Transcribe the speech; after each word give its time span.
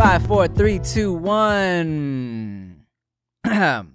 Five, 0.00 0.26
four, 0.26 0.48
three, 0.48 0.78
two, 0.78 1.12
one. 1.12 2.86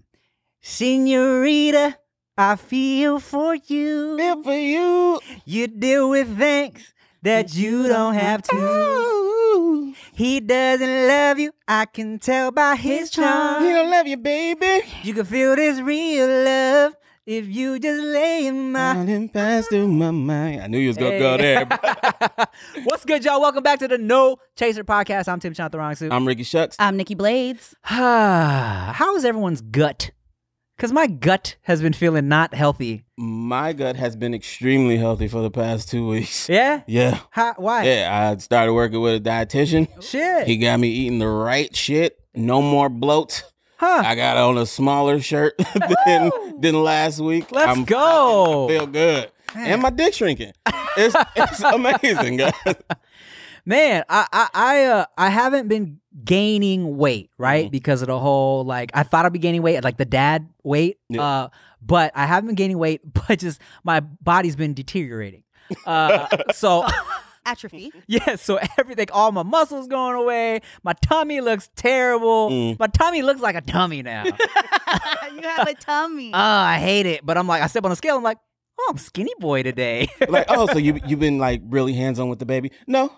Senorita, 0.62 1.98
I 2.38 2.56
feel 2.58 3.20
for 3.20 3.56
you. 3.56 4.16
Feel 4.16 4.44
for 4.44 4.54
you. 4.54 5.20
You 5.46 5.66
deal 5.66 6.12
with 6.12 6.38
things 6.38 6.94
that 7.24 7.56
you 7.56 7.88
don't 7.88 8.14
have 8.14 8.44
to. 8.44 9.96
He 10.14 10.42
doesn't 10.42 11.08
love 11.08 11.40
you, 11.40 11.54
I 11.68 11.86
can 11.86 12.20
tell 12.20 12.52
by 12.52 12.76
his 12.76 13.10
charm. 13.10 13.64
He 13.64 13.72
don't 13.72 13.90
love 13.90 14.06
you, 14.06 14.18
baby. 14.18 14.86
You 15.02 15.16
can 15.16 15.26
feel 15.26 15.56
this 15.56 15.80
real 15.80 16.28
love 16.28 16.94
if 17.26 17.48
you 17.48 17.80
just 17.80 18.02
lay 18.02 18.46
in 18.46 18.72
my. 18.72 18.94
Running 18.94 19.30
past 19.30 19.70
through 19.70 19.88
my 19.88 20.12
mind. 20.12 20.62
I 20.62 20.68
knew 20.68 20.78
you 20.78 20.90
was 20.90 20.98
gonna 20.98 21.18
go 21.20 21.38
there. 21.38 21.66
What's 22.84 23.06
good, 23.06 23.26
y'all? 23.26 23.42
Welcome 23.42 23.64
back 23.64 23.80
to 23.80 23.88
the 23.88 23.98
No 23.98 24.38
Chaser 24.56 24.84
podcast. 24.84 25.28
I'm 25.28 25.40
Tim 25.40 25.54
Chantarangsu. 25.54 26.12
I'm 26.12 26.28
Ricky 26.28 26.44
Shucks. 26.44 26.76
I'm 26.78 26.98
Nikki 26.98 27.16
Blades. 27.16 27.76
How 27.84 29.16
is 29.16 29.26
everyone's 29.26 29.62
gut? 29.62 30.12
Because 30.78 30.92
my 30.92 31.08
gut 31.08 31.56
has 31.64 31.82
been 31.82 31.94
feeling 31.94 32.28
not 32.28 32.54
healthy. 32.54 33.06
My 33.18 33.72
gut 33.72 33.96
has 33.96 34.16
been 34.18 34.34
extremely 34.34 34.98
healthy 34.98 35.30
for 35.30 35.42
the 35.42 35.50
past 35.50 35.90
two 35.90 36.08
weeks. 36.08 36.50
Yeah? 36.50 36.82
Yeah. 36.86 37.22
How, 37.32 37.54
why? 37.58 37.86
Yeah, 37.86 38.34
I 38.34 38.38
started 38.38 38.74
working 38.74 39.00
with 39.00 39.16
a 39.16 39.30
dietitian. 39.30 39.88
Shit. 40.04 40.46
He 40.48 40.58
got 40.58 40.80
me 40.80 40.90
eating 40.90 41.20
the 41.20 41.30
right 41.30 41.74
shit. 41.74 42.20
No 42.36 42.62
more 42.62 42.90
bloat. 42.90 43.44
Huh. 43.78 44.04
I 44.06 44.16
got 44.16 44.38
on 44.38 44.58
a 44.58 44.66
smaller 44.66 45.20
shirt 45.22 45.56
than, 46.06 46.32
than 46.60 46.84
last 46.84 47.20
week. 47.20 47.52
Let's 47.52 47.72
I'm, 47.72 47.86
go. 47.86 48.66
I 48.66 48.70
feel 48.70 48.88
good. 48.88 49.32
And 49.56 49.82
my 49.82 49.90
dick 49.90 50.14
shrinking. 50.14 50.54
It's, 50.98 51.16
it's 51.36 51.60
amazing, 51.64 52.38
guys. 52.38 52.54
Man, 53.66 54.04
I 54.10 54.28
I 54.32 54.50
I, 54.54 54.86
uh, 54.86 55.06
I 55.18 55.30
haven't 55.30 55.68
been 55.68 56.00
gaining 56.24 56.98
weight, 56.98 57.32
right? 57.38 57.68
Mhm. 57.68 57.72
Because 57.72 58.02
of 58.02 58.08
the 58.08 58.20
whole 58.20 58.64
like 58.64 58.92
I 58.94 59.04
thought 59.04 59.26
I'd 59.26 59.34
be 59.34 59.40
gaining 59.40 59.62
weight, 59.64 59.84
like 59.84 59.98
the 59.98 60.06
dad 60.06 60.48
weight. 60.64 61.00
Yeah. 61.10 61.22
Uh, 61.22 61.48
but 61.82 62.12
I 62.16 62.26
haven't 62.26 62.48
been 62.48 62.56
gaining 62.56 62.78
weight, 62.78 63.02
but 63.28 63.40
just 63.40 63.60
my 63.84 64.02
body's 64.02 64.56
been 64.56 64.74
deteriorating. 64.74 65.44
Uh, 65.86 66.28
so 66.54 66.86
Atrophy. 67.46 67.92
yeah, 68.08 68.36
so 68.36 68.60
everything, 68.78 69.08
all 69.12 69.32
my 69.32 69.44
muscles 69.44 69.88
going 69.88 70.16
away. 70.16 70.62
My 70.84 70.94
tummy 70.94 71.42
looks 71.42 71.70
terrible. 71.76 72.50
Mm. 72.50 72.80
My 72.80 72.88
tummy 72.88 73.22
looks 73.22 73.42
like 73.42 73.56
a 73.56 73.62
tummy 73.62 74.02
now. 74.02 74.24
you 74.26 74.34
have 75.42 75.68
a 75.68 75.76
tummy. 75.76 76.32
Oh, 76.34 76.38
I 76.38 76.80
hate 76.80 77.06
it. 77.06 77.26
But 77.26 77.38
I'm 77.38 77.48
like, 77.48 77.62
I 77.62 77.68
step 77.68 77.86
on 77.86 77.92
a 77.92 77.96
scale. 77.96 78.18
I'm 78.18 78.24
like, 78.24 78.40
oh, 78.80 78.88
I'm 78.90 78.98
skinny 78.98 79.34
boy 79.40 79.64
today. 79.64 80.08
Like, 80.28 80.46
oh, 80.50 80.66
so 80.68 80.78
you 80.80 81.00
you've 81.06 81.20
been 81.20 81.38
like 81.38 81.62
really 81.70 81.94
hands 81.94 82.20
on 82.20 82.30
with 82.30 82.40
the 82.40 82.46
baby? 82.46 82.72
No. 82.88 83.12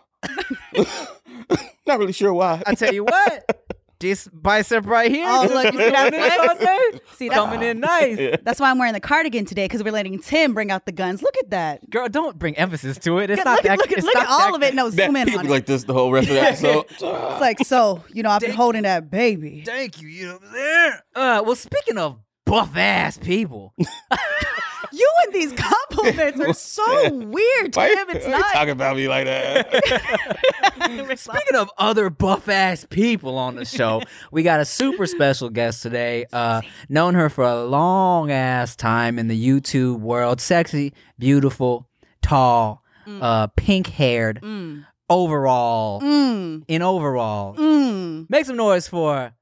Not 1.88 2.00
really 2.00 2.12
sure 2.12 2.34
why. 2.34 2.62
I 2.68 2.76
tell 2.76 2.94
you 2.94 3.06
what, 3.06 3.77
this 4.00 4.28
bicep 4.28 4.86
right 4.86 5.10
here. 5.12 5.26
Oh, 5.28 5.48
look, 5.52 5.74
you 5.74 5.80
see 5.80 5.90
that 5.90 6.12
coming 6.14 6.22
in 6.52 6.58
flex? 6.58 7.18
See, 7.18 7.30
that's, 7.30 7.40
coming 7.40 7.62
in 7.64 7.80
nice. 7.80 8.38
that's 8.44 8.60
why 8.60 8.70
I'm 8.70 8.78
wearing 8.78 8.94
the 8.94 9.00
cardigan 9.00 9.46
today 9.46 9.66
because 9.66 9.84
we're 9.84 9.92
letting 9.92 10.20
Tim 10.20 10.54
bring 10.54 10.72
out 10.72 10.86
the 10.86 10.92
guns. 10.92 11.22
Look 11.22 11.36
at 11.38 11.50
that. 11.50 11.90
Girl, 11.90 12.08
don't 12.08 12.38
bring 12.38 12.56
emphasis 12.58 12.98
to 13.00 13.20
it. 13.20 13.30
It's 13.30 13.38
Look, 13.38 13.46
not 13.46 13.56
look, 13.58 13.64
that. 13.64 13.78
look, 13.80 13.92
at- 13.92 13.98
it's 13.98 14.06
look 14.06 14.14
not 14.16 14.24
at 14.24 14.30
all 14.30 14.52
that 14.52 14.56
of 14.56 14.64
it. 14.64 14.76
No, 14.76 14.90
zoom 14.90 15.16
in 15.16 15.28
he'll 15.28 15.40
on 15.40 15.46
it. 15.48 15.50
like 15.50 15.66
this 15.66 15.84
the 15.84 15.94
whole 15.94 16.12
rest 16.12 16.28
of 16.30 16.36
the 16.36 16.42
episode. 16.42 16.86
It's 16.92 17.42
like, 17.42 17.60
so, 17.66 18.04
you 18.14 18.24
know, 18.24 18.30
I've 18.30 18.42
been 18.42 18.52
holding 18.52 18.84
that 18.84 19.10
baby. 19.10 19.64
Thank 19.66 20.02
you. 20.02 20.08
You 20.08 20.26
know 20.28 20.34
what 20.34 20.44
I'm 20.44 20.54
saying? 20.54 20.92
Uh, 21.16 21.44
well, 21.46 21.56
speaking 21.56 21.98
of 21.98 22.20
buff 22.46 22.76
ass 22.78 23.18
people, 23.18 23.74
You 24.92 25.10
and 25.26 25.34
these 25.34 25.54
compliments 25.54 26.40
are 26.40 26.54
so 26.54 27.10
weird, 27.14 27.76
Why, 27.76 27.94
Tim. 27.94 28.10
It's 28.12 28.26
why 28.26 28.32
you 28.32 28.38
not. 28.38 28.54
talking 28.54 28.70
about 28.72 28.96
me 28.96 29.08
like 29.08 29.26
that? 29.26 31.18
speaking 31.20 31.56
of 31.56 31.70
other 31.78 32.10
buff 32.10 32.48
ass 32.50 32.86
people 32.90 33.38
on 33.38 33.56
the 33.56 33.66
show, 33.66 34.02
we 34.32 34.44
got 34.44 34.60
a 34.60 34.66
super 34.66 35.06
special 35.06 35.50
guest 35.50 35.82
today. 35.84 36.26
Uh, 36.32 36.62
known 36.90 37.16
her 37.16 37.30
for 37.30 37.44
a 37.44 37.64
long 37.64 38.32
ass 38.32 38.76
time 38.76 39.20
in 39.20 39.28
the 39.28 39.48
YouTube 39.48 40.00
world. 40.00 40.40
Sexy, 40.42 40.94
beautiful, 41.20 41.88
tall, 42.22 42.84
uh, 43.22 43.48
pink 43.56 43.88
haired, 43.88 44.40
Mm. 44.42 44.86
overall, 45.10 46.02
Mm. 46.02 46.64
in 46.68 46.82
overall. 46.82 47.56
Mm. 47.56 48.30
Make 48.30 48.46
some 48.46 48.58
noise 48.58 48.88
for 48.88 49.34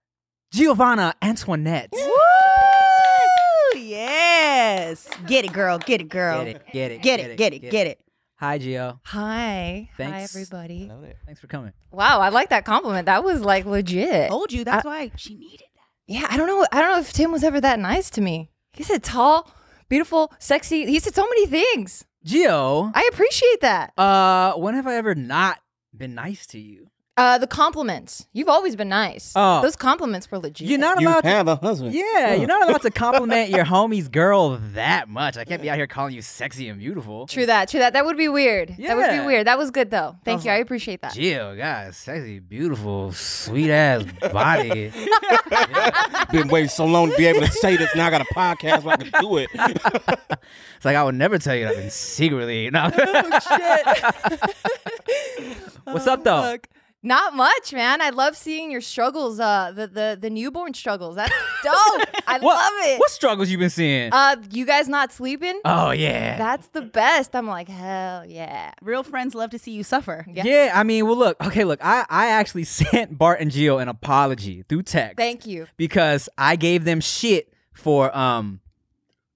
Giovanna 0.52 1.16
Antoinette. 1.22 1.90
Woo! 1.92 2.05
Yes. 4.96 5.10
Get 5.28 5.46
it, 5.46 5.54
girl. 5.54 5.78
Get 5.78 6.02
it, 6.02 6.10
girl. 6.10 6.44
Get 6.46 6.56
it, 6.56 6.66
get 6.72 6.92
it, 6.92 7.02
Get 7.02 7.20
it, 7.20 7.38
get 7.38 7.54
it, 7.54 7.60
get 7.70 7.88
it. 7.88 8.00
Hi, 8.38 8.60
Gio. 8.60 9.00
Hi. 9.06 9.90
Hi, 9.90 9.90
Thanks. 9.98 10.36
everybody. 10.36 10.92
Thanks 11.26 11.40
for 11.40 11.48
coming. 11.48 11.72
Wow, 11.92 12.20
I 12.20 12.30
like 12.30 12.50
that 12.50 12.66
compliment. 12.66 13.06
That 13.06 13.24
was 13.24 13.42
like 13.42 13.66
legit. 13.66 14.30
Told 14.30 14.52
you. 14.52 14.64
That's 14.66 14.86
why 14.86 15.12
she 15.16 15.36
needed 15.36 15.68
that. 15.76 15.82
Yeah, 16.08 16.28
I 16.30 16.36
don't 16.38 16.48
know. 16.48 16.66
I 16.72 16.82
don't 16.82 16.92
know 16.92 17.00
if 17.00 17.14
Tim 17.14 17.32
was 17.32 17.44
ever 17.44 17.62
that 17.62 17.80
nice 17.80 18.10
to 18.12 18.22
me. 18.22 18.52
He 18.74 18.84
said 18.84 19.04
tall, 19.04 19.50
beautiful, 19.88 20.34
sexy. 20.38 20.86
He 20.86 21.00
said 21.00 21.16
so 21.16 21.24
many 21.24 21.48
things. 21.48 22.04
Gio, 22.26 22.92
I 22.94 23.08
appreciate 23.12 23.62
that. 23.62 23.94
uh, 23.98 24.54
when 24.56 24.74
have 24.76 24.88
I 24.88 24.96
ever 24.96 25.16
not 25.16 25.60
been 25.96 26.14
nice 26.16 26.46
to 26.48 26.60
you? 26.60 26.90
Uh, 27.18 27.38
the 27.38 27.48
compliments. 27.48 28.28
You've 28.34 28.50
always 28.50 28.76
been 28.76 28.90
nice. 28.90 29.32
Oh. 29.38 29.62
Those 29.62 29.78
compliments 29.78 30.30
were 30.30 30.38
legit. 30.38 30.68
You're 30.68 30.78
not 30.78 31.00
you 31.00 31.08
allowed 31.08 31.22
to. 31.22 31.28
have 31.30 31.48
a 31.48 31.56
husband. 31.56 31.94
Yeah, 31.96 32.34
you're 32.34 32.46
not 32.46 32.68
allowed 32.68 32.82
to 32.82 32.92
compliment 32.92 33.52
your 33.52 33.64
homie's 33.64 34.10
girl 34.10 34.58
that 34.74 35.08
much. 35.08 35.38
I 35.38 35.46
can't 35.46 35.62
be 35.62 35.70
out 35.70 35.78
here 35.78 35.88
calling 35.88 36.14
you 36.14 36.22
sexy 36.22 36.68
and 36.68 36.78
beautiful. 36.78 37.26
True 37.28 37.46
that. 37.46 37.70
True 37.70 37.80
that. 37.80 37.94
That 37.94 38.04
would 38.06 38.18
be 38.18 38.28
weird. 38.28 38.76
That 38.80 38.98
would 38.98 39.06
Yeah. 39.06 39.22
be 39.22 39.26
weird. 39.26 39.48
That 39.48 39.58
was 39.58 39.72
good 39.72 39.92
though. 39.92 40.18
Thank 40.26 40.40
was 40.40 40.46
you. 40.46 40.52
I 40.52 40.56
appreciate 40.58 41.02
that. 41.04 41.14
Gio, 41.14 41.58
God, 41.58 41.96
sexy, 41.96 42.40
beautiful, 42.40 43.14
sweet 43.14 43.72
ass 43.72 44.04
body. 44.34 44.92
Been 46.34 46.50
waiting 46.50 46.68
so 46.70 46.84
long 46.86 47.12
to 47.12 47.16
be 47.16 47.28
able 47.28 47.42
to 47.48 47.52
say 47.52 47.78
this. 47.78 47.96
Now 47.96 48.08
I 48.08 48.10
got 48.10 48.22
a 48.24 48.34
podcast 48.34 48.84
where 48.84 48.96
I 48.96 48.98
can 48.98 49.22
do 49.22 49.38
it. 49.38 49.50
It's 49.54 50.84
like 50.84 50.98
I 50.98 51.04
would 51.06 51.16
never 51.16 51.38
tell 51.38 51.56
you 51.56 51.64
that 51.64 51.78
in 51.78 51.90
secretly. 51.92 52.70
No. 52.72 52.92
Oh, 55.88 55.94
What's 55.94 56.08
up 56.08 56.24
though? 56.26 56.42
Fuck. 56.42 56.68
Not 57.06 57.36
much, 57.36 57.72
man. 57.72 58.02
I 58.02 58.10
love 58.10 58.36
seeing 58.36 58.72
your 58.72 58.82
struggles. 58.82 59.40
Uh, 59.40 59.72
the 59.76 59.86
the 59.86 60.18
the 60.20 60.30
newborn 60.32 60.74
struggles. 60.74 61.16
That's 61.16 61.32
dope. 61.64 61.76
I 62.28 62.40
What, 62.42 62.56
love 62.56 62.74
it. 62.88 63.00
What 63.00 63.12
struggles 63.12 63.48
you 63.50 63.60
been 63.60 63.70
seeing? 63.70 64.12
Uh, 64.12 64.38
you 64.52 64.66
guys 64.66 64.90
not 64.90 65.14
sleeping? 65.14 65.62
oh 65.66 65.92
yeah. 65.92 66.36
That's 66.40 66.68
the 66.70 66.82
best. 66.82 67.36
I'm 67.36 67.46
like, 67.48 67.70
hell 67.70 68.26
yeah. 68.26 68.72
Real 68.82 69.04
friends 69.04 69.36
love 69.36 69.52
to 69.52 69.60
see 69.60 69.70
you 69.72 69.84
suffer. 69.84 70.26
Yeah. 70.28 70.44
yeah. 70.46 70.72
I 70.74 70.82
mean, 70.82 71.06
well, 71.06 71.16
look. 71.16 71.38
Okay, 71.46 71.64
look. 71.64 71.80
I 71.84 72.06
I 72.10 72.28
actually 72.30 72.64
sent 72.80 73.16
Bart 73.16 73.40
and 73.40 73.52
Gio 73.52 73.80
an 73.80 73.88
apology 73.88 74.64
through 74.68 74.82
text. 74.84 75.18
Thank 75.18 75.46
you. 75.46 75.68
because 75.78 76.28
I 76.40 76.56
gave 76.56 76.86
them 76.86 77.02
shit 77.02 77.54
for 77.74 78.16
um, 78.18 78.62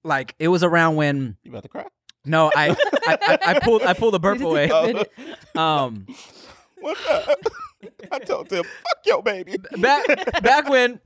like 0.02 0.34
it 0.40 0.48
was 0.48 0.64
around 0.64 0.96
when 0.96 1.36
You 1.44 1.52
about 1.52 1.62
to 1.62 1.68
cry? 1.68 1.84
no, 2.24 2.50
I 2.54 2.70
I, 3.06 3.18
I, 3.22 3.38
I 3.54 3.58
pulled 3.60 3.82
I 3.82 3.92
pulled 3.92 4.14
the 4.14 4.18
burp 4.20 4.40
away. 4.50 4.70
Um, 5.54 6.06
What's 6.80 7.06
up? 7.08 7.38
I 8.12 8.18
told 8.18 8.50
him, 8.52 8.64
fuck 8.64 9.06
your 9.06 9.22
baby. 9.22 9.56
back 9.78 10.06
back 10.42 10.68
when 10.68 11.00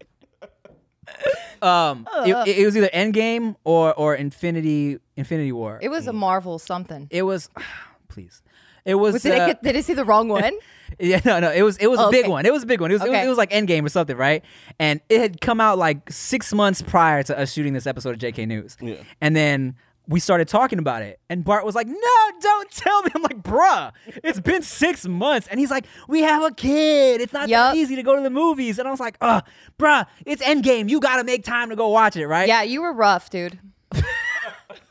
um 1.62 2.08
it, 2.24 2.58
it 2.58 2.64
was 2.64 2.76
either 2.76 2.88
Endgame 2.92 3.56
or 3.64 3.94
or 3.94 4.14
Infinity 4.14 4.98
Infinity 5.16 5.52
War. 5.52 5.78
It 5.82 5.88
was 5.88 6.06
a 6.06 6.12
Marvel 6.12 6.58
something. 6.58 7.08
It 7.10 7.22
was 7.22 7.48
please. 8.08 8.42
It 8.84 8.96
was, 8.96 9.14
Was, 9.14 9.22
did, 9.22 9.32
I 9.32 9.38
uh, 9.38 9.46
get, 9.46 9.62
did 9.62 9.76
I 9.76 9.80
see 9.80 9.94
the 9.94 10.04
wrong 10.04 10.28
one? 10.28 10.52
Yeah, 11.00 11.20
no, 11.24 11.40
no. 11.40 11.50
It 11.50 11.62
was 11.62 11.76
it 11.78 11.88
was 11.88 11.98
Oh, 11.98 12.08
a 12.08 12.10
big 12.12 12.24
okay. 12.24 12.30
one. 12.30 12.46
It 12.46 12.52
was 12.52 12.62
a 12.62 12.66
big 12.66 12.80
one. 12.80 12.90
It 12.90 12.94
was, 12.94 13.02
it 13.02 13.08
was 13.08 13.16
Okay. 13.16 13.26
it 13.26 13.28
was 13.28 13.38
like 13.38 13.50
Endgame 13.50 13.84
or 13.84 13.88
something, 13.88 14.16
right? 14.16 14.44
And 14.78 15.00
it 15.08 15.20
had 15.20 15.40
come 15.40 15.60
out 15.60 15.76
like 15.76 16.08
six 16.12 16.52
months 16.52 16.82
prior 16.82 17.22
to 17.24 17.36
us 17.36 17.52
shooting 17.52 17.72
this 17.72 17.86
episode 17.86 18.10
of 18.10 18.18
JK 18.20 18.46
News. 18.46 18.76
Yeah. 18.80 18.96
And 19.20 19.34
then 19.34 19.74
we 20.06 20.20
started 20.20 20.48
talking 20.48 20.78
about 20.78 21.02
it, 21.02 21.18
and 21.30 21.44
Bart 21.44 21.64
was 21.64 21.74
like, 21.74 21.86
"No, 21.86 22.30
don't 22.40 22.70
tell 22.70 23.02
me." 23.02 23.10
I'm 23.14 23.22
like, 23.22 23.42
"Bruh, 23.42 23.92
it's 24.22 24.40
been 24.40 24.62
six 24.62 25.06
months," 25.06 25.46
and 25.48 25.58
he's 25.58 25.70
like, 25.70 25.86
"We 26.08 26.22
have 26.22 26.42
a 26.42 26.50
kid. 26.50 27.20
It's 27.20 27.32
not 27.32 27.48
Yup. 27.48 27.72
that 27.72 27.78
easy 27.78 27.96
to 27.96 28.02
go 28.02 28.16
to 28.16 28.22
the 28.22 28.30
movies." 28.30 28.78
And 28.78 28.86
I 28.86 28.90
was 28.90 29.00
like, 29.00 29.16
"Uh, 29.20 29.40
bruh, 29.78 30.06
it's 30.26 30.42
Endgame. 30.42 30.88
You 30.90 31.00
gotta 31.00 31.24
make 31.24 31.44
time 31.44 31.70
to 31.70 31.76
go 31.76 31.88
watch 31.88 32.16
it, 32.16 32.26
right?" 32.26 32.48
yeah, 32.48 32.62
you 32.62 32.82
were 32.82 32.92
rough, 32.92 33.30
dude. 33.30 33.58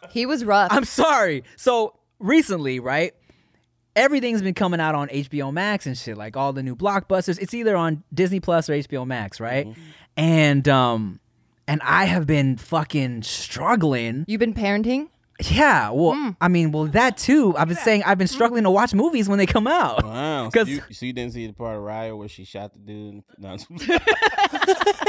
he 0.09 0.25
was 0.25 0.43
rough. 0.45 0.69
I'm 0.71 0.85
sorry. 0.85 1.43
So 1.57 1.99
recently, 2.19 2.79
right? 2.79 3.13
Everything's 3.95 4.41
been 4.41 4.55
coming 4.55 4.79
out 4.79 4.95
on 4.95 5.07
HBO 5.09 5.53
Max 5.53 5.85
and 5.85 5.95
shit, 5.95 6.17
like 6.17 6.35
all 6.35 6.51
the 6.51 6.63
new 6.63 6.75
blockbusters. 6.75 7.39
It's 7.39 7.53
either 7.53 7.75
on 7.75 8.03
Disney 8.11 8.39
Plus 8.39 8.67
or 8.67 8.73
HBO 8.73 9.05
Max, 9.05 9.39
right? 9.39 9.67
And 10.17 10.67
um 10.67 11.19
and 11.67 11.81
I 11.83 12.05
have 12.05 12.27
been 12.27 12.57
fucking 12.57 13.23
struggling. 13.23 14.25
You've 14.27 14.39
been 14.39 14.53
parenting? 14.53 15.09
Yeah, 15.49 15.89
well, 15.89 16.35
I 16.39 16.47
mean, 16.47 16.71
well, 16.71 16.85
that 16.85 17.17
too. 17.17 17.55
I've 17.57 17.67
been 17.67 17.75
saying 17.77 18.03
I've 18.05 18.17
been 18.19 18.27
struggling 18.27 18.63
to 18.63 18.71
watch 18.71 18.93
movies 18.93 19.27
when 19.27 19.39
they 19.39 19.45
come 19.47 19.65
out. 19.67 20.03
Wow. 20.03 20.45
So 20.45 20.51
'Cause- 20.59 20.69
you, 20.69 20.81
so 20.91 21.05
you 21.07 21.13
didn't 21.13 21.33
see 21.33 21.47
the 21.47 21.53
part 21.53 21.75
of 21.75 21.81
Raya 21.81 22.15
where 22.17 22.27
she 22.29 22.45
shot 22.45 22.71
the 22.73 22.79
dude? 22.79 23.23
No, 23.39 23.57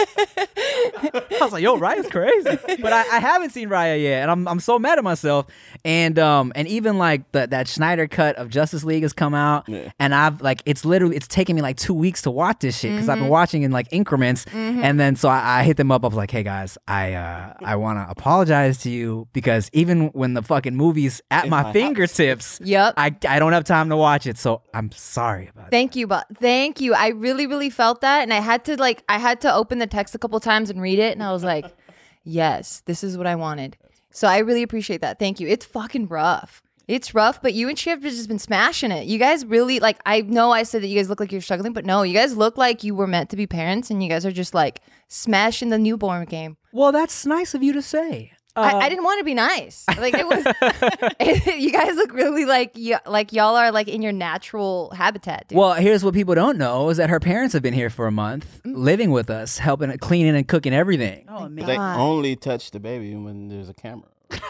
I 0.01 1.39
was 1.41 1.53
like, 1.53 1.63
yo, 1.63 1.79
Raya's 1.79 2.09
crazy. 2.09 2.59
But 2.81 2.93
I, 2.93 3.01
I 3.17 3.19
haven't 3.21 3.51
seen 3.51 3.69
Raya 3.69 4.01
yet, 4.03 4.23
and 4.23 4.31
I'm 4.31 4.49
I'm 4.49 4.61
so 4.61 4.79
mad 4.79 4.99
at 4.99 5.05
myself. 5.05 5.47
And 5.85 6.19
um 6.19 6.53
and 6.55 6.67
even 6.69 6.99
like 6.99 7.31
the, 7.33 7.47
that 7.49 7.69
Snyder 7.69 8.07
cut 8.09 8.37
of 8.37 8.49
Justice 8.49 8.85
League 8.85 9.03
has 9.03 9.13
come 9.13 9.35
out, 9.35 9.69
Yeah. 9.69 9.91
and 9.99 10.15
I've 10.15 10.41
like 10.41 10.63
it's 10.67 10.85
literally 10.85 11.17
it's 11.17 11.29
taken 11.29 11.55
me 11.57 11.63
like 11.63 11.77
two 11.77 11.95
weeks 11.95 12.23
to 12.23 12.31
watch 12.31 12.61
this 12.61 12.79
shit 12.79 12.93
because 12.93 13.09
I've 13.09 13.15
Mm-hmm. 13.15 13.25
been 13.25 13.31
watching 13.31 13.63
in 13.63 13.71
like 13.71 13.87
increments. 13.93 14.45
And 14.53 14.99
then 14.99 15.17
so 15.17 15.29
I, 15.29 15.61
I 15.61 15.63
hit 15.63 15.77
them 15.77 15.93
up. 15.93 16.05
I 16.05 16.09
was 16.09 16.17
like, 16.17 16.31
hey 16.31 16.43
guys, 16.43 16.77
I 16.89 17.13
uh 17.15 17.55
I 17.61 17.77
want 17.77 17.99
to 17.99 18.11
apologize 18.11 18.79
to 18.79 18.91
you 18.91 19.29
because 19.33 19.71
even 19.73 20.11
when 20.15 20.35
the 20.35 20.43
fucking 20.43 20.75
movie's 20.77 21.21
at 21.31 21.45
In 21.45 21.51
my, 21.51 21.59
my 21.59 21.63
house. 21.65 21.73
fingertips, 21.73 22.61
Yep. 22.63 22.95
I 22.97 23.15
I 23.29 23.39
don't 23.39 23.53
have 23.53 23.65
time 23.65 23.89
to 23.91 23.97
watch 23.97 24.27
it. 24.27 24.39
So 24.39 24.63
I'm 24.73 24.91
sorry 24.93 25.49
about 25.49 25.65
that. 25.65 25.71
Thank 25.71 25.97
you, 25.97 26.07
but 26.07 26.27
thank 26.41 26.81
you. 26.81 26.95
I 26.95 27.09
really, 27.09 27.47
really 27.47 27.71
felt 27.71 28.01
that, 28.03 28.23
and 28.23 28.33
I 28.33 28.41
had 28.41 28.65
to 28.67 28.77
like, 28.77 29.03
I 29.09 29.19
had 29.19 29.41
to 29.43 29.53
open 29.55 29.79
the 29.79 29.87
text 29.87 30.15
a 30.15 30.19
couple 30.19 30.39
times 30.41 30.71
and 30.71 30.81
read 30.81 30.99
it, 30.99 31.13
and 31.13 31.23
I 31.23 31.33
was 31.33 31.45
like, 31.45 31.67
yes, 32.25 32.83
this 32.87 33.03
is 33.05 33.17
what 33.19 33.27
I 33.27 33.35
wanted. 33.35 33.77
So 34.11 34.29
I 34.29 34.39
really 34.39 34.63
appreciate 34.63 35.01
that. 35.01 35.19
Thank 35.19 35.41
you. 35.41 35.49
It's 35.49 35.65
fucking 35.67 36.07
rough. 36.09 36.63
It's 36.87 37.15
rough, 37.15 37.41
but 37.41 37.55
you 37.55 37.69
and 37.71 37.79
Chip 37.79 38.03
have 38.03 38.13
just 38.13 38.29
been 38.29 38.39
smashing 38.39 38.91
it. 38.91 39.07
You 39.07 39.19
guys 39.19 39.45
really 39.47 39.81
like. 39.81 39.99
I 40.05 40.21
know 40.21 40.51
I 40.53 40.65
said 40.65 40.83
that 40.83 40.89
you 40.89 40.97
guys 40.99 41.09
look 41.09 41.19
like 41.19 41.33
you're 41.33 41.41
struggling, 41.41 41.73
but 41.73 41.87
no, 41.87 42.03
you 42.03 42.13
guys 42.13 42.37
look 42.37 42.59
like 42.59 42.85
you 42.85 42.95
were 42.95 43.07
meant 43.07 43.31
to 43.31 43.37
be 43.37 43.47
parents, 43.47 43.91
and 43.91 44.03
you 44.03 44.09
guys 44.11 44.27
are 44.27 44.31
just 44.31 44.53
like 44.53 44.81
smashing 45.09 45.71
the 45.71 45.79
newborn 45.79 46.27
game. 46.27 46.59
Well, 46.73 46.93
that's 46.93 47.25
nice 47.25 47.55
of 47.55 47.63
you 47.63 47.73
to 47.73 47.81
say. 47.81 48.33
I, 48.57 48.73
Uh, 48.73 48.79
I 48.79 48.89
didn't 48.89 49.05
want 49.05 49.19
to 49.19 49.25
be 49.25 49.35
nice. 49.35 49.85
Like 49.99 50.15
it 50.15 50.27
was. 50.27 50.45
you 51.59 51.71
guys 51.73 51.97
look 51.97 52.13
really 52.13 52.45
like 52.45 52.73
y- 52.77 53.01
like 53.07 53.33
y'all 53.33 53.57
are 53.57 53.73
like 53.73 53.89
in 53.89 54.01
your 54.03 54.13
natural 54.13 54.91
habitat. 54.97 55.49
Dude. 55.49 55.59
Well, 55.59 55.75
here's 55.75 56.05
what 56.05 56.15
people 56.15 56.35
don't 56.35 56.57
know 56.59 56.89
is 56.91 56.99
that 56.99 57.11
her 57.11 57.21
parents 57.21 57.53
have 57.55 57.63
been 57.63 57.75
here 57.75 57.91
for 57.91 58.07
a 58.07 58.13
month, 58.13 58.61
living 58.65 59.11
with 59.11 59.29
us, 59.31 59.59
helping 59.59 59.97
cleaning 59.99 60.37
and 60.37 60.47
cooking 60.47 60.73
everything. 60.73 61.25
Oh, 61.29 61.49
man. 61.49 61.67
they 61.67 61.77
only 61.77 62.37
touch 62.37 62.71
the 62.71 62.81
baby 62.81 63.15
when 63.17 63.49
there's 63.49 63.69
a 63.69 63.75
camera. 63.75 64.09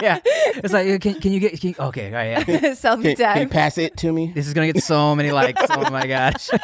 yeah, 0.00 0.18
it's 0.24 0.72
like 0.72 1.00
can, 1.00 1.20
can 1.20 1.32
you 1.32 1.40
get 1.40 1.60
can 1.60 1.70
you- 1.70 1.76
okay? 1.78 2.06
All 2.08 2.12
right, 2.12 2.28
yeah. 2.30 2.40
selfie 2.74 3.02
Can, 3.02 3.16
can 3.16 3.38
you 3.38 3.44
time. 3.44 3.48
pass 3.50 3.78
it 3.78 3.96
to 3.98 4.12
me? 4.12 4.32
This 4.34 4.46
is 4.46 4.54
gonna 4.54 4.70
get 4.72 4.82
so 4.82 5.14
many 5.14 5.32
likes. 5.32 5.60
Oh 5.70 5.90
my 5.90 6.06
gosh, 6.08 6.48
they 6.48 6.58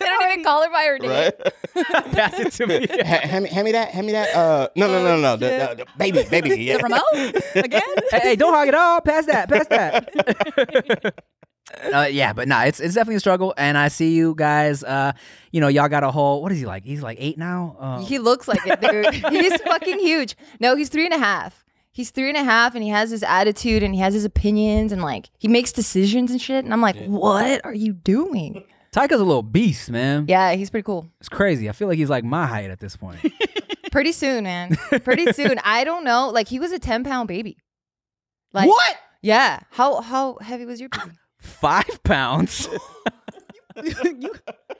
don't 0.00 0.30
even 0.32 0.44
call 0.44 0.62
her 0.62 0.70
by 0.70 0.84
her 0.84 0.98
name. 0.98 1.10
Right? 1.10 1.34
pass 2.12 2.38
it 2.38 2.52
to 2.52 2.66
me. 2.66 2.86
Ha- 2.88 3.26
hand, 3.26 3.44
me, 3.44 3.50
hand 3.50 3.64
me 3.64 3.72
that. 3.72 3.90
Hand 3.90 4.06
me 4.06 4.12
that. 4.12 4.34
Uh, 4.34 4.68
no, 4.76 4.86
no, 4.86 5.02
no, 5.02 5.20
no. 5.20 5.36
The, 5.36 5.46
the, 5.46 5.74
the 5.84 5.86
baby, 5.98 6.24
baby. 6.30 6.62
Yeah. 6.62 6.78
The 6.78 6.82
remote 6.84 7.64
again? 7.64 7.82
hey, 8.10 8.20
hey, 8.20 8.36
don't 8.36 8.52
hog 8.54 8.68
it 8.68 8.74
all. 8.74 9.00
Pass 9.00 9.26
that. 9.26 9.48
Pass 9.48 9.66
that. 9.68 11.14
Uh, 11.92 12.08
yeah, 12.10 12.32
but 12.32 12.48
nah, 12.48 12.62
it's 12.64 12.80
it's 12.80 12.94
definitely 12.94 13.16
a 13.16 13.20
struggle, 13.20 13.54
and 13.56 13.78
I 13.78 13.88
see 13.88 14.12
you 14.12 14.34
guys. 14.36 14.82
Uh, 14.82 15.12
you 15.52 15.60
know, 15.60 15.68
y'all 15.68 15.88
got 15.88 16.02
a 16.04 16.10
whole. 16.10 16.42
What 16.42 16.52
is 16.52 16.58
he 16.58 16.66
like? 16.66 16.84
He's 16.84 17.02
like 17.02 17.18
eight 17.20 17.38
now. 17.38 17.76
Uh, 17.78 18.00
He 18.04 18.18
looks 18.18 18.48
like 18.48 18.60
it, 18.66 18.80
dude. 18.80 19.14
he's 19.32 19.60
fucking 19.62 19.98
huge. 20.00 20.36
No, 20.58 20.74
he's 20.76 20.88
three 20.88 21.04
and 21.04 21.14
a 21.14 21.18
half. 21.18 21.64
He's 21.92 22.10
three 22.10 22.28
and 22.28 22.36
a 22.36 22.44
half, 22.44 22.74
and 22.74 22.82
he 22.84 22.90
has 22.90 23.10
his 23.10 23.22
attitude, 23.22 23.82
and 23.82 23.94
he 23.94 24.00
has 24.00 24.14
his 24.14 24.24
opinions, 24.24 24.92
and 24.92 25.02
like 25.02 25.30
he 25.38 25.48
makes 25.48 25.72
decisions 25.72 26.30
and 26.30 26.40
shit. 26.40 26.64
And 26.64 26.72
I'm 26.72 26.80
like, 26.80 26.96
what 27.06 27.64
are 27.64 27.74
you 27.74 27.92
doing? 27.92 28.64
Taika's 28.92 29.20
a 29.20 29.24
little 29.24 29.42
beast, 29.44 29.88
man. 29.90 30.24
Yeah, 30.28 30.52
he's 30.54 30.68
pretty 30.70 30.84
cool. 30.84 31.06
It's 31.20 31.28
crazy. 31.28 31.68
I 31.68 31.72
feel 31.72 31.86
like 31.86 31.98
he's 31.98 32.10
like 32.10 32.24
my 32.24 32.46
height 32.46 32.70
at 32.70 32.80
this 32.80 32.96
point. 32.96 33.20
Pretty 33.92 34.12
soon, 34.12 34.44
man. 34.44 34.76
Pretty 35.04 35.32
soon. 35.32 35.60
I 35.64 35.82
don't 35.84 36.04
know. 36.04 36.28
Like 36.30 36.48
he 36.48 36.58
was 36.60 36.70
a 36.72 36.78
ten 36.78 37.02
pound 37.04 37.26
baby. 37.28 37.56
Like 38.52 38.68
what? 38.68 38.96
Yeah. 39.22 39.60
How 39.70 40.00
how 40.00 40.38
heavy 40.40 40.64
was 40.64 40.80
your 40.80 40.88
baby? 40.88 41.10
Five 41.40 42.02
pounds. 42.02 42.68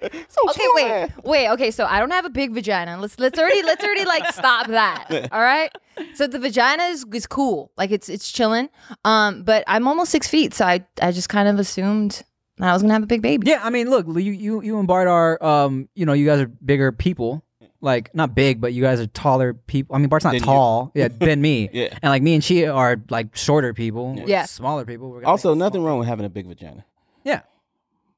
Okay, 0.02 0.66
wait, 0.74 1.10
wait. 1.24 1.48
Okay, 1.50 1.70
so 1.70 1.84
I 1.84 2.00
don't 2.00 2.10
have 2.10 2.24
a 2.24 2.30
big 2.30 2.52
vagina. 2.52 2.98
Let's 2.98 3.18
let's 3.18 3.38
already 3.38 3.62
let's 3.62 3.84
already 3.84 4.06
like 4.06 4.32
stop 4.32 4.66
that. 4.68 5.28
All 5.32 5.40
right. 5.40 5.70
So 6.14 6.26
the 6.26 6.38
vagina 6.38 6.84
is, 6.84 7.04
is 7.12 7.26
cool, 7.26 7.70
like 7.76 7.90
it's 7.90 8.08
it's 8.08 8.32
chilling. 8.32 8.70
Um, 9.04 9.42
but 9.42 9.62
I'm 9.66 9.86
almost 9.86 10.10
six 10.10 10.26
feet, 10.26 10.54
so 10.54 10.64
I 10.64 10.86
I 11.02 11.12
just 11.12 11.28
kind 11.28 11.48
of 11.48 11.58
assumed 11.58 12.22
I 12.60 12.72
was 12.72 12.82
gonna 12.82 12.94
have 12.94 13.02
a 13.02 13.06
big 13.06 13.20
baby. 13.20 13.48
Yeah, 13.48 13.60
I 13.62 13.68
mean, 13.68 13.90
look, 13.90 14.06
you 14.06 14.32
you 14.32 14.62
you 14.62 14.78
and 14.78 14.88
Bart 14.88 15.06
are, 15.06 15.42
um, 15.44 15.88
you 15.94 16.06
know, 16.06 16.14
you 16.14 16.24
guys 16.24 16.40
are 16.40 16.46
bigger 16.46 16.92
people. 16.92 17.44
Like 17.82 18.14
not 18.14 18.34
big, 18.34 18.60
but 18.60 18.72
you 18.74 18.82
guys 18.82 19.00
are 19.00 19.06
taller 19.06 19.54
people. 19.54 19.96
I 19.96 19.98
mean, 20.00 20.08
Bart's 20.08 20.24
not 20.24 20.32
Than 20.32 20.40
you. 20.40 20.44
tall, 20.46 20.92
yeah, 20.94 21.08
than 21.18 21.40
me. 21.40 21.70
Yeah. 21.72 21.88
and 22.02 22.10
like 22.10 22.22
me 22.22 22.34
and 22.34 22.44
she 22.44 22.66
are 22.66 23.00
like 23.08 23.34
shorter 23.34 23.72
people, 23.72 24.14
We're 24.14 24.26
Yeah. 24.26 24.44
smaller 24.44 24.84
people. 24.84 25.10
We're 25.10 25.20
gonna 25.20 25.30
Also, 25.30 25.54
make- 25.54 25.60
nothing 25.60 25.82
wrong 25.82 25.98
with 25.98 26.06
having 26.08 26.26
a 26.26 26.28
big 26.28 26.46
vagina. 26.46 26.84
Yeah, 27.24 27.40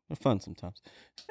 They're 0.09 0.17
fun 0.17 0.41
sometimes. 0.41 0.81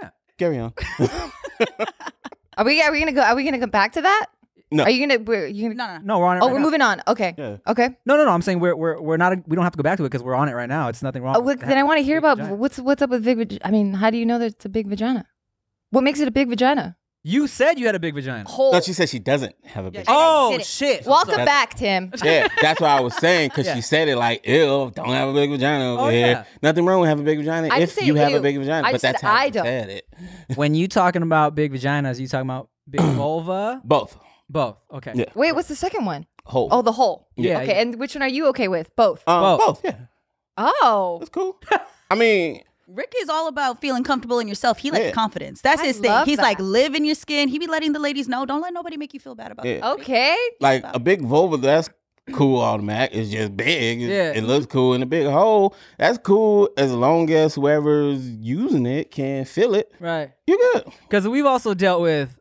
Yeah. 0.01 0.10
Carry 0.38 0.60
on. 0.60 0.74
Are 2.58 2.65
we 2.65 2.82
are 2.82 2.91
we 2.91 3.00
gonna 3.00 3.12
go? 3.13 3.22
Are 3.22 3.36
we 3.36 3.44
gonna 3.44 3.60
come 3.60 3.70
back 3.70 3.94
to 3.94 4.01
that? 4.01 4.25
No. 4.72 4.84
Are 4.84 4.89
you 4.89 5.06
gonna? 5.08 5.20
We're, 5.24 5.48
you 5.48 5.63
gonna? 5.74 5.75
No, 5.75 5.98
no. 5.98 6.00
no, 6.03 6.20
we're 6.20 6.25
on 6.27 6.38
it. 6.38 6.39
Oh, 6.41 6.48
right 6.48 6.53
we're 6.53 6.60
now. 6.60 6.65
moving 6.65 6.82
on. 6.82 7.01
Okay. 7.08 7.34
Yeah. 7.38 7.58
Okay. 7.67 7.89
No, 8.06 8.17
no, 8.17 8.25
no. 8.25 8.32
I'm 8.32 8.41
saying 8.41 8.60
we're 8.60 8.75
we're 8.75 9.00
we're 9.01 9.17
not. 9.17 9.34
We 9.48 9.56
don't 9.56 9.63
have 9.63 9.72
to 9.74 9.77
go 9.77 9.84
back 9.84 9.98
to 9.98 10.03
it 10.06 10.10
because 10.10 10.22
we're 10.24 10.36
on 10.36 10.48
it 10.50 10.53
right 10.53 10.70
now. 10.70 10.88
It's 10.89 11.01
nothing 11.01 11.24
wrong. 11.24 11.36
Uh, 11.36 11.39
with 11.41 11.60
well, 11.60 11.67
then 11.70 11.77
I 11.77 11.84
want 11.84 12.00
to 12.00 12.03
hear 12.03 12.17
big 12.17 12.24
about 12.25 12.38
vagina. 12.38 12.56
what's 12.56 12.77
what's 12.79 13.01
up 13.01 13.10
with 13.10 13.24
big. 13.24 13.38
vag- 13.38 13.62
I 13.63 13.72
mean, 13.72 13.94
how 13.94 14.10
do 14.10 14.17
you 14.17 14.25
know 14.25 14.38
that 14.39 14.46
it's 14.46 14.65
a 14.65 14.70
big 14.70 14.88
vagina? 14.88 15.25
What 15.91 16.03
makes 16.03 16.20
it 16.20 16.27
a 16.27 16.32
big 16.32 16.50
vagina? 16.50 16.96
You 17.24 17.46
said 17.48 17.78
you 17.80 17.86
had 17.86 17.94
a 17.94 18.00
big 18.00 18.16
vagina. 18.16 18.50
Hole. 18.50 18.74
No, 18.74 18.82
she 18.82 18.94
said 18.94 19.08
she 19.08 19.20
doesn't 19.20 19.54
have 19.63 19.86
a 19.86 19.92
big. 19.92 20.00
Yeah, 20.06 20.06
Oh 20.08 20.58
shit! 20.63 21.06
Welcome 21.06 21.32
That's- 21.38 21.46
back, 21.46 21.74
Tim. 21.75 22.12
yeah, 22.24 22.48
that's 22.62 22.82
what 22.82 22.90
I 22.90 23.00
was 23.01 23.16
saying 23.16 23.50
because 23.50 23.68
Yeah. 23.68 23.75
she 23.75 23.82
said 23.82 24.08
it 24.08 24.16
like, 24.16 24.46
"Ew, 24.48 24.92
don't 24.96 25.08
have 25.10 25.30
a 25.30 25.34
big 25.34 25.51
vagina 25.51 25.94
over 25.94 26.01
Oh, 26.04 26.10
here." 26.10 26.28
yeah. 26.28 26.44
Nothing 26.63 26.84
wrong 26.86 27.00
with 27.01 27.10
having 27.10 27.24
a 27.24 27.25
big 27.25 27.38
vagina 27.38 27.68
I 27.72 27.80
if 27.82 28.01
you 28.01 28.16
have 28.16 28.32
ew. 28.32 28.38
a 28.38 28.42
big 28.42 28.58
vagina, 28.58 28.88
I 28.88 28.94
but 28.94 29.01
that's 29.01 29.22
how 29.22 29.34
I 29.34 29.50
don't. 29.51 29.66
said 29.66 29.90
it. 29.90 30.08
when 30.56 30.74
you 30.74 30.88
talking 30.88 31.22
about 31.22 31.54
big 31.54 31.72
vaginas, 31.74 32.20
you 32.20 32.28
talking 32.28 32.48
about 32.50 32.70
big 32.90 33.01
vulva? 33.01 33.82
Both 33.84 34.18
Both. 34.50 34.78
Okay. 34.92 35.12
Yeah. 35.13 35.25
Wait, 35.36 35.51
what's 35.54 35.68
the 35.68 35.75
second 35.75 36.06
one? 36.06 36.25
whole. 36.46 36.70
Oh, 36.72 36.82
the 36.82 36.92
hole. 36.94 37.28
Yeah, 37.38 37.60
Okay, 37.60 37.68
yeah. 37.68 37.82
and 37.82 38.00
which 38.00 38.16
one 38.16 38.24
are 38.24 38.28
you 38.28 38.48
okay 38.48 38.68
with? 38.68 38.90
Both. 38.96 39.24
um, 39.28 39.42
both. 39.44 39.60
both. 39.60 39.82
Yeah, 39.86 39.96
Oh. 40.58 41.18
that's 41.20 41.30
cool. 41.30 41.60
I 42.10 42.16
mean, 42.16 42.63
Rick 42.93 43.13
is 43.21 43.29
all 43.29 43.48
about 43.48 43.79
feeling 43.79 44.03
comfortable 44.03 44.39
in 44.39 44.48
yourself. 44.48 44.77
He 44.79 44.91
likes 44.91 45.05
Yeah. 45.05 45.12
confidence. 45.12 45.62
That's 45.62 45.81
I 45.81 45.86
his 45.88 46.00
thing. 46.00 46.12
love 46.12 46.27
He's 46.27 46.39
like, 46.39 46.60
live 46.60 46.93
in 46.95 47.05
your 47.05 47.15
skin. 47.15 47.48
He 47.50 47.57
be 47.60 47.67
letting 47.67 47.93
the 47.93 48.00
ladies 48.00 48.27
know, 48.27 48.45
don't 48.45 48.62
let 48.62 48.74
nobody 48.74 48.98
make 48.98 49.13
you 49.13 49.19
feel 49.19 49.36
bad 49.36 49.51
about 49.51 49.65
it. 49.65 49.83
Okay. 49.83 50.36
like 50.60 50.83
a 50.86 51.00
big 51.00 51.21
vulva. 51.21 51.57
That's 51.57 51.89
cool 52.33 52.60
automatic. 52.60 53.15
It's 53.17 53.29
just 53.31 53.55
big. 53.55 54.01
It, 54.01 54.10
Yeah. 54.10 54.31
it 54.33 54.43
looks 54.43 54.65
cool 54.65 54.93
in 54.93 55.01
a 55.01 55.05
big 55.05 55.27
hole. 55.27 55.75
That's 55.98 56.17
cool 56.17 56.69
as 56.77 56.91
long 56.93 57.29
as 57.31 57.55
whoever's 57.55 58.27
using 58.29 58.86
it 58.86 59.12
can 59.12 59.45
feel 59.45 59.74
it. 59.75 59.91
Right. 60.00 60.31
You're 60.45 60.60
good. 60.74 60.86
Because 61.03 61.27
we've 61.27 61.45
also 61.45 61.74
dealt 61.74 62.01
with 62.01 62.38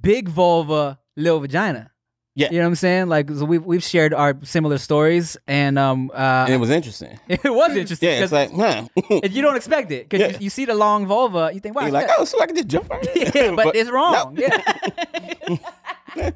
big 0.00 0.28
vulva, 0.28 0.98
little 1.16 1.40
vagina. 1.40 1.90
Yeah. 2.36 2.50
You 2.50 2.58
know 2.58 2.64
what 2.64 2.68
I'm 2.70 2.74
saying? 2.74 3.08
Like 3.08 3.30
so 3.30 3.44
we've 3.44 3.64
we've 3.64 3.82
shared 3.82 4.12
our 4.12 4.34
similar 4.42 4.78
stories, 4.78 5.36
and 5.46 5.78
um, 5.78 6.10
uh, 6.12 6.44
And 6.46 6.54
it 6.54 6.56
was 6.58 6.70
interesting. 6.70 7.18
it 7.28 7.44
was 7.44 7.76
interesting. 7.76 8.08
Yeah, 8.08 8.22
it's 8.24 8.32
like, 8.32 8.50
huh. 8.52 8.88
if 8.96 9.32
you 9.32 9.40
don't 9.40 9.54
expect 9.54 9.92
it, 9.92 10.08
because 10.08 10.20
Yeah. 10.32 10.38
you, 10.38 10.44
you 10.44 10.50
see 10.50 10.64
the 10.64 10.74
long 10.74 11.06
vulva, 11.06 11.50
you 11.54 11.60
think, 11.60 11.76
wow, 11.76 11.82
You're 11.82 11.92
like, 11.92 12.08
yeah. 12.08 12.16
oh, 12.18 12.24
so 12.24 12.40
I 12.42 12.46
can 12.46 12.56
just 12.56 12.68
jump 12.68 12.90
on 12.90 12.98
it." 13.02 13.34
yeah, 13.34 13.52
but, 13.54 13.76
it's 13.76 13.88
wrong. 13.90 14.34
no. 14.34 14.42
Yeah. 16.16 16.30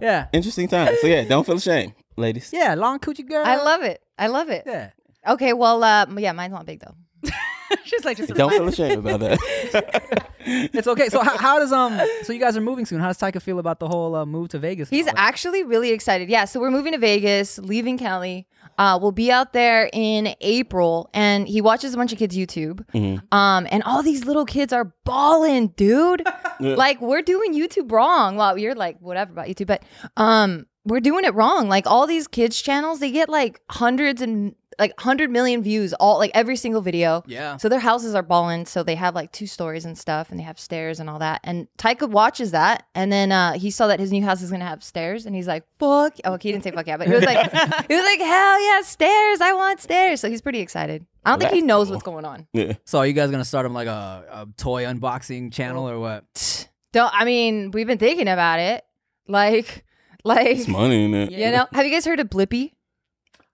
yeah. 0.00 0.26
Interesting 0.32 0.68
time. 0.68 0.94
So 1.00 1.06
yeah, 1.06 1.24
don't 1.24 1.44
feel 1.44 1.56
ashamed, 1.56 1.92
ladies. 2.16 2.50
Yeah, 2.52 2.74
long 2.74 2.98
coochie 2.98 3.28
girl. 3.28 3.44
I 3.44 3.56
love 3.56 3.82
it. 3.82 4.02
I 4.18 4.28
love 4.28 4.48
it. 4.48 4.62
Yeah. 4.66 4.90
Okay, 5.28 5.52
well, 5.52 5.82
uh, 5.84 6.06
yeah, 6.16 6.32
mine's 6.32 6.52
not 6.52 6.64
big 6.66 6.80
though. 6.80 7.30
She's 7.84 8.04
like, 8.04 8.16
just 8.16 8.34
Don't 8.34 8.50
feel 8.50 8.68
ashamed 8.68 9.06
about 9.06 9.20
that. 9.20 10.22
It's 10.48 10.86
okay. 10.86 11.08
So 11.08 11.22
how, 11.22 11.36
how 11.36 11.58
does 11.58 11.72
um 11.72 12.00
so 12.22 12.32
you 12.32 12.38
guys 12.38 12.56
are 12.56 12.60
moving 12.60 12.86
soon? 12.86 13.00
How 13.00 13.08
does 13.08 13.18
Taika 13.18 13.42
feel 13.42 13.58
about 13.58 13.80
the 13.80 13.88
whole 13.88 14.14
uh, 14.14 14.24
move 14.24 14.50
to 14.50 14.60
Vegas? 14.60 14.88
He's 14.88 15.08
actually 15.16 15.64
really 15.64 15.90
excited. 15.90 16.28
Yeah, 16.28 16.44
so 16.44 16.60
we're 16.60 16.70
moving 16.70 16.92
to 16.92 16.98
Vegas, 16.98 17.58
leaving 17.58 17.98
Cali. 17.98 18.46
Uh, 18.78 18.96
we'll 19.02 19.10
be 19.10 19.32
out 19.32 19.52
there 19.52 19.90
in 19.92 20.36
April, 20.40 21.10
and 21.12 21.48
he 21.48 21.60
watches 21.60 21.94
a 21.94 21.96
bunch 21.96 22.12
of 22.12 22.18
kids 22.18 22.36
YouTube. 22.36 22.84
Um, 23.32 23.66
and 23.72 23.82
all 23.82 24.04
these 24.04 24.24
little 24.24 24.44
kids 24.44 24.72
are 24.72 24.92
balling, 25.04 25.68
dude. 25.76 26.22
Like 26.58 27.02
we're 27.02 27.20
doing 27.20 27.52
YouTube 27.52 27.92
wrong. 27.92 28.36
Well, 28.36 28.56
you're 28.56 28.74
like 28.74 28.98
whatever 29.00 29.30
about 29.32 29.46
YouTube, 29.46 29.66
but 29.66 29.82
um, 30.16 30.64
we're 30.86 31.00
doing 31.00 31.24
it 31.26 31.34
wrong. 31.34 31.68
Like 31.68 31.86
all 31.86 32.06
these 32.06 32.26
kids 32.26 32.62
channels, 32.62 32.98
they 32.98 33.10
get 33.10 33.28
like 33.28 33.60
hundreds 33.68 34.22
and 34.22 34.54
like 34.78 34.98
hundred 35.00 35.30
million 35.30 35.62
views, 35.62 35.92
all 35.94 36.18
like 36.18 36.30
every 36.34 36.56
single 36.56 36.80
video. 36.80 37.22
Yeah. 37.26 37.56
So 37.56 37.68
their 37.68 37.80
houses 37.80 38.14
are 38.14 38.22
balling. 38.22 38.66
So 38.66 38.82
they 38.82 38.94
have 38.94 39.14
like 39.14 39.32
two 39.32 39.46
stories 39.46 39.84
and 39.84 39.96
stuff, 39.96 40.30
and 40.30 40.38
they 40.38 40.44
have 40.44 40.58
stairs 40.58 41.00
and 41.00 41.08
all 41.08 41.18
that. 41.20 41.40
And 41.44 41.68
Taika 41.78 42.08
watches 42.08 42.50
that, 42.52 42.86
and 42.94 43.10
then 43.12 43.32
uh, 43.32 43.52
he 43.54 43.70
saw 43.70 43.86
that 43.86 44.00
his 44.00 44.12
new 44.12 44.22
house 44.22 44.42
is 44.42 44.50
gonna 44.50 44.64
have 44.66 44.82
stairs, 44.84 45.26
and 45.26 45.34
he's 45.34 45.46
like, 45.46 45.64
"Fuck!" 45.78 46.16
Oh, 46.24 46.36
he 46.36 46.52
didn't 46.52 46.64
say 46.64 46.70
"fuck 46.70 46.86
yeah," 46.86 46.96
but 46.96 47.06
he 47.06 47.12
was 47.14 47.24
like, 47.24 47.38
he 47.88 47.94
was 47.94 48.04
like, 48.04 48.20
"Hell 48.20 48.60
yeah, 48.62 48.82
stairs! 48.82 49.40
I 49.40 49.52
want 49.54 49.80
stairs!" 49.80 50.20
So 50.20 50.28
he's 50.28 50.42
pretty 50.42 50.60
excited. 50.60 51.06
I 51.24 51.30
don't 51.30 51.40
think 51.40 51.52
he 51.52 51.62
knows 51.62 51.86
cool. 51.88 51.94
what's 51.94 52.04
going 52.04 52.24
on. 52.24 52.46
yeah. 52.52 52.74
So 52.84 52.98
are 52.98 53.06
you 53.06 53.12
guys 53.12 53.30
gonna 53.30 53.44
start 53.44 53.66
him 53.66 53.74
like 53.74 53.88
a, 53.88 54.24
a 54.30 54.48
toy 54.56 54.84
unboxing 54.84 55.52
channel 55.52 55.88
or 55.88 55.98
what? 55.98 56.68
Don't. 56.92 57.12
I 57.14 57.24
mean, 57.24 57.72
we've 57.72 57.86
been 57.86 57.98
thinking 57.98 58.28
about 58.28 58.60
it. 58.60 58.84
Like, 59.28 59.84
like 60.24 60.58
It's 60.58 60.68
money 60.68 61.04
in 61.04 61.14
it. 61.14 61.32
you 61.32 61.50
know. 61.50 61.66
Have 61.72 61.84
you 61.84 61.90
guys 61.92 62.04
heard 62.04 62.20
of 62.20 62.28
Blippi? 62.30 62.72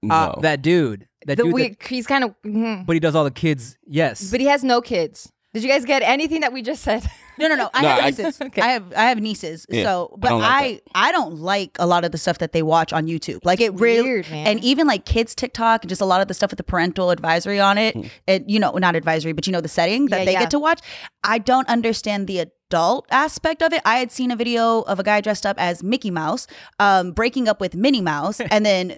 No. 0.02 0.14
Uh, 0.14 0.40
that 0.40 0.62
dude. 0.62 1.08
That 1.26 1.36
The 1.38 1.44
dude. 1.44 1.52
we, 1.52 1.68
that- 1.68 1.82
he's 1.86 2.06
kind 2.06 2.24
of, 2.24 2.34
mhm. 2.44 2.86
but 2.86 2.94
he 2.94 3.00
does 3.00 3.14
all 3.14 3.24
the 3.24 3.30
kids. 3.30 3.76
Yes. 3.86 4.30
but 4.30 4.40
he 4.40 4.46
has 4.46 4.62
no 4.64 4.80
kids. 4.80 5.30
Did 5.54 5.62
you 5.62 5.68
guys 5.68 5.84
get 5.84 6.00
anything 6.02 6.40
that 6.40 6.52
we 6.54 6.62
just 6.62 6.82
said? 6.82 7.04
No, 7.38 7.46
no, 7.46 7.56
no. 7.56 7.68
I 7.74 7.82
No, 7.82 7.88
have 7.88 7.98
I- 8.04 8.06
nieces. 8.10 8.40
Okay. 8.40 8.62
I 8.62 8.68
have 8.68 8.84
I 8.96 9.02
have 9.10 9.20
nieces. 9.20 9.66
Yeah, 9.68 9.82
so, 9.84 10.10
I 10.14 10.16
but 10.18 10.28
don't 10.30 10.42
I 10.42 10.60
like 10.60 10.82
I, 10.94 11.12
don't 11.12 11.34
like 11.36 11.76
a 11.78 11.86
lot 11.86 12.06
of 12.06 12.12
the 12.12 12.16
stuff 12.16 12.38
that 12.38 12.52
they 12.52 12.62
watch 12.62 12.90
on 12.94 13.06
YouTube. 13.06 13.40
Like 13.44 13.60
it 13.60 13.74
really 13.78 14.02
Weird, 14.02 14.30
man. 14.30 14.46
and 14.46 14.64
even 14.64 14.86
like 14.86 15.04
kids 15.04 15.34
TikTok 15.34 15.82
and 15.82 15.90
just 15.90 16.00
a 16.00 16.06
lot 16.06 16.22
of 16.22 16.28
the 16.28 16.32
stuff 16.34 16.50
with 16.52 16.56
the 16.56 16.64
parental 16.64 17.10
advisory 17.10 17.60
on 17.60 17.76
it. 17.76 17.94
Hmm. 17.94 18.06
It 18.26 18.48
you 18.48 18.58
know 18.60 18.70
not 18.72 18.96
advisory, 18.96 19.32
but 19.34 19.46
you 19.46 19.52
know 19.52 19.60
the 19.60 19.68
setting 19.68 20.06
that 20.06 20.20
Yeah, 20.20 20.24
they 20.24 20.32
yeah. 20.32 20.40
get 20.40 20.50
to 20.52 20.58
watch. 20.58 20.80
I 21.22 21.36
don't 21.36 21.68
understand 21.68 22.28
the 22.28 22.38
adult 22.38 23.06
aspect 23.10 23.62
of 23.62 23.74
it. 23.74 23.82
I 23.84 23.98
had 23.98 24.10
seen 24.10 24.30
a 24.30 24.36
video 24.36 24.80
of 24.82 24.98
a 24.98 25.02
guy 25.02 25.20
dressed 25.20 25.44
up 25.44 25.56
as 25.60 25.82
Mickey 25.82 26.10
Mouse, 26.10 26.46
um, 26.78 27.12
breaking 27.12 27.46
up 27.46 27.60
with 27.60 27.74
Minnie 27.74 28.00
Mouse, 28.00 28.40
and 28.50 28.64
then. 28.64 28.96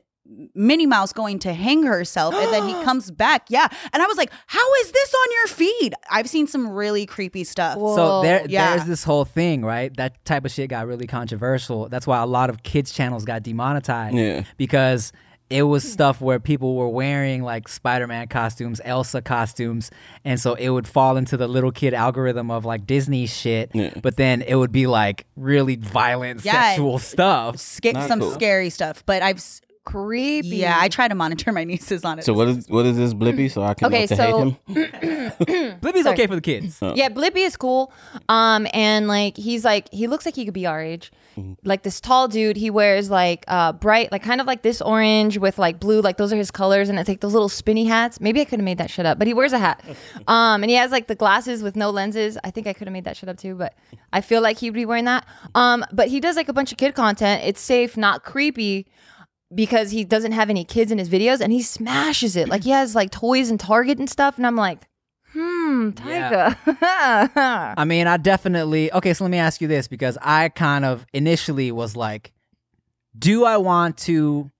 Minnie 0.55 0.87
Mouse 0.87 1.13
going 1.13 1.39
to 1.41 1.53
hang 1.53 1.83
herself 1.83 2.35
and 2.35 2.53
then 2.53 2.67
he 2.67 2.75
comes 2.85 3.11
back. 3.11 3.47
Yeah. 3.51 3.69
And 3.93 4.03
I 4.03 4.07
was 4.07 4.17
like, 4.17 4.31
how 4.47 4.75
is 4.81 4.91
this 4.91 5.15
on 5.15 5.33
your 5.33 5.47
feed? 5.49 5.95
I've 6.11 6.29
seen 6.29 6.47
some 6.47 6.69
really 6.69 7.05
creepy 7.07 7.45
stuff. 7.45 7.75
So 7.75 8.23
there, 8.23 8.47
yeah. 8.49 8.71
there's 8.77 8.89
this 8.89 9.05
whole 9.05 9.25
thing, 9.25 9.65
right? 9.65 9.95
That 9.97 10.25
type 10.25 10.45
of 10.45 10.51
shit 10.51 10.71
got 10.71 10.87
really 10.87 11.07
controversial. 11.07 11.89
That's 11.89 12.07
why 12.07 12.21
a 12.23 12.27
lot 12.27 12.49
of 12.51 12.63
kids 12.63 12.93
channels 12.93 13.25
got 13.25 13.43
demonetized. 13.43 14.17
Yeah. 14.17 14.45
Because 14.57 15.13
it 15.51 15.63
was 15.65 15.85
stuff 15.91 16.23
where 16.23 16.41
people 16.41 16.75
were 16.75 16.89
wearing 16.89 17.43
like 17.43 17.69
Spider-Man 17.69 18.29
costumes, 18.29 18.81
Elsa 18.83 19.21
costumes, 19.21 19.91
and 20.25 20.41
so 20.41 20.55
it 20.55 20.71
would 20.71 20.89
fall 20.89 21.19
into 21.19 21.37
the 21.37 21.47
little 21.47 21.71
kid 21.71 21.93
algorithm 21.93 22.51
of 22.51 22.65
like 22.65 22.87
Disney 22.87 23.27
shit. 23.27 23.71
Yeah. 23.75 23.93
But 24.03 24.17
then 24.17 24.41
it 24.41 24.55
would 24.55 24.73
be 24.73 24.87
like 24.87 25.27
really 25.37 25.77
violent 25.77 26.45
Yeah. 26.47 26.53
sexual 26.71 26.99
stuff. 26.99 27.59
Sca- 27.59 28.09
some 28.09 28.21
cool. 28.21 28.33
scary 28.33 28.71
stuff. 28.71 29.05
But 29.05 29.23
I've 29.23 29.37
s- 29.37 29.61
Creepy. 29.85 30.49
yeah, 30.57 30.79
I 30.81 30.89
try 30.89 31.09
to 31.09 31.15
monitor 31.15 31.53
my 31.53 31.65
nieces 31.71 32.05
on 32.05 32.19
it. 32.19 32.25
So 32.25 32.33
what 32.33 32.49
is 32.49 32.67
what 32.69 32.87
is 32.87 32.97
this 32.97 33.13
Blippi? 33.15 33.51
So 33.51 33.63
I 33.63 33.75
can 33.75 33.87
Okay, 33.89 34.07
know 34.11 34.17
so- 34.17 34.57
hate 34.67 34.95
him. 34.95 35.31
Blippi's 35.81 36.03
Sorry. 36.05 36.15
okay 36.15 36.27
for 36.27 36.35
the 36.35 36.41
kids. 36.41 36.79
Yeah, 36.95 37.09
Blippi 37.11 37.39
is 37.47 37.57
cool. 37.57 37.93
Um, 38.29 38.67
and 38.73 39.07
like 39.09 39.37
he's 39.37 39.65
like 39.65 39.93
he 39.93 40.07
looks 40.07 40.25
like 40.25 40.35
he 40.35 40.45
could 40.45 40.55
be 40.55 40.67
our 40.67 40.81
age. 40.83 41.13
Like 41.65 41.83
this 41.83 42.01
tall 42.01 42.29
dude, 42.29 42.57
he 42.57 42.71
wears 42.71 43.11
like 43.11 43.45
uh 43.49 43.73
bright, 43.73 44.13
like 44.13 44.23
kind 44.23 44.41
of 44.41 44.47
like 44.47 44.63
this 44.63 44.81
orange 44.81 45.37
with 45.37 45.59
like 45.59 45.81
blue, 45.81 46.01
like 46.01 46.17
those 46.17 46.33
are 46.33 46.37
his 46.37 46.51
colors, 46.51 46.89
and 46.89 46.99
it's 46.99 47.09
like 47.09 47.21
those 47.21 47.33
little 47.33 47.49
spinny 47.49 47.85
hats. 47.87 48.21
Maybe 48.21 48.41
I 48.41 48.45
could 48.45 48.61
have 48.61 48.65
made 48.65 48.79
that 48.79 48.89
shit 48.91 49.05
up, 49.05 49.19
but 49.19 49.27
he 49.27 49.35
wears 49.35 49.53
a 49.53 49.59
hat. 49.59 49.83
Um, 50.27 50.63
and 50.63 50.71
he 50.71 50.77
has 50.77 50.91
like 50.91 51.07
the 51.09 51.15
glasses 51.15 51.63
with 51.63 51.77
no 51.77 51.91
lenses. 51.91 52.39
I 52.45 52.51
think 52.51 52.67
I 52.67 52.73
could 52.73 52.87
have 52.87 52.93
made 52.93 53.05
that 53.05 53.17
shit 53.17 53.29
up 53.29 53.37
too, 53.37 53.55
but 53.57 53.75
I 54.13 54.21
feel 54.23 54.41
like 54.41 54.59
he'd 54.59 54.71
be 54.71 54.87
wearing 54.87 55.05
that. 55.05 55.27
Um, 55.55 55.85
but 55.93 56.09
he 56.09 56.19
does 56.21 56.37
like 56.37 56.49
a 56.49 56.53
bunch 56.53 56.73
of 56.73 56.79
kid 56.79 56.95
content. 56.95 57.43
It's 57.45 57.61
safe, 57.61 57.97
not 57.97 58.25
creepy. 58.25 58.87
Because 59.55 59.91
he 59.91 60.05
doesn't 60.05 60.33
have 60.33 60.51
any 60.51 60.65
kids 60.65 60.91
in 60.91 60.99
his 60.99 61.09
videos 61.09 61.41
and 61.41 61.53
he 61.53 61.63
smashes 61.63 62.37
it. 62.37 62.49
Like 62.49 62.65
he 62.65 62.71
has 62.71 62.95
like 62.95 63.11
toys 63.11 63.51
and 63.51 63.61
Target 63.61 63.99
and 63.99 64.09
stuff. 64.09 64.37
And 64.37 64.47
I'm 64.47 64.57
like, 64.57 64.89
hmm, 65.33 65.91
Taika. 65.91 66.57
I 67.77 67.85
mean, 67.85 68.07
I 68.07 68.17
definitely 68.17 68.93
okay. 68.93 69.15
So 69.15 69.25
let 69.25 69.31
me 69.31 69.39
ask 69.39 69.61
you 69.61 69.69
this 69.69 69.87
because 69.87 70.17
I 70.23 70.49
kind 70.49 70.85
of 70.85 71.07
initially 71.13 71.71
was 71.73 71.95
like, 71.95 72.33
do 73.17 73.45
I 73.45 73.59
want 73.59 73.99
to 73.99 74.51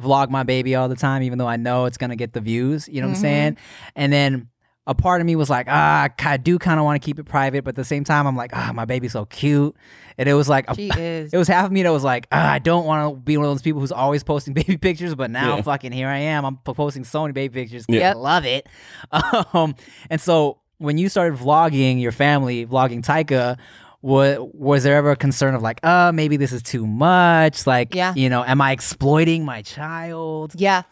vlog 0.00 0.30
my 0.30 0.42
baby 0.42 0.74
all 0.74 0.88
the 0.88 0.96
time, 0.96 1.22
even 1.22 1.38
though 1.38 1.46
I 1.46 1.56
know 1.56 1.84
it's 1.86 1.96
gonna 1.96 2.16
get 2.16 2.32
the 2.32 2.40
views? 2.40 2.88
You 2.88 3.00
know 3.00 3.06
what 3.06 3.16
I'm 3.16 3.20
saying? 3.20 3.56
And 3.94 4.12
then 4.12 4.48
a 4.86 4.94
part 4.94 5.20
of 5.20 5.26
me 5.26 5.36
was 5.36 5.48
like, 5.48 5.66
ah, 5.70 6.08
I 6.18 6.36
do 6.36 6.58
kind 6.58 6.80
of 6.80 6.84
want 6.84 7.00
to 7.00 7.04
keep 7.06 7.18
it 7.18 7.24
private, 7.24 7.62
but 7.64 7.70
at 7.70 7.74
the 7.76 7.84
same 7.84 8.02
time, 8.04 8.26
I'm 8.26 8.36
like, 8.36 8.50
ah, 8.54 8.72
my 8.74 8.84
baby's 8.84 9.12
so 9.12 9.24
cute, 9.26 9.76
and 10.18 10.28
it 10.28 10.34
was 10.34 10.48
like, 10.48 10.68
a- 10.68 10.74
She 10.74 10.88
is. 10.96 11.32
it 11.32 11.38
was 11.38 11.46
half 11.46 11.66
of 11.66 11.72
me 11.72 11.82
that 11.84 11.92
was 11.92 12.02
like, 12.02 12.26
ah, 12.32 12.50
I 12.50 12.58
don't 12.58 12.84
want 12.84 13.14
to 13.14 13.20
be 13.20 13.36
one 13.36 13.46
of 13.46 13.52
those 13.52 13.62
people 13.62 13.80
who's 13.80 13.92
always 13.92 14.24
posting 14.24 14.54
baby 14.60 14.76
pictures, 14.76 15.14
but 15.14 15.30
now 15.30 15.56
Yeah. 15.56 15.62
fucking 15.62 15.92
here 15.92 16.08
I 16.08 16.18
am. 16.18 16.44
I'm 16.44 16.56
posting 16.56 17.04
so 17.04 17.22
many 17.22 17.32
baby 17.32 17.62
pictures. 17.62 17.84
Yeah. 17.88 18.10
I 18.10 18.14
love 18.14 18.44
it. 18.44 18.68
Um, 19.54 19.76
and 20.10 20.20
so 20.20 20.58
when 20.78 20.98
you 20.98 21.08
started 21.08 21.38
vlogging 21.38 22.00
your 22.00 22.10
family, 22.12 22.66
vlogging 22.66 23.04
Taika, 23.04 23.58
was 24.00 24.38
was 24.52 24.82
there 24.82 24.96
ever 24.96 25.12
a 25.12 25.16
concern 25.16 25.54
of 25.54 25.62
like, 25.62 25.78
uh, 25.84 26.10
maybe 26.12 26.36
this 26.36 26.50
is 26.52 26.60
too 26.62 26.86
much? 26.88 27.68
Like, 27.68 27.94
Yeah. 27.94 28.14
you 28.16 28.28
know, 28.28 28.42
am 28.44 28.60
I 28.60 28.72
exploiting 28.72 29.44
my 29.44 29.62
child? 29.62 30.54
Yeah. 30.56 30.82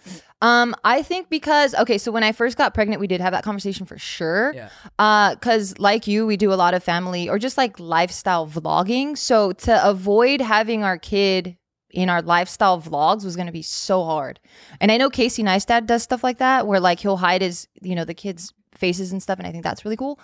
Um, 0.43 0.75
I 0.85 1.03
think 1.03 1.29
because 1.29 1.75
okay, 1.75 1.99
so 1.99 2.11
when 2.11 2.23
I 2.23 2.33
first 2.33 2.57
got 2.57 2.73
pregnant, 2.73 3.01
we 3.01 3.07
did 3.07 3.21
have 3.21 3.33
that 3.33 3.45
conversation 3.45 3.85
for 3.87 3.99
sure. 3.99 4.53
Yeah. 4.55 4.69
Uh, 4.99 5.37
cause 5.37 5.79
like 5.79 6.07
you, 6.07 6.27
we 6.27 6.37
do 6.37 6.53
a 6.53 6.55
lot 6.55 6.75
of 6.75 6.83
family 6.83 7.29
or 7.29 7.39
just 7.39 7.59
like 7.59 7.79
lifestyle 7.79 8.47
vlogging. 8.47 9.19
So 9.19 9.53
to 9.53 9.89
avoid 9.89 10.41
having 10.41 10.83
our 10.83 10.99
kid 10.99 11.57
in 11.91 12.09
our 12.09 12.23
lifestyle 12.23 12.81
vlogs 12.81 13.25
was 13.25 13.37
gonna 13.37 13.53
be 13.53 13.63
so 13.63 14.05
hard. 14.05 14.41
And 14.81 14.91
I 14.91 14.97
know 14.97 15.11
Casey 15.11 15.43
Neistat 15.43 15.87
does 15.87 16.03
stuff 16.03 16.25
like 16.25 16.39
that 16.39 16.67
where 16.67 16.81
like 16.81 17.01
he'll 17.01 17.19
hide 17.19 17.43
his, 17.43 17.69
you 17.83 17.95
know, 17.95 18.05
the 18.05 18.15
kids' 18.15 18.55
faces 18.75 19.13
and 19.13 19.23
stuff, 19.23 19.39
and 19.39 19.47
I 19.47 19.53
think 19.53 19.65
that's 19.65 19.85
really 19.85 19.97
cool. 19.97 20.19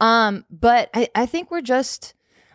Um, 0.00 0.44
but 0.50 0.90
I, 0.92 1.08
I 1.14 1.26
think 1.26 1.50
we're 1.50 1.62
just 1.62 2.14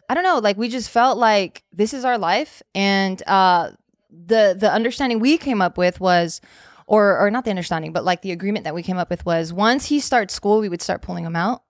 I 0.09 0.13
don't 0.13 0.24
know, 0.24 0.38
like 0.39 0.57
we 0.57 0.69
just 0.69 0.89
felt 0.89 1.17
like 1.17 1.63
this 1.74 1.93
is 1.93 2.05
our 2.05 2.17
life 2.17 2.62
and 2.75 3.21
uh 3.27 3.71
the 4.09 4.55
the 4.57 4.71
understanding 4.71 5.19
we 5.19 5.38
came 5.38 5.62
up 5.62 5.77
with 5.77 6.00
was 6.00 6.41
or 6.88 7.20
or 7.20 7.29
not 7.29 7.44
the 7.44 7.50
understanding 7.51 7.91
but 7.91 8.03
like 8.03 8.22
the 8.22 8.32
agreement 8.32 8.63
that 8.63 8.74
we 8.74 8.82
came 8.82 8.98
up 8.98 9.10
with 9.10 9.25
was 9.25 9.53
once 9.53 9.86
he 9.86 10.00
starts 10.00 10.34
school 10.34 10.60
we 10.60 10.70
would 10.70 10.82
start 10.82 11.01
pulling 11.01 11.25
him 11.25 11.36
out. 11.36 11.62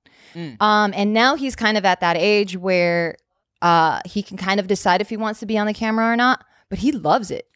Um 0.60 0.94
and 0.96 1.14
now 1.14 1.36
he's 1.36 1.56
kind 1.56 1.78
of 1.78 1.86
at 1.86 2.00
that 2.02 2.16
age 2.18 2.56
where 2.56 3.18
uh 3.62 4.02
he 4.06 4.22
can 4.22 4.38
kind 4.38 4.60
of 4.60 4.68
decide 4.68 5.02
if 5.02 5.10
he 5.10 5.18
wants 5.18 5.40
to 5.40 5.46
be 5.46 5.58
on 5.58 5.68
the 5.68 5.74
camera 5.74 6.12
or 6.12 6.16
not 6.16 6.46
but 6.70 6.80
he 6.80 6.92
loves 6.92 7.32
it. 7.32 7.48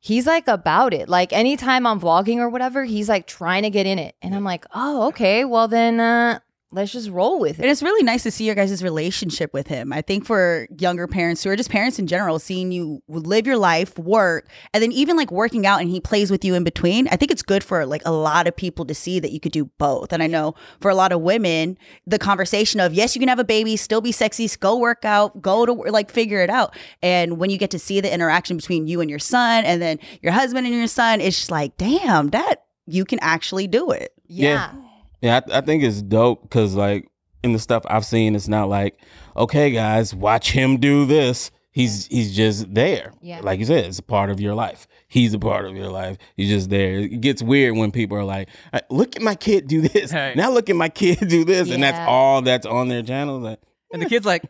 He's 0.00 0.26
like 0.26 0.48
about 0.48 0.94
it. 0.94 1.08
Like 1.08 1.32
anytime 1.32 1.86
i'm 1.86 2.00
vlogging 2.00 2.38
or 2.38 2.48
whatever 2.48 2.84
he's 2.84 3.08
like 3.08 3.26
trying 3.26 3.62
to 3.64 3.70
get 3.70 3.86
in 3.86 3.98
it. 3.98 4.14
And 4.22 4.34
i'm 4.34 4.44
like 4.44 4.64
oh 4.74 5.08
okay. 5.08 5.44
Well 5.44 5.68
then 5.68 6.00
uh 6.00 6.38
let's 6.70 6.92
just 6.92 7.08
roll 7.08 7.40
with 7.40 7.58
it. 7.58 7.62
And 7.62 7.70
it's 7.70 7.82
really 7.82 8.02
nice 8.02 8.22
to 8.24 8.30
see 8.30 8.44
your 8.44 8.54
guys' 8.54 8.82
relationship 8.82 9.54
with 9.54 9.68
him. 9.68 9.92
I 9.92 10.02
think 10.02 10.26
for 10.26 10.68
younger 10.78 11.06
parents 11.06 11.42
who 11.42 11.50
are 11.50 11.56
just 11.56 11.70
parents 11.70 11.98
in 11.98 12.06
general, 12.06 12.38
seeing 12.38 12.72
you 12.72 13.02
live 13.08 13.46
your 13.46 13.56
life, 13.56 13.98
work, 13.98 14.48
and 14.74 14.82
then 14.82 14.92
even 14.92 15.16
like 15.16 15.30
working 15.30 15.66
out 15.66 15.80
and 15.80 15.88
he 15.88 16.00
plays 16.00 16.30
with 16.30 16.44
you 16.44 16.54
in 16.54 16.64
between, 16.64 17.08
I 17.08 17.16
think 17.16 17.30
it's 17.30 17.42
good 17.42 17.64
for 17.64 17.86
like 17.86 18.02
a 18.04 18.12
lot 18.12 18.46
of 18.46 18.54
people 18.54 18.84
to 18.84 18.94
see 18.94 19.18
that 19.18 19.32
you 19.32 19.40
could 19.40 19.52
do 19.52 19.66
both. 19.78 20.12
And 20.12 20.22
I 20.22 20.26
know 20.26 20.54
for 20.80 20.90
a 20.90 20.94
lot 20.94 21.12
of 21.12 21.22
women, 21.22 21.78
the 22.06 22.18
conversation 22.18 22.80
of, 22.80 22.92
yes, 22.92 23.14
you 23.14 23.20
can 23.20 23.28
have 23.28 23.38
a 23.38 23.44
baby, 23.44 23.76
still 23.76 24.00
be 24.00 24.12
sexy, 24.12 24.48
go 24.60 24.76
work 24.76 25.04
out, 25.04 25.40
go 25.40 25.64
to 25.64 25.72
like 25.72 26.10
figure 26.10 26.40
it 26.42 26.50
out. 26.50 26.74
And 27.02 27.38
when 27.38 27.48
you 27.50 27.56
get 27.56 27.70
to 27.70 27.78
see 27.78 28.00
the 28.00 28.12
interaction 28.12 28.56
between 28.56 28.86
you 28.86 29.00
and 29.00 29.08
your 29.08 29.18
son 29.18 29.64
and 29.64 29.80
then 29.80 29.98
your 30.20 30.32
husband 30.32 30.66
and 30.66 30.76
your 30.76 30.86
son, 30.86 31.20
it's 31.20 31.36
just 31.36 31.50
like, 31.50 31.76
damn, 31.76 32.28
that 32.30 32.64
you 32.86 33.04
can 33.04 33.18
actually 33.20 33.66
do 33.66 33.90
it. 33.90 34.12
Yeah. 34.26 34.72
Yeah, 34.74 34.87
I, 35.22 35.42
I 35.50 35.60
think 35.60 35.82
it's 35.82 36.02
dope 36.02 36.42
because 36.42 36.74
like 36.74 37.08
in 37.42 37.52
the 37.52 37.58
stuff 37.58 37.84
I've 37.88 38.04
seen, 38.04 38.34
it's 38.34 38.48
not 38.48 38.68
like, 38.68 38.98
okay, 39.36 39.70
guys, 39.70 40.14
watch 40.14 40.52
him 40.52 40.78
do 40.78 41.06
this. 41.06 41.50
He's 41.70 42.06
he's 42.06 42.34
just 42.34 42.72
there. 42.74 43.12
Yeah. 43.20 43.40
Like 43.42 43.60
you 43.60 43.64
said, 43.66 43.84
it's 43.84 43.98
a 44.00 44.02
part 44.02 44.30
of 44.30 44.40
your 44.40 44.54
life. 44.54 44.88
He's 45.06 45.32
a 45.34 45.38
part 45.38 45.64
of 45.64 45.76
your 45.76 45.88
life. 45.90 46.18
He's 46.36 46.48
just 46.48 46.70
there. 46.70 46.98
It 46.98 47.20
gets 47.20 47.40
weird 47.42 47.76
when 47.76 47.92
people 47.92 48.16
are 48.16 48.24
like, 48.24 48.48
"Uh, 48.72 48.80
look 48.90 49.14
at 49.14 49.22
my 49.22 49.36
kid 49.36 49.68
do 49.68 49.82
this. 49.82 50.12
Right. 50.12 50.34
Now 50.36 50.50
look 50.50 50.68
at 50.70 50.76
my 50.76 50.88
kid 50.88 51.18
do 51.28 51.44
this. 51.44 51.70
And 51.70 51.82
that's 51.82 51.96
Yeah. 51.98 52.06
all 52.08 52.42
that's 52.42 52.66
on 52.66 52.88
their 52.88 53.02
channel. 53.02 53.38
Like, 53.38 53.60
And 53.92 54.02
the 54.02 54.06
kid's 54.08 54.26
like, 54.26 54.42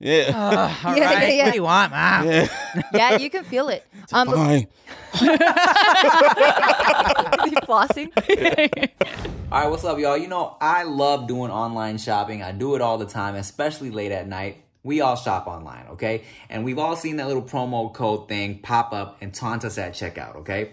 yeah. 0.00 0.32
"Ugh, 0.34 0.76
all 0.84 0.96
Yeah, 0.96 1.04
right, 1.14 1.22
yeah, 1.22 1.28
yeah. 1.34 1.44
what 1.44 1.50
do 1.50 1.56
you 1.56 1.62
want, 1.62 1.92
mom? 1.92 2.26
yeah. 2.26 2.48
Yeah, 2.92 3.16
you 3.18 3.30
can 3.30 3.44
feel 3.44 3.68
it. 3.68 3.84
Um, 4.12 4.28
but- 4.28 4.36
Fine. 4.36 4.68
flossing. 7.66 8.10
All 9.50 9.60
right, 9.62 9.70
what's 9.70 9.84
up, 9.84 9.98
y'all? 9.98 10.16
You 10.16 10.28
know, 10.28 10.56
I 10.60 10.82
love 10.84 11.26
doing 11.26 11.50
online 11.50 11.98
shopping. 11.98 12.42
I 12.42 12.52
do 12.52 12.74
it 12.74 12.80
all 12.82 12.98
the 12.98 13.06
time, 13.06 13.34
especially 13.34 13.90
late 13.90 14.12
at 14.12 14.28
night. 14.28 14.62
We 14.84 15.00
all 15.00 15.16
shop 15.16 15.46
online, 15.46 15.86
okay? 15.92 16.22
And 16.48 16.64
we've 16.64 16.78
all 16.78 16.96
seen 16.96 17.16
that 17.16 17.26
little 17.26 17.42
promo 17.42 17.92
code 17.92 18.28
thing 18.28 18.60
pop 18.60 18.92
up 18.92 19.18
and 19.20 19.34
taunt 19.34 19.64
us 19.64 19.76
at 19.78 19.92
checkout, 19.92 20.36
okay? 20.36 20.72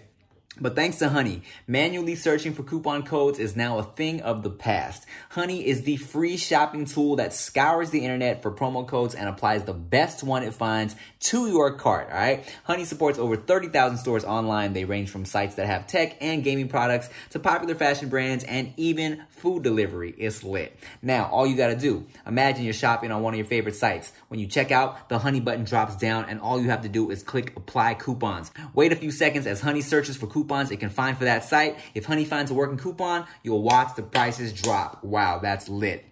But 0.58 0.74
thanks 0.74 0.96
to 0.98 1.10
Honey, 1.10 1.42
manually 1.66 2.14
searching 2.14 2.54
for 2.54 2.62
coupon 2.62 3.02
codes 3.02 3.38
is 3.38 3.56
now 3.56 3.76
a 3.76 3.82
thing 3.82 4.22
of 4.22 4.42
the 4.42 4.48
past. 4.48 5.04
Honey 5.28 5.66
is 5.66 5.82
the 5.82 5.98
free 5.98 6.38
shopping 6.38 6.86
tool 6.86 7.16
that 7.16 7.34
scours 7.34 7.90
the 7.90 8.02
internet 8.02 8.40
for 8.40 8.50
promo 8.50 8.88
codes 8.88 9.14
and 9.14 9.28
applies 9.28 9.64
the 9.64 9.74
best 9.74 10.22
one 10.22 10.42
it 10.42 10.54
finds 10.54 10.96
to 11.20 11.46
your 11.46 11.74
cart, 11.74 12.08
alright? 12.08 12.50
Honey 12.64 12.86
supports 12.86 13.18
over 13.18 13.36
30,000 13.36 13.98
stores 13.98 14.24
online. 14.24 14.72
They 14.72 14.86
range 14.86 15.10
from 15.10 15.26
sites 15.26 15.56
that 15.56 15.66
have 15.66 15.88
tech 15.88 16.16
and 16.22 16.42
gaming 16.42 16.68
products 16.68 17.10
to 17.30 17.38
popular 17.38 17.74
fashion 17.74 18.08
brands 18.08 18.42
and 18.42 18.72
even 18.78 19.24
food 19.28 19.62
delivery. 19.62 20.14
It's 20.16 20.42
lit. 20.42 20.74
Now, 21.02 21.26
all 21.26 21.46
you 21.46 21.54
gotta 21.54 21.76
do, 21.76 22.06
imagine 22.26 22.64
you're 22.64 22.72
shopping 22.72 23.12
on 23.12 23.20
one 23.20 23.34
of 23.34 23.38
your 23.38 23.46
favorite 23.46 23.76
sites. 23.76 24.10
When 24.28 24.40
you 24.40 24.46
check 24.46 24.70
out, 24.70 25.10
the 25.10 25.18
Honey 25.18 25.40
button 25.40 25.64
drops 25.64 25.96
down 25.96 26.24
and 26.30 26.40
all 26.40 26.58
you 26.58 26.70
have 26.70 26.80
to 26.80 26.88
do 26.88 27.10
is 27.10 27.22
click 27.22 27.54
apply 27.56 27.92
coupons. 27.94 28.50
Wait 28.72 28.90
a 28.90 28.96
few 28.96 29.10
seconds 29.10 29.46
as 29.46 29.60
Honey 29.60 29.82
searches 29.82 30.16
for 30.16 30.26
coupons 30.26 30.45
it 30.70 30.80
can 30.80 30.90
find 30.90 31.16
for 31.16 31.24
that 31.24 31.44
site. 31.44 31.78
If 31.94 32.06
Honey 32.06 32.24
finds 32.24 32.50
a 32.50 32.54
working 32.54 32.78
coupon, 32.78 33.26
you'll 33.42 33.62
watch 33.62 33.94
the 33.96 34.02
prices 34.02 34.52
drop. 34.52 35.02
Wow, 35.04 35.38
that's 35.38 35.68
lit. 35.68 36.04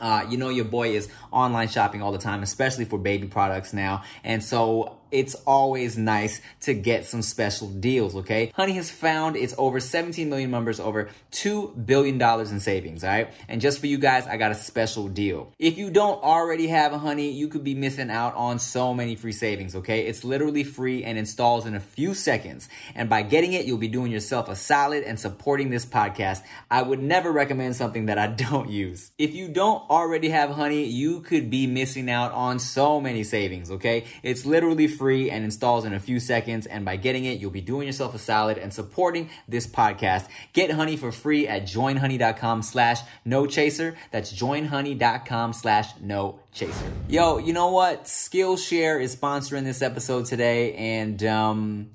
Uh, 0.00 0.24
you 0.28 0.36
know 0.36 0.48
your 0.48 0.64
boy 0.64 0.90
is 0.90 1.08
online 1.32 1.68
shopping 1.68 2.02
all 2.02 2.12
the 2.12 2.18
time, 2.18 2.42
especially 2.42 2.84
for 2.84 2.98
baby 2.98 3.26
products 3.26 3.72
now, 3.72 4.02
and 4.22 4.44
so 4.44 4.97
it's 5.10 5.34
always 5.46 5.96
nice 5.96 6.40
to 6.60 6.74
get 6.74 7.04
some 7.04 7.22
special 7.22 7.68
deals. 7.68 8.14
Okay, 8.16 8.52
Honey 8.54 8.74
has 8.74 8.90
found 8.90 9.36
its 9.36 9.54
over 9.58 9.80
17 9.80 10.28
million 10.28 10.50
members, 10.50 10.80
over 10.80 11.10
two 11.30 11.68
billion 11.84 12.18
dollars 12.18 12.52
in 12.52 12.60
savings. 12.60 13.04
All 13.04 13.10
right, 13.10 13.32
and 13.48 13.60
just 13.60 13.80
for 13.80 13.86
you 13.86 13.98
guys, 13.98 14.26
I 14.26 14.36
got 14.36 14.50
a 14.50 14.54
special 14.54 15.08
deal. 15.08 15.52
If 15.58 15.78
you 15.78 15.90
don't 15.90 16.22
already 16.22 16.68
have 16.68 16.92
a 16.92 16.98
Honey, 16.98 17.30
you 17.30 17.48
could 17.48 17.64
be 17.64 17.74
missing 17.74 18.10
out 18.10 18.34
on 18.34 18.58
so 18.58 18.92
many 18.94 19.16
free 19.16 19.32
savings. 19.32 19.74
Okay, 19.76 20.06
it's 20.06 20.24
literally 20.24 20.64
free 20.64 21.04
and 21.04 21.18
installs 21.18 21.66
in 21.66 21.74
a 21.74 21.80
few 21.80 22.14
seconds, 22.14 22.68
and 22.94 23.08
by 23.08 23.22
getting 23.22 23.52
it, 23.52 23.66
you'll 23.66 23.78
be 23.78 23.88
doing 23.88 24.12
yourself 24.12 24.48
a 24.48 24.56
solid 24.56 25.04
and 25.04 25.18
supporting 25.18 25.70
this 25.70 25.86
podcast. 25.86 26.42
I 26.70 26.82
would 26.82 27.02
never 27.02 27.32
recommend 27.32 27.76
something 27.76 28.06
that 28.06 28.18
I 28.18 28.26
don't 28.48 28.68
use. 28.68 29.12
If 29.18 29.34
you 29.34 29.48
don't 29.48 29.88
already 29.90 30.28
have 30.30 30.50
Honey, 30.50 30.84
you 30.84 31.20
could 31.20 31.50
be 31.50 31.66
missing 31.66 32.10
out 32.10 32.32
on 32.32 32.58
so 32.58 33.00
many 33.00 33.24
savings, 33.24 33.70
okay? 33.70 34.04
It's 34.22 34.44
literally 34.44 34.88
free 34.98 35.30
and 35.30 35.44
installs 35.44 35.84
in 35.84 35.94
a 35.94 36.00
few 36.00 36.18
seconds, 36.20 36.66
and 36.66 36.84
by 36.84 36.96
getting 36.96 37.24
it, 37.24 37.38
you'll 37.38 37.50
be 37.50 37.60
doing 37.60 37.86
yourself 37.86 38.14
a 38.14 38.18
solid 38.18 38.58
and 38.58 38.72
supporting 38.72 39.30
this 39.46 39.66
podcast. 39.66 40.26
Get 40.52 40.72
Honey 40.72 40.96
for 40.96 41.12
free 41.12 41.46
at 41.46 41.62
joinhoney.com 41.62 42.62
slash 42.62 43.00
no 43.24 43.46
chaser. 43.46 43.96
That's 44.10 44.32
joinhoney.com 44.32 45.52
slash 45.52 45.92
no 46.00 46.40
chaser. 46.52 46.92
Yo, 47.08 47.38
you 47.38 47.52
know 47.52 47.70
what? 47.70 48.04
Skillshare 48.04 49.00
is 49.00 49.14
sponsoring 49.14 49.64
this 49.64 49.82
episode 49.82 50.26
today, 50.26 50.74
and 50.74 51.22
um, 51.24 51.90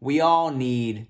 we 0.00 0.20
all 0.20 0.50
need 0.50 1.06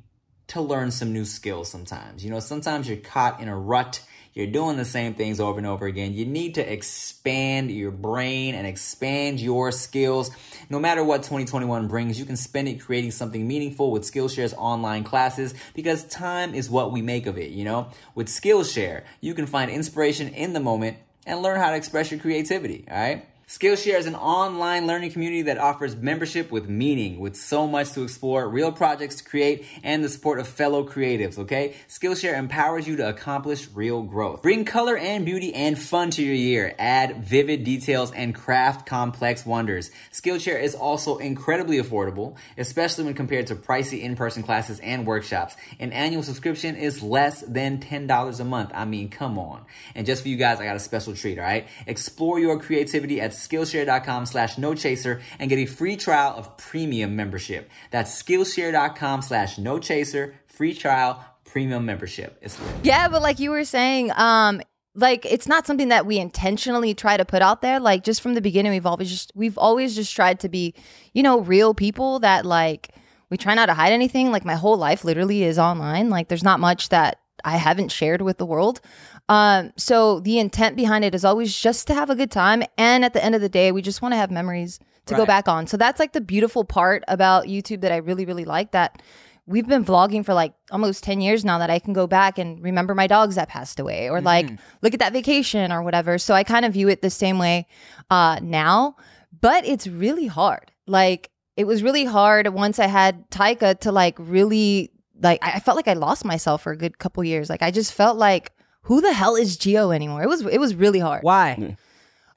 to 0.48 0.60
learn 0.60 0.90
some 0.90 1.12
new 1.12 1.24
skills 1.24 1.70
sometimes. 1.70 2.24
You 2.24 2.30
know, 2.30 2.40
sometimes 2.40 2.88
you're 2.88 2.98
caught 2.98 3.40
in 3.40 3.48
a 3.48 3.56
rut. 3.56 4.02
You're 4.34 4.46
doing 4.46 4.76
the 4.76 4.84
same 4.84 5.14
things 5.14 5.40
over 5.40 5.58
and 5.58 5.66
over 5.66 5.86
again. 5.86 6.14
You 6.14 6.24
need 6.24 6.54
to 6.54 6.72
expand 6.72 7.70
your 7.70 7.90
brain 7.90 8.54
and 8.54 8.66
expand 8.66 9.40
your 9.40 9.72
skills. 9.72 10.30
No 10.70 10.78
matter 10.78 11.02
what 11.02 11.18
2021 11.18 11.88
brings, 11.88 12.18
you 12.18 12.24
can 12.24 12.36
spend 12.36 12.68
it 12.68 12.80
creating 12.80 13.10
something 13.10 13.46
meaningful 13.46 13.90
with 13.90 14.04
Skillshare's 14.04 14.54
online 14.54 15.04
classes 15.04 15.54
because 15.74 16.04
time 16.04 16.54
is 16.54 16.70
what 16.70 16.92
we 16.92 17.02
make 17.02 17.26
of 17.26 17.38
it, 17.38 17.50
you 17.50 17.64
know? 17.64 17.88
With 18.14 18.28
Skillshare, 18.28 19.04
you 19.20 19.34
can 19.34 19.46
find 19.46 19.70
inspiration 19.70 20.28
in 20.28 20.52
the 20.52 20.60
moment 20.60 20.98
and 21.26 21.42
learn 21.42 21.60
how 21.60 21.70
to 21.70 21.76
express 21.76 22.10
your 22.10 22.20
creativity, 22.20 22.84
all 22.90 22.96
right? 22.96 23.26
Skillshare 23.48 23.98
is 23.98 24.04
an 24.04 24.14
online 24.14 24.86
learning 24.86 25.10
community 25.10 25.40
that 25.40 25.56
offers 25.56 25.96
membership 25.96 26.50
with 26.50 26.68
meaning, 26.68 27.18
with 27.18 27.34
so 27.34 27.66
much 27.66 27.92
to 27.92 28.02
explore, 28.02 28.46
real 28.46 28.70
projects 28.70 29.16
to 29.16 29.24
create, 29.24 29.64
and 29.82 30.04
the 30.04 30.08
support 30.10 30.38
of 30.38 30.46
fellow 30.46 30.86
creatives, 30.86 31.38
okay? 31.38 31.74
Skillshare 31.88 32.36
empowers 32.36 32.86
you 32.86 32.96
to 32.96 33.08
accomplish 33.08 33.66
real 33.72 34.02
growth. 34.02 34.42
Bring 34.42 34.66
color 34.66 34.98
and 34.98 35.24
beauty 35.24 35.54
and 35.54 35.78
fun 35.78 36.10
to 36.10 36.22
your 36.22 36.34
year. 36.34 36.74
Add 36.78 37.24
vivid 37.24 37.64
details 37.64 38.12
and 38.12 38.34
craft 38.34 38.84
complex 38.84 39.46
wonders. 39.46 39.90
Skillshare 40.12 40.62
is 40.62 40.74
also 40.74 41.16
incredibly 41.16 41.78
affordable, 41.78 42.36
especially 42.58 43.04
when 43.04 43.14
compared 43.14 43.46
to 43.46 43.56
pricey 43.56 44.02
in-person 44.02 44.42
classes 44.42 44.78
and 44.80 45.06
workshops. 45.06 45.56
An 45.80 45.94
annual 45.94 46.22
subscription 46.22 46.76
is 46.76 47.02
less 47.02 47.40
than 47.40 47.78
$10 47.78 48.40
a 48.40 48.44
month. 48.44 48.72
I 48.74 48.84
mean, 48.84 49.08
come 49.08 49.38
on. 49.38 49.64
And 49.94 50.06
just 50.06 50.20
for 50.20 50.28
you 50.28 50.36
guys, 50.36 50.60
I 50.60 50.64
got 50.64 50.76
a 50.76 50.80
special 50.80 51.14
treat, 51.14 51.38
all 51.38 51.46
right? 51.46 51.66
Explore 51.86 52.40
your 52.40 52.60
creativity 52.60 53.22
at 53.22 53.37
Skillshare.com 53.38 54.26
slash 54.26 54.58
no 54.58 54.74
chaser 54.74 55.20
and 55.38 55.48
get 55.48 55.58
a 55.58 55.66
free 55.66 55.96
trial 55.96 56.34
of 56.36 56.56
premium 56.56 57.16
membership. 57.16 57.70
That's 57.90 58.22
Skillshare.com 58.22 59.22
slash 59.22 59.58
no 59.58 59.78
chaser, 59.78 60.34
free 60.46 60.74
trial, 60.74 61.24
premium 61.44 61.84
membership. 61.86 62.38
It's. 62.42 62.58
Yeah, 62.82 63.08
but 63.08 63.22
like 63.22 63.38
you 63.38 63.50
were 63.50 63.64
saying, 63.64 64.12
um, 64.16 64.60
like 64.94 65.24
it's 65.24 65.46
not 65.46 65.66
something 65.66 65.88
that 65.88 66.06
we 66.06 66.18
intentionally 66.18 66.94
try 66.94 67.16
to 67.16 67.24
put 67.24 67.42
out 67.42 67.62
there. 67.62 67.80
Like 67.80 68.04
just 68.04 68.20
from 68.20 68.34
the 68.34 68.40
beginning, 68.40 68.72
we've 68.72 68.86
always 68.86 69.10
just 69.10 69.32
we've 69.34 69.58
always 69.58 69.94
just 69.94 70.14
tried 70.14 70.40
to 70.40 70.48
be, 70.48 70.74
you 71.12 71.22
know, 71.22 71.40
real 71.40 71.74
people 71.74 72.18
that 72.20 72.44
like 72.44 72.90
we 73.30 73.36
try 73.36 73.54
not 73.54 73.66
to 73.66 73.74
hide 73.74 73.92
anything. 73.92 74.30
Like 74.32 74.44
my 74.44 74.54
whole 74.54 74.76
life 74.76 75.04
literally 75.04 75.44
is 75.44 75.58
online. 75.58 76.10
Like 76.10 76.28
there's 76.28 76.44
not 76.44 76.60
much 76.60 76.88
that 76.88 77.20
I 77.44 77.56
haven't 77.56 77.92
shared 77.92 78.22
with 78.22 78.38
the 78.38 78.46
world. 78.46 78.80
Um, 79.28 79.72
so 79.76 80.20
the 80.20 80.38
intent 80.38 80.76
behind 80.76 81.04
it 81.04 81.14
is 81.14 81.24
always 81.24 81.56
just 81.58 81.86
to 81.88 81.94
have 81.94 82.10
a 82.10 82.16
good 82.16 82.30
time. 82.30 82.62
And 82.78 83.04
at 83.04 83.12
the 83.12 83.22
end 83.22 83.34
of 83.34 83.40
the 83.40 83.48
day, 83.48 83.72
we 83.72 83.82
just 83.82 84.00
want 84.00 84.12
to 84.12 84.16
have 84.16 84.30
memories 84.30 84.80
to 85.06 85.14
go 85.14 85.24
back 85.24 85.48
on. 85.48 85.66
So 85.66 85.76
that's 85.76 85.98
like 85.98 86.12
the 86.12 86.20
beautiful 86.20 86.64
part 86.64 87.02
about 87.08 87.46
YouTube 87.46 87.80
that 87.80 87.92
I 87.92 87.96
really, 87.96 88.26
really 88.26 88.44
like 88.44 88.72
that 88.72 89.00
we've 89.48 89.66
been 89.66 89.84
vlogging 89.84 90.24
for 90.24 90.34
like 90.34 90.52
almost 90.70 91.02
10 91.02 91.22
years 91.22 91.44
now 91.44 91.58
that 91.58 91.70
I 91.70 91.78
can 91.78 91.94
go 91.94 92.06
back 92.06 92.38
and 92.38 92.62
remember 92.62 92.94
my 92.94 93.06
dogs 93.06 93.36
that 93.36 93.48
passed 93.48 93.80
away 93.80 94.10
or 94.10 94.20
like 94.20 94.50
look 94.82 94.92
at 94.92 95.00
that 95.00 95.14
vacation 95.14 95.72
or 95.72 95.82
whatever. 95.82 96.18
So 96.18 96.34
I 96.34 96.44
kind 96.44 96.66
of 96.66 96.74
view 96.74 96.88
it 96.88 97.00
the 97.00 97.08
same 97.08 97.38
way 97.38 97.66
uh, 98.10 98.38
now, 98.42 98.96
but 99.40 99.66
it's 99.66 99.86
really 99.86 100.26
hard. 100.26 100.70
Like 100.86 101.30
it 101.56 101.66
was 101.66 101.82
really 101.82 102.04
hard 102.04 102.46
once 102.48 102.78
I 102.78 102.86
had 102.86 103.28
Taika 103.30 103.80
to 103.80 103.90
like 103.90 104.16
really 104.18 104.92
like 105.20 105.40
I 105.42 105.60
felt 105.60 105.76
like 105.76 105.88
I 105.88 105.94
lost 105.94 106.26
myself 106.26 106.62
for 106.62 106.72
a 106.72 106.76
good 106.76 106.98
couple 106.98 107.24
years. 107.24 107.48
Like 107.48 107.62
I 107.62 107.70
just 107.70 107.94
felt 107.94 108.18
like 108.18 108.52
who 108.88 109.00
the 109.00 109.12
hell 109.12 109.36
is 109.36 109.56
Gio 109.56 109.94
anymore? 109.94 110.22
It 110.22 110.28
was 110.28 110.40
it 110.44 110.58
was 110.58 110.74
really 110.74 110.98
hard. 110.98 111.22
Why? 111.22 111.76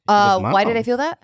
Uh, 0.07 0.37
It 0.39 0.43
was 0.43 0.53
why 0.53 0.63
did 0.65 0.77
I 0.77 0.83
feel 0.83 0.97
that? 0.97 1.19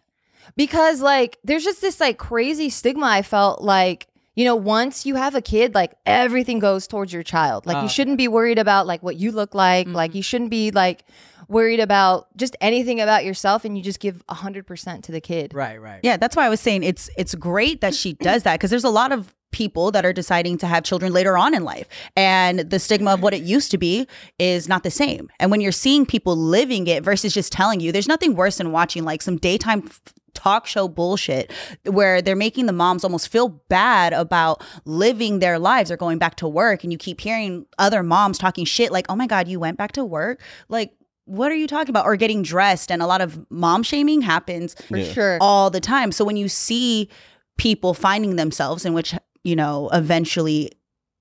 Because 0.56 1.02
like 1.02 1.38
there's 1.44 1.63
just 1.63 1.82
this 1.82 2.00
like 2.00 2.18
crazy 2.18 2.70
stigma 2.70 3.06
I 3.06 3.22
felt 3.22 3.62
like 3.62 4.08
you 4.36 4.46
know 4.46 4.56
once 4.56 5.06
you 5.06 5.16
have 5.16 5.36
a 5.36 5.42
kid 5.42 5.76
like 5.76 5.94
everything 6.06 6.60
goes 6.60 6.88
towards 6.88 7.12
your 7.12 7.24
child 7.24 7.66
like 7.66 7.78
Oh, 7.78 7.82
you 7.84 7.90
shouldn't 7.90 8.18
be 8.18 8.28
worried 8.28 8.58
about 8.60 8.88
like 8.88 9.04
what 9.04 9.18
you 9.18 9.32
look 9.32 9.54
like 9.54 9.88
like 9.88 10.16
you 10.16 10.22
shouldn't 10.24 10.50
be 10.52 10.72
like 10.72 11.04
worried 11.50 11.80
about 11.80 12.28
just 12.38 12.56
anything 12.62 13.00
about 13.02 13.24
yourself 13.26 13.66
and 13.66 13.78
you 13.78 13.84
just 13.84 14.00
give 14.00 14.22
100% 14.28 15.04
to 15.04 15.12
the 15.12 15.22
kid 15.22 15.54
Right, 15.54 15.78
right. 15.82 16.00
Yeah, 16.04 16.18
that's 16.18 16.36
why 16.36 16.46
I 16.46 16.50
was 16.50 16.60
saying 16.62 16.84
it's 16.84 17.10
it's 17.18 17.36
great 17.36 17.82
that 17.82 17.94
she 17.96 18.13
does 18.13 18.44
that 18.44 18.54
because 18.60 18.70
there's 18.70 18.84
a 18.84 18.90
lot 19.02 19.12
of 19.12 19.34
people 19.52 19.92
that 19.92 20.06
are 20.06 20.14
deciding 20.14 20.58
to 20.60 20.68
have 20.68 20.84
children 20.84 21.14
later 21.14 21.38
on 21.38 21.54
in 21.56 21.64
life. 21.64 21.88
And 22.16 22.60
the 22.60 22.80
stigma 22.80 23.14
of 23.14 23.22
what 23.24 23.34
it 23.34 23.42
used 23.44 23.72
to 23.72 23.78
be 23.78 24.08
is 24.40 24.68
not 24.68 24.84
the 24.84 24.92
same. 24.92 25.30
And 25.40 25.50
when 25.52 25.62
you're 25.62 25.72
seeing 25.72 26.06
people 26.06 26.36
living 26.36 26.88
it 26.88 27.04
versus 27.04 27.34
just 27.34 27.52
telling 27.52 27.80
you, 27.80 27.92
there's 27.92 28.08
nothing 28.08 28.36
worse 28.36 28.58
than 28.58 28.72
watching 28.72 29.04
like 29.06 29.22
some 29.22 29.38
daytime 29.38 29.84
f- 29.86 30.02
talk 30.34 30.68
show 30.68 30.88
bullshit 30.88 31.52
where 31.86 32.22
they're 32.22 32.36
making 32.36 32.68
the 32.68 32.74
moms 32.74 33.04
almost 33.04 33.30
feel 33.30 33.48
bad 33.70 34.14
about 34.14 34.62
living 34.86 35.40
their 35.40 35.58
lives 35.58 35.90
or 35.90 35.98
going 35.98 36.20
back 36.20 36.36
to 36.36 36.48
work 36.48 36.84
and 36.84 36.92
you 36.92 36.98
keep 37.00 37.20
hearing 37.22 37.66
other 37.80 38.04
moms 38.04 38.38
talking 38.38 38.64
shit 38.64 38.92
like, 38.92 39.08
"Oh 39.10 39.16
my 39.16 39.26
god, 39.26 39.48
you 39.48 39.60
went 39.60 39.78
back 39.78 39.94
to 39.94 40.06
work?" 40.06 40.40
Like 40.70 40.92
what 41.26 41.52
are 41.52 41.56
you 41.56 41.68
talking 41.68 41.90
about? 41.90 42.06
Or 42.06 42.16
getting 42.16 42.42
dressed 42.44 42.90
and 42.92 43.02
a 43.02 43.08
lot 43.08 43.20
of 43.20 43.50
mom 43.52 43.82
shaming 43.84 44.22
happens 44.22 44.76
For 44.88 44.98
Yeah. 44.98 45.12
sure. 45.14 45.38
all 45.42 45.70
the 45.70 45.82
time. 45.82 46.12
So 46.14 46.24
when 46.24 46.38
you 46.38 46.48
see 46.48 47.10
people 47.58 47.94
finding 47.96 48.36
themselves 48.38 48.86
in 48.86 48.94
which, 48.94 49.14
you 49.48 49.56
know, 49.56 49.90
eventually 49.94 50.72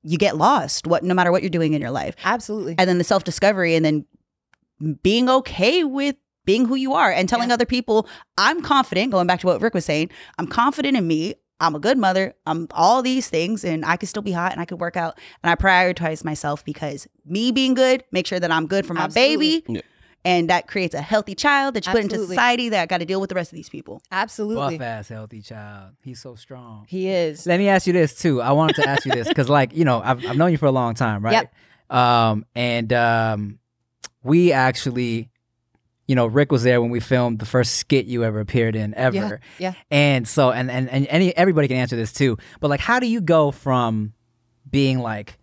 you 0.02 0.18
get 0.18 0.36
lost, 0.36 0.86
what 0.86 1.02
no 1.04 1.14
matter 1.14 1.30
what 1.32 1.42
you're 1.42 1.50
doing 1.50 1.72
in 1.74 1.80
your 1.80 1.90
life. 1.92 2.14
Absolutely. 2.24 2.74
And 2.78 2.88
then 2.88 2.98
the 2.98 3.04
self-discovery 3.04 3.74
and 3.76 3.84
then 3.84 4.04
being 5.02 5.28
okay 5.28 5.84
with 5.84 6.16
being 6.44 6.64
who 6.64 6.74
you 6.74 6.92
are 6.94 7.10
and 7.10 7.28
telling 7.28 7.48
Yeah. 7.48 7.54
other 7.54 7.66
people, 7.66 8.06
I'm 8.36 8.62
confident, 8.62 9.10
going 9.10 9.26
back 9.26 9.40
to 9.40 9.46
what 9.46 9.60
Rick 9.60 9.74
was 9.74 9.84
saying, 9.84 10.10
I'm 10.38 10.46
confident 10.46 10.96
in 10.96 11.06
me. 11.06 11.34
I'm 11.58 11.74
a 11.74 11.78
good 11.80 11.98
mother. 11.98 12.34
I'm 12.46 12.68
all 12.72 13.00
these 13.00 13.28
things 13.28 13.64
and 13.64 13.84
I 13.84 13.96
can 13.96 14.06
still 14.08 14.22
be 14.22 14.32
hot 14.32 14.52
and 14.52 14.60
I 14.60 14.64
could 14.66 14.78
work 14.80 14.96
out. 14.96 15.18
And 15.42 15.50
I 15.50 15.54
prioritize 15.54 16.22
myself 16.24 16.64
because 16.64 17.08
me 17.24 17.50
being 17.50 17.74
good, 17.74 18.04
make 18.12 18.26
sure 18.26 18.38
that 18.38 18.50
I'm 18.52 18.66
good 18.66 18.84
for 18.86 18.92
my 18.94 19.04
Absolutely. 19.04 19.60
baby. 19.60 19.64
Yeah. 19.68 19.80
And 20.24 20.50
that 20.50 20.66
creates 20.66 20.92
a 20.92 21.00
healthy 21.00 21.36
child 21.36 21.74
that 21.74 21.86
you 21.86 21.92
put 21.92 22.02
into 22.02 22.18
society 22.18 22.70
that 22.70 22.88
got 22.88 22.98
to 22.98 23.04
deal 23.04 23.20
with 23.20 23.28
the 23.28 23.36
rest 23.36 23.52
of 23.52 23.56
these 23.56 23.68
people. 23.68 24.02
Absolutely. 24.10 24.76
Buff 24.76 24.84
ass 24.84 25.08
healthy 25.08 25.40
child. 25.40 25.92
He's 26.02 26.20
so 26.20 26.34
strong. 26.34 26.84
He 26.88 27.08
is. 27.08 27.46
Let 27.46 27.58
me 27.58 27.68
ask 27.68 27.86
you 27.86 27.92
this 27.92 28.18
too. 28.18 28.42
I 28.42 28.50
wanted 28.50 28.74
to 28.76 28.88
ask 28.88 29.06
you 29.06 29.12
this 29.12 29.28
because, 29.28 29.48
like, 29.48 29.76
you 29.76 29.84
know, 29.84 30.02
I've, 30.04 30.26
I've 30.26 30.36
known 30.36 30.50
you 30.50 30.58
for 30.58 30.66
a 30.66 30.72
long 30.72 30.94
time, 30.94 31.24
right? 31.24 31.48
Um, 31.88 32.44
and 32.56 32.92
um, 32.92 33.60
we 34.24 34.50
actually, 34.50 35.30
you 36.08 36.16
know, 36.16 36.26
Rick 36.26 36.50
was 36.50 36.64
there 36.64 36.80
when 36.80 36.90
we 36.90 36.98
filmed 36.98 37.38
the 37.38 37.46
first 37.46 37.74
skit 37.74 38.06
you 38.06 38.24
ever 38.24 38.40
appeared 38.40 38.74
in 38.74 38.94
ever. 38.94 39.40
Yeah. 39.58 39.70
Yeah. 39.70 39.74
And 39.92 40.26
so, 40.26 40.50
and 40.50 40.68
and 40.68 40.88
and 40.90 41.06
any 41.06 41.36
everybody 41.36 41.68
can 41.68 41.76
answer 41.76 41.94
this 41.94 42.12
too. 42.12 42.36
But 42.58 42.68
like, 42.70 42.80
how 42.80 42.98
do 42.98 43.06
you 43.06 43.20
go 43.20 43.52
from 43.52 44.12
being 44.68 44.98
like, 44.98 45.38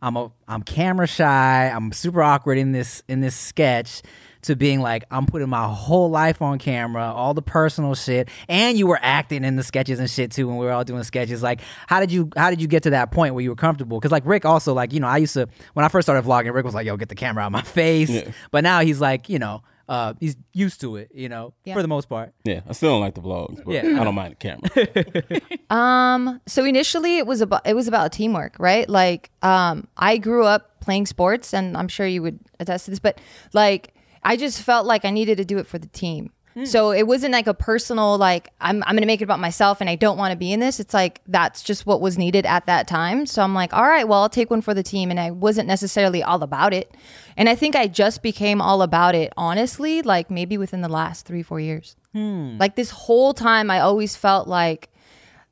I'm 0.00 0.16
a 0.16 0.30
I'm 0.46 0.62
camera 0.62 1.06
shy, 1.06 1.72
I'm 1.74 1.92
super 1.92 2.22
awkward 2.22 2.58
in 2.58 2.72
this 2.72 3.02
in 3.08 3.20
this 3.20 3.34
sketch, 3.34 4.02
to 4.42 4.56
being 4.56 4.80
like, 4.80 5.04
I'm 5.10 5.26
putting 5.26 5.48
my 5.48 5.66
whole 5.66 6.10
life 6.10 6.40
on 6.40 6.58
camera, 6.58 7.12
all 7.12 7.34
the 7.34 7.42
personal 7.42 7.94
shit, 7.94 8.28
and 8.48 8.78
you 8.78 8.86
were 8.86 8.98
acting 9.02 9.44
in 9.44 9.56
the 9.56 9.62
sketches 9.62 9.98
and 9.98 10.08
shit 10.08 10.30
too 10.30 10.46
when 10.46 10.56
we 10.56 10.66
were 10.66 10.72
all 10.72 10.84
doing 10.84 11.02
sketches. 11.02 11.42
Like, 11.42 11.60
how 11.86 12.00
did 12.00 12.12
you 12.12 12.30
how 12.36 12.50
did 12.50 12.60
you 12.60 12.68
get 12.68 12.84
to 12.84 12.90
that 12.90 13.10
point 13.10 13.34
where 13.34 13.42
you 13.42 13.50
were 13.50 13.56
comfortable? 13.56 13.98
Because 13.98 14.12
like 14.12 14.24
Rick 14.26 14.44
also 14.44 14.72
like 14.74 14.92
you 14.92 15.00
know 15.00 15.08
I 15.08 15.18
used 15.18 15.34
to 15.34 15.48
when 15.74 15.84
I 15.84 15.88
first 15.88 16.06
started 16.06 16.26
vlogging, 16.26 16.54
Rick 16.54 16.64
was 16.64 16.74
like, 16.74 16.86
Yo, 16.86 16.96
get 16.96 17.08
the 17.08 17.14
camera 17.14 17.42
out 17.42 17.48
of 17.48 17.52
my 17.52 17.62
face. 17.78 18.10
Yeah. 18.10 18.30
But 18.50 18.64
now 18.64 18.80
he's 18.80 19.00
like, 19.00 19.28
you 19.28 19.38
know. 19.38 19.62
Uh, 19.88 20.12
he's 20.20 20.36
used 20.52 20.80
to 20.82 20.96
it, 20.96 21.08
you 21.14 21.28
know, 21.30 21.54
Yeah. 21.64 21.72
for 21.74 21.80
the 21.82 21.88
most 21.88 22.08
part. 22.10 22.34
Yeah, 22.44 22.60
I 22.68 22.72
still 22.72 22.90
don't 22.90 23.00
like 23.00 23.14
the 23.14 23.22
vlogs, 23.22 23.64
but 23.64 23.72
Yeah. 23.72 24.00
I 24.00 24.04
don't 24.04 24.14
mind 24.14 24.36
the 24.36 24.36
camera. 24.36 25.40
Um, 25.70 26.40
so 26.46 26.64
initially 26.64 27.18
it 27.18 27.26
was 27.26 27.40
about 27.42 27.66
it 27.66 27.74
was 27.74 27.88
about 27.88 28.12
teamwork, 28.12 28.56
right? 28.58 28.88
Like, 28.88 29.30
um, 29.42 29.86
I 29.96 30.16
grew 30.18 30.44
up 30.44 30.80
playing 30.80 31.06
sports, 31.06 31.52
and 31.52 31.76
I'm 31.76 31.88
sure 31.88 32.06
you 32.06 32.22
would 32.22 32.38
attest 32.58 32.86
to 32.86 32.90
this, 32.90 32.98
but 33.00 33.20
like, 33.52 33.94
I 34.22 34.36
just 34.36 34.62
felt 34.62 34.86
like 34.86 35.04
I 35.04 35.10
needed 35.10 35.36
to 35.38 35.44
do 35.44 35.58
it 35.58 35.66
for 35.66 35.78
the 35.78 35.86
team. 35.88 36.32
Mm. 36.58 36.66
So 36.66 36.90
it 36.90 37.06
wasn't 37.06 37.32
like 37.32 37.46
a 37.46 37.54
personal 37.54 38.18
like 38.18 38.50
I'm 38.60 38.82
I'm 38.84 38.96
gonna 38.96 39.06
make 39.06 39.20
it 39.20 39.24
about 39.24 39.38
myself, 39.38 39.80
and 39.80 39.88
I 39.88 39.94
don't 39.94 40.18
want 40.18 40.32
to 40.32 40.36
be 40.36 40.52
in 40.52 40.58
this. 40.58 40.80
It's 40.80 40.92
like 40.92 41.20
that's 41.26 41.62
just 41.62 41.86
what 41.86 42.00
was 42.00 42.18
needed 42.18 42.44
at 42.46 42.66
that 42.66 42.88
time. 42.88 43.26
So 43.26 43.42
I'm 43.42 43.54
like, 43.54 43.72
all 43.72 43.84
right, 43.84 44.08
well, 44.08 44.22
I'll 44.22 44.28
take 44.28 44.50
one 44.50 44.60
for 44.60 44.74
the 44.74 44.82
team, 44.82 45.10
and 45.10 45.20
I 45.20 45.30
wasn't 45.30 45.68
necessarily 45.68 46.22
all 46.22 46.42
about 46.42 46.74
it. 46.74 46.96
And 47.36 47.48
I 47.48 47.54
think 47.54 47.76
I 47.76 47.86
just 47.86 48.22
became 48.22 48.60
all 48.60 48.82
about 48.82 49.14
it, 49.14 49.32
honestly, 49.36 50.02
like 50.02 50.30
maybe 50.30 50.58
within 50.58 50.80
the 50.80 50.88
last 50.88 51.26
three 51.26 51.42
four 51.42 51.60
years. 51.60 51.94
Hmm. 52.12 52.56
Like 52.58 52.74
this 52.74 52.90
whole 52.90 53.34
time, 53.34 53.70
I 53.70 53.80
always 53.80 54.16
felt 54.16 54.48
like 54.48 54.90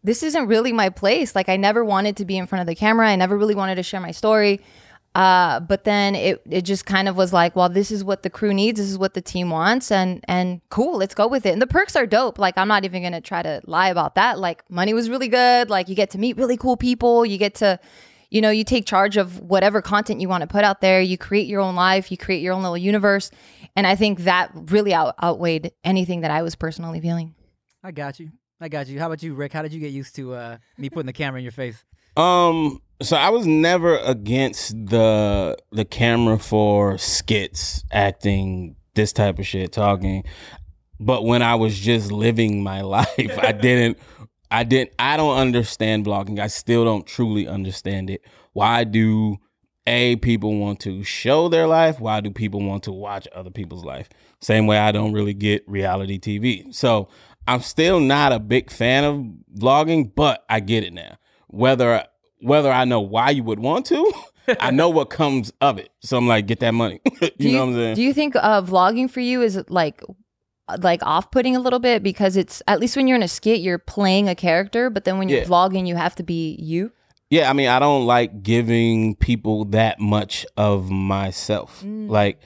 this 0.03 0.23
isn't 0.23 0.47
really 0.47 0.73
my 0.73 0.89
place. 0.89 1.35
Like 1.35 1.49
I 1.49 1.57
never 1.57 1.85
wanted 1.85 2.17
to 2.17 2.25
be 2.25 2.37
in 2.37 2.47
front 2.47 2.61
of 2.61 2.67
the 2.67 2.75
camera. 2.75 3.09
I 3.09 3.17
never 3.17 3.37
really 3.37 3.55
wanted 3.55 3.77
to 3.77 3.83
share 3.83 4.01
my 4.01 4.13
story. 4.13 4.61
Uh, 5.17 5.61
but 5.61 5.85
then 5.85 6.15
it 6.15 6.43
it 6.45 6.61
just 6.61 6.85
kind 6.85 7.09
of 7.09 7.17
was 7.17 7.33
like, 7.33 7.57
well, 7.57 7.71
this 7.71 7.91
is 7.91 8.05
what 8.05 8.23
the 8.23 8.29
crew 8.29 8.53
needs. 8.53 8.79
This 8.79 8.91
is 8.91 8.99
what 8.99 9.15
the 9.15 9.23
team 9.23 9.49
wants, 9.49 9.91
and 9.91 10.23
and 10.29 10.61
cool, 10.69 10.99
let's 10.99 11.15
go 11.15 11.27
with 11.27 11.47
it. 11.47 11.55
And 11.55 11.63
the 11.63 11.67
perks 11.67 11.97
are 11.97 12.05
dope. 12.05 12.39
Like 12.39 12.59
I'm 12.59 12.69
not 12.69 12.85
even 12.85 13.03
gonna 13.03 13.23
try 13.23 13.43
to 13.43 13.63
lie 13.65 13.89
about 13.89 14.15
that. 14.17 14.39
Like 14.39 14.63
money 14.71 14.93
was 14.93 15.09
really 15.09 15.29
good. 15.29 15.71
Like 15.71 15.89
you 15.89 15.95
get 15.95 16.11
to 16.11 16.19
meet 16.19 16.37
really 16.37 16.59
cool 16.59 16.77
people. 16.77 17.25
You 17.25 17.39
get 17.39 17.55
to, 17.57 17.81
you 18.29 18.43
know, 18.43 18.51
you 18.51 18.63
take 18.63 18.85
charge 18.85 19.17
of 19.17 19.41
whatever 19.41 19.81
content 19.81 20.21
you 20.21 20.29
want 20.29 20.43
to 20.43 20.47
put 20.47 20.65
out 20.65 20.83
there. 20.83 21.01
You 21.01 21.17
create 21.17 21.47
your 21.47 21.63
own 21.63 21.77
life. 21.77 22.11
You 22.11 22.19
create 22.19 22.43
your 22.43 22.53
own 22.53 22.61
little 22.61 22.77
universe. 22.77 23.31
And 23.75 23.87
I 23.87 23.97
think 23.97 24.25
that 24.25 24.51
really 24.55 24.93
out- 24.93 25.15
outweighed 25.23 25.73
anything 25.83 26.21
that 26.21 26.31
I 26.31 26.43
was 26.43 26.55
personally 26.57 27.01
feeling. 27.01 27.35
I 27.83 27.91
got 27.91 28.21
you. 28.21 28.33
I 28.61 28.69
got 28.69 28.87
you. 28.87 28.99
How 28.99 29.07
about 29.07 29.23
you, 29.23 29.33
Rick? 29.33 29.55
How 29.55 29.63
did 29.63 29.73
you 29.73 29.81
get 29.81 29.93
used 29.93 30.15
to 30.17 30.35
uh, 30.35 30.57
me 30.77 30.91
putting 30.91 31.07
the 31.07 31.15
camera 31.15 31.39
in 31.39 31.43
your 31.45 31.53
face? 31.53 31.83
Um, 32.19 32.83
so 33.03 33.17
I 33.17 33.31
was 33.31 33.47
never 33.47 33.99
against 33.99 34.73
the 34.87 35.57
the 35.71 35.85
camera 35.85 36.39
for 36.39 36.99
skits, 36.99 37.85
acting, 37.93 38.77
this 38.95 39.13
type 39.13 39.39
of 39.39 39.47
shit, 39.47 39.73
talking. 39.73 40.25
But 40.99 41.25
when 41.25 41.43
I 41.43 41.57
was 41.57 41.79
just 41.79 42.11
living 42.11 42.63
my 42.63 42.81
life, 42.83 43.39
I 43.39 43.53
didn't 43.61 43.99
I 44.51 44.65
didn't 44.65 44.93
I 44.99 45.17
don't 45.17 45.37
understand 45.37 46.07
vlogging. 46.07 46.39
I 46.39 46.47
still 46.47 46.85
don't 46.85 47.07
truly 47.07 47.47
understand 47.47 48.11
it. 48.11 48.23
Why 48.53 48.85
do 48.85 49.37
a 49.87 50.17
people 50.17 50.59
want 50.59 50.81
to 50.81 51.05
show 51.05 51.49
their 51.49 51.67
life? 51.67 52.01
Why 52.01 52.21
do 52.21 52.31
people 52.31 52.63
want 52.63 52.85
to 52.85 52.93
watch 52.93 53.29
other 53.35 53.51
people's 53.51 53.85
life? 53.85 54.09
Same 54.41 54.67
way 54.67 54.79
I 54.79 54.91
don't 54.91 55.13
really 55.13 55.35
get 55.35 55.69
reality 55.69 56.19
TV. 56.19 56.75
So 56.75 57.09
I'm 57.47 57.61
still 57.61 58.01
not 58.01 58.33
a 58.33 58.41
big 58.41 58.71
fan 58.71 59.05
of 59.05 59.25
vlogging, 59.57 60.13
but 60.15 60.45
I 60.49 60.61
get 60.61 60.83
it 60.83 60.93
now. 60.93 61.19
Whether 61.49 62.05
whether 62.41 62.71
I 62.71 62.85
know 62.85 63.01
why 63.01 63.31
you 63.31 63.43
would 63.45 63.59
want 63.61 63.87
to, 63.87 64.13
I 64.61 64.71
know 64.71 64.89
what 64.89 65.11
comes 65.11 65.53
of 65.61 65.79
it. 65.79 65.91
So 66.01 66.17
I'm 66.17 66.27
like, 66.29 66.47
get 66.47 66.61
that 66.61 66.73
money. 66.73 67.01
you, 67.21 67.31
do 67.39 67.53
know 67.53 67.59
what 67.61 67.69
I'm 67.71 67.75
saying? 67.75 67.95
Do 67.97 68.03
you 68.03 68.13
think 68.13 68.37
uh, 68.37 68.63
vlogging 68.63 69.11
for 69.11 69.21
you 69.21 69.43
is 69.43 69.63
like 69.69 70.03
like 70.79 71.01
off 71.05 71.31
putting 71.31 71.55
a 71.55 71.61
little 71.61 71.79
bit 71.79 72.03
because 72.03 72.37
it's 72.37 72.61
at 72.67 72.81
least 72.81 72.97
when 72.97 73.07
you're 73.07 73.17
in 73.17 73.23
a 73.23 73.29
skit 73.29 73.61
you're 73.61 73.79
playing 73.79 74.29
a 74.29 74.35
character, 74.35 74.91
but 74.91 75.05
then 75.05 75.19
when 75.19 75.29
you're 75.29 75.41
Yeah. 75.41 75.45
vlogging 75.47 75.87
you 75.87 75.97
have 75.97 76.15
to 76.17 76.23
be 76.23 76.57
you. 76.61 76.93
Yeah, 77.31 77.51
I 77.51 77.53
mean, 77.55 77.69
I 77.69 77.79
don't 77.81 78.07
like 78.07 78.43
giving 78.43 79.17
people 79.17 79.65
that 79.67 79.99
much 79.99 80.47
of 80.57 80.91
myself. 80.91 81.83
Mm. 81.85 82.09
Like 82.09 82.41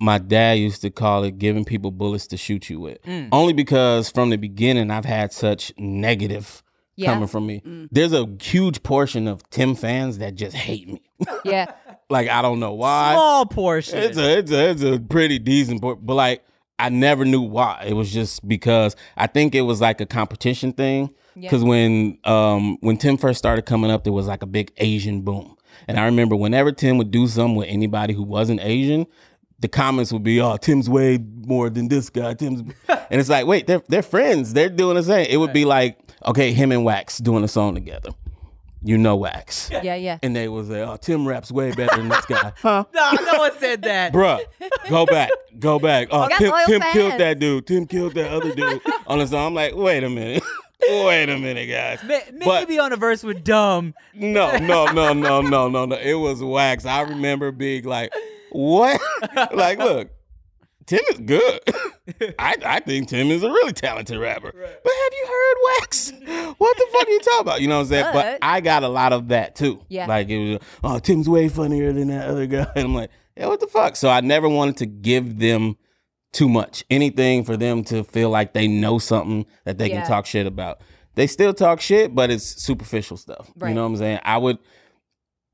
my 0.00 0.18
dad 0.18 0.58
used 0.58 0.82
to 0.82 0.90
call 0.90 1.24
it 1.24 1.38
giving 1.38 1.64
people 1.64 1.90
bullets 1.90 2.26
to 2.28 2.36
shoot 2.36 2.70
you 2.70 2.80
with. 2.80 3.02
Mm. 3.02 3.28
Only 3.32 3.52
because 3.52 4.10
from 4.10 4.30
the 4.30 4.36
beginning 4.36 4.90
I've 4.90 5.04
had 5.04 5.32
such 5.32 5.72
negative 5.78 6.62
Yeah. 7.00 7.12
coming 7.12 7.28
from 7.28 7.46
me. 7.46 7.62
There's 7.90 8.12
a 8.12 8.26
huge 8.40 8.82
portion 8.82 9.26
of 9.28 9.48
Tim 9.50 9.74
fans 9.74 10.18
that 10.18 10.34
just 10.34 10.54
hate 10.56 10.88
me. 10.88 11.02
Yeah. 11.44 11.72
like 12.08 12.28
I 12.28 12.42
don't 12.42 12.60
know 12.60 12.74
why. 12.74 13.12
Small 13.14 13.46
portion. 13.46 13.98
It's 13.98 14.18
a 14.18 14.38
it's 14.38 14.50
a 14.50 14.70
it's 14.70 14.82
a 14.82 14.98
pretty 14.98 15.38
decent 15.38 15.80
por- 15.80 15.96
but 15.96 16.14
like 16.14 16.44
I 16.78 16.88
never 16.88 17.24
knew 17.24 17.42
why. 17.42 17.84
It 17.86 17.92
was 17.94 18.10
just 18.12 18.46
because 18.48 18.96
I 19.16 19.26
think 19.26 19.54
it 19.54 19.60
was 19.62 19.80
like 19.80 20.00
a 20.00 20.06
competition 20.06 20.72
thing. 20.72 21.10
Because 21.38 21.62
when 21.64 22.18
um 22.24 22.76
when 22.80 22.96
Tim 22.96 23.16
first 23.16 23.38
started 23.38 23.62
coming 23.66 23.90
up, 23.90 24.04
there 24.04 24.12
was 24.12 24.26
like 24.26 24.42
a 24.42 24.46
big 24.46 24.72
Asian 24.78 25.22
boom, 25.22 25.56
and 25.88 25.98
I 25.98 26.04
remember 26.06 26.36
whenever 26.36 26.72
Tim 26.72 26.98
would 26.98 27.10
do 27.10 27.26
something 27.28 27.54
with 27.56 27.68
anybody 27.68 28.12
who 28.12 28.22
wasn't 28.24 28.60
Asian, 28.60 29.06
the 29.60 29.68
comments 29.68 30.12
would 30.12 30.22
be, 30.22 30.40
"Oh, 30.40 30.56
Tim's 30.56 30.88
way 30.88 31.18
more 31.18 31.70
than 31.70 31.88
this 31.88 32.10
guy." 32.10 32.34
Tim's, 32.34 32.60
and 32.88 33.20
it's 33.20 33.28
like, 33.28 33.46
wait, 33.46 33.66
they're 33.66 33.82
they're 33.88 34.02
friends. 34.02 34.52
They're 34.54 34.68
doing 34.68 34.96
the 34.96 35.02
same. 35.02 35.26
It 35.28 35.36
would 35.36 35.52
be 35.52 35.64
like, 35.64 35.98
okay, 36.26 36.52
him 36.52 36.72
and 36.72 36.84
Wax 36.84 37.18
doing 37.18 37.44
a 37.44 37.48
song 37.48 37.74
together. 37.74 38.10
You 38.82 38.96
know 38.96 39.14
Wax. 39.16 39.68
Yeah, 39.70 39.94
yeah. 39.94 40.18
And 40.22 40.34
they 40.34 40.48
was 40.48 40.70
like, 40.70 40.80
oh, 40.80 40.96
Tim 40.96 41.28
raps 41.28 41.52
way 41.52 41.70
better 41.72 41.96
than 41.98 42.08
this 42.08 42.24
guy. 42.24 42.52
Huh? 42.62 42.84
no, 42.94 43.10
no 43.32 43.38
one 43.38 43.52
said 43.58 43.82
that. 43.82 44.14
Bruh, 44.14 44.40
go 44.88 45.04
back, 45.04 45.28
go 45.58 45.78
back. 45.78 46.08
Oh, 46.10 46.26
got 46.28 46.38
Tim, 46.38 46.50
loyal 46.50 46.66
Tim 46.66 46.80
fans. 46.80 46.92
killed 46.94 47.20
that 47.20 47.38
dude. 47.38 47.66
Tim 47.66 47.86
killed 47.86 48.14
that 48.14 48.30
other 48.30 48.54
dude 48.54 48.80
on 49.06 49.18
the 49.18 49.26
song. 49.26 49.48
I'm 49.48 49.54
like, 49.54 49.74
wait 49.74 50.02
a 50.02 50.08
minute. 50.08 50.42
wait 50.88 51.28
a 51.28 51.36
minute, 51.38 51.66
guys. 51.68 51.98
Ma- 52.02 52.38
But- 52.46 52.68
Maybe 52.68 52.78
on 52.78 52.94
a 52.94 52.96
verse 52.96 53.22
with 53.22 53.44
dumb. 53.44 53.92
No, 54.14 54.56
no, 54.56 54.86
no, 54.86 55.12
no, 55.12 55.42
no, 55.42 55.68
no, 55.68 55.84
no. 55.84 55.96
It 55.96 56.14
was 56.14 56.42
wax. 56.42 56.86
I 56.86 57.02
remember 57.02 57.52
being 57.52 57.84
like, 57.84 58.14
what? 58.52 59.00
like, 59.54 59.78
look, 59.78 60.10
Tim 60.86 61.00
is 61.10 61.18
good. 61.20 61.60
I, 62.38 62.56
I 62.64 62.80
think 62.80 63.08
Tim 63.08 63.28
is 63.30 63.42
a 63.42 63.48
really 63.48 63.72
talented 63.72 64.18
rapper. 64.18 64.50
But 64.52 64.92
have 64.92 65.12
you 65.12 65.26
heard 65.26 65.56
Wax? 65.80 66.12
What 66.58 66.76
the 66.76 66.86
fuck 66.92 67.06
are 67.06 67.10
you 67.10 67.20
talking 67.20 67.40
about? 67.40 67.60
You 67.60 67.68
know 67.68 67.76
what 67.76 67.82
I'm 67.82 67.88
saying? 67.88 68.04
But 68.12 68.12
But- 68.12 68.38
I 68.42 68.60
got 68.60 68.82
a 68.82 68.88
lot 68.88 69.12
of 69.12 69.28
that 69.28 69.54
too. 69.54 69.80
Yeah. 69.88 70.06
Like 70.06 70.28
it 70.28 70.38
was, 70.54 70.58
oh, 70.82 70.98
Tim's 70.98 71.28
way 71.28 71.48
funnier 71.48 71.92
than 71.92 72.08
that 72.08 72.28
other 72.28 72.46
guy. 72.46 72.66
And 72.74 72.86
I'm 72.86 72.94
like, 72.94 73.10
yeah, 73.36 73.46
what 73.46 73.60
the 73.60 73.66
fuck? 73.68 73.96
So 73.96 74.08
I 74.08 74.20
never 74.20 74.48
wanted 74.48 74.78
to 74.78 74.86
give 74.86 75.38
them 75.38 75.76
too 76.32 76.48
much. 76.48 76.84
Anything 76.90 77.44
for 77.44 77.56
them 77.56 77.84
to 77.84 78.02
feel 78.04 78.30
like 78.30 78.52
they 78.52 78.66
know 78.68 78.98
something 78.98 79.46
that 79.64 79.78
they 79.78 79.88
Yeah. 79.90 80.00
can 80.00 80.08
talk 80.08 80.26
shit 80.26 80.46
about. 80.46 80.80
they 81.14 81.26
still 81.26 81.52
talk 81.54 81.80
shit, 81.80 82.14
but 82.14 82.30
it's 82.30 82.44
superficial 82.62 83.16
stuff. 83.16 83.50
Right. 83.56 83.68
You 83.70 83.74
know 83.74 83.82
what 83.82 83.90
I'm 83.90 83.96
saying? 83.96 84.20
I 84.24 84.38
would. 84.38 84.58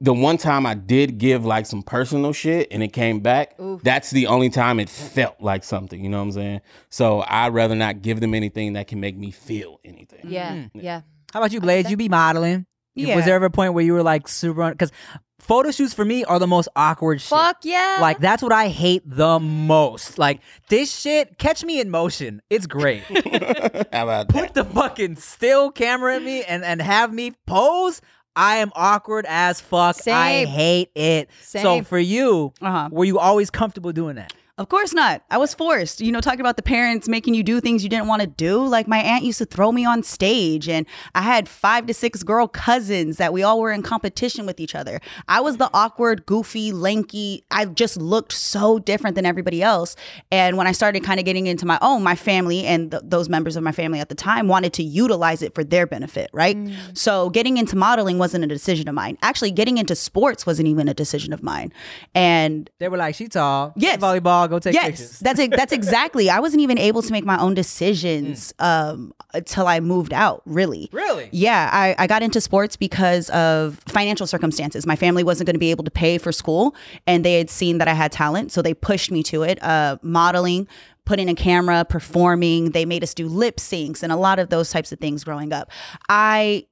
The 0.01 0.13
one 0.13 0.37
time 0.37 0.67
I 0.67 0.75
did 0.75 1.17
give 1.19 1.47
like 1.47 1.65
some 1.65 1.83
personal 1.83 2.33
shit 2.35 2.69
and 2.71 2.83
it 2.83 2.93
came 2.93 3.21
back, 3.21 3.59
Oof. 3.59 3.83
that's 3.83 4.11
the 4.11 4.27
only 4.27 4.51
time 4.51 4.79
it 4.79 4.91
felt 4.91 5.37
like 5.41 5.65
something. 5.65 6.03
You 6.05 6.11
know 6.11 6.19
what 6.19 6.25
I'm 6.25 6.33
saying? 6.33 6.61
So 6.91 7.25
I'd 7.27 7.55
rather 7.55 7.75
not 7.75 8.03
give 8.03 8.21
them 8.21 8.35
anything 8.35 8.75
that 8.75 8.89
can 8.89 9.01
make 9.01 9.17
me 9.17 9.31
feel 9.31 9.81
anything. 9.85 10.21
Yeah, 10.25 10.53
Mm. 10.53 10.71
yeah. 10.75 11.01
How 11.33 11.41
about 11.41 11.53
you, 11.53 11.61
Blades? 11.63 11.91
You 11.91 11.97
be 11.97 12.09
modeling. 12.11 12.67
Yeah. 12.95 13.17
Was 13.17 13.25
there 13.25 13.35
ever 13.37 13.47
a 13.47 13.51
point 13.51 13.73
where 13.75 13.85
you 13.85 13.93
were 13.95 14.03
like 14.03 14.27
super? 14.29 14.71
Because 14.71 14.91
photo 15.39 15.71
shoots 15.71 15.93
for 15.95 16.05
me 16.05 16.25
are 16.25 16.39
the 16.39 16.47
most 16.47 16.69
awkward 16.77 17.21
shit. 17.21 17.29
Fuck 17.31 17.59
yeah. 17.65 17.99
Like 18.01 18.19
that's 18.19 18.43
what 18.43 18.53
I 18.53 18.69
hate 18.69 19.03
the 19.05 19.39
most. 19.39 20.19
Like 20.19 20.41
this 20.69 20.95
shit, 20.95 21.39
catch 21.39 21.63
me 21.65 21.79
in 21.81 21.91
motion. 21.91 22.41
It's 22.51 22.67
great. 22.67 23.03
How 23.93 24.05
about 24.05 24.29
Put 24.29 24.55
the 24.55 24.65
fucking 24.65 25.17
still 25.17 25.71
camera 25.71 26.17
in 26.17 26.25
me 26.25 26.43
and 26.45 26.65
and 26.65 26.81
have 26.83 27.13
me 27.13 27.33
pose. 27.47 28.01
I 28.37 28.57
am 28.57 28.71
awkward 28.77 29.25
as 29.29 29.61
fuck. 29.61 29.97
I 30.07 30.45
hate 30.45 30.91
it. 30.95 31.31
Same. 31.41 31.63
So 31.63 31.83
for 31.83 31.99
you, 31.99 32.53
Uh-huh. 32.61 32.91
were 32.93 33.05
you 33.07 33.19
always 33.19 33.51
comfortable 33.51 33.93
doing 33.93 34.17
that? 34.17 34.33
Of 34.59 34.71
course 34.71 34.95
not. 34.95 35.23
I 35.31 35.37
was 35.37 35.53
forced. 35.53 36.01
You 36.01 36.11
know, 36.11 36.23
talking 36.23 36.41
about 36.41 36.57
the 36.57 36.63
parents 36.63 37.09
making 37.09 37.35
you 37.35 37.43
do 37.43 37.61
things 37.61 37.83
you 37.83 37.91
didn't 37.91 38.07
want 38.07 38.23
to 38.23 38.27
do. 38.27 38.67
Like 38.67 38.89
my 38.89 38.97
aunt 38.99 39.23
used 39.23 39.37
to 39.37 39.45
throw 39.45 39.71
me 39.71 39.85
on 39.85 40.03
stage, 40.03 40.67
and 40.67 40.87
I 41.15 41.21
had 41.21 41.47
five 41.47 41.85
to 41.89 41.93
six 41.95 42.23
girl 42.23 42.49
cousins 42.49 43.19
that 43.19 43.35
we 43.35 43.43
all 43.43 43.61
were 43.61 43.71
in 43.71 43.83
competition 43.83 44.47
with 44.47 44.59
each 44.59 44.75
other. 44.75 44.99
I 45.29 45.41
was 45.41 45.59
the 45.59 45.69
awkward, 45.75 46.25
goofy, 46.25 46.73
lanky. 46.73 47.45
I 47.51 47.67
just 47.67 47.99
looked 47.99 48.33
so 48.33 48.79
different 48.79 49.15
than 49.15 49.27
everybody 49.27 49.63
else. 49.63 49.95
And 50.33 50.57
when 50.57 50.67
I 50.67 50.73
started 50.73 51.05
kind 51.05 51.21
of 51.21 51.27
getting 51.27 51.47
into 51.47 51.67
my 51.67 51.79
own, 51.83 52.03
my 52.03 52.17
family 52.17 52.65
and 52.65 52.91
th- 52.91 53.03
those 53.05 53.29
members 53.29 53.57
of 53.57 53.63
my 53.63 53.73
family 53.73 54.01
at 54.01 54.09
the 54.09 54.15
time 54.15 54.49
wanted 54.49 54.73
to 54.75 54.83
utilize 54.83 55.43
it 55.43 55.55
for 55.55 55.65
their 55.65 55.87
benefit, 55.87 56.31
right? 56.33 56.57
Mm. 56.57 56.97
So 56.97 57.29
getting 57.29 57.59
into 57.59 57.77
modeling 57.77 58.17
wasn't 58.17 58.45
a 58.45 58.47
decision 58.49 58.89
of 58.89 58.95
mine. 58.95 59.19
Actually, 59.21 59.51
getting 59.51 59.77
into 59.77 59.95
sports 59.95 60.47
wasn't 60.47 60.69
even 60.69 60.89
a 60.89 60.95
decision 60.95 61.35
of 61.35 61.43
mine. 61.43 61.75
And 62.15 62.71
They 62.79 62.89
were 62.89 62.97
like, 62.97 63.15
"She 63.17 63.29
tall, 63.29 63.75
Yes. 63.77 63.99
volleyball, 63.99 64.46
go 64.49 64.59
take 64.59 64.75
yes, 64.75 64.87
pictures." 64.87 65.19
that's 65.21 65.39
it. 65.39 65.51
That's 65.51 65.73
exactly. 65.81 66.31
I 66.31 66.41
wasn't 66.41 66.63
even 66.63 66.79
able 66.79 67.03
to 67.03 67.13
make 67.13 67.25
my 67.25 67.39
own 67.41 67.55
decisions 67.55 68.53
um, 68.59 69.13
until 69.35 69.67
I 69.67 69.81
moved 69.81 70.13
out. 70.13 70.43
Really, 70.47 70.89
Really? 70.93 71.29
Yeah, 71.33 71.71
I, 71.73 71.95
I 71.99 72.07
got 72.07 72.23
into 72.23 72.41
sports 72.41 72.77
because 72.77 73.31
of 73.31 73.81
financial 73.87 74.27
circumstances. 74.27 74.87
My 74.87 74.97
family 74.97 75.25
wasn't 75.25 75.47
going 75.47 75.55
to 75.55 75.61
be 75.61 75.71
able 75.71 75.85
to 75.85 75.91
pay 75.91 76.19
for 76.19 76.33
school, 76.33 76.75
and 77.07 77.25
they 77.25 77.35
had 77.35 77.51
seen 77.51 77.79
that 77.79 77.89
I 77.89 77.95
had 77.95 78.13
talent, 78.13 78.53
so 78.53 78.63
they 78.63 78.75
pushed 78.75 79.11
me 79.11 79.23
to 79.25 79.43
it. 79.43 79.63
Uh, 79.63 79.99
modeling, 80.03 80.69
putting 81.05 81.29
a 81.29 81.35
camera, 81.35 81.85
performing. 81.85 82.73
They 82.73 82.85
made 82.85 83.03
us 83.03 83.15
do 83.15 83.29
lip 83.29 83.57
syncs 83.57 84.03
and 84.03 84.13
a 84.13 84.17
lot 84.17 84.39
of 84.39 84.51
those 84.51 84.71
types 84.71 84.93
of 84.93 84.99
things 84.99 85.25
growing 85.25 85.53
up. 85.53 85.71
I 86.09 86.67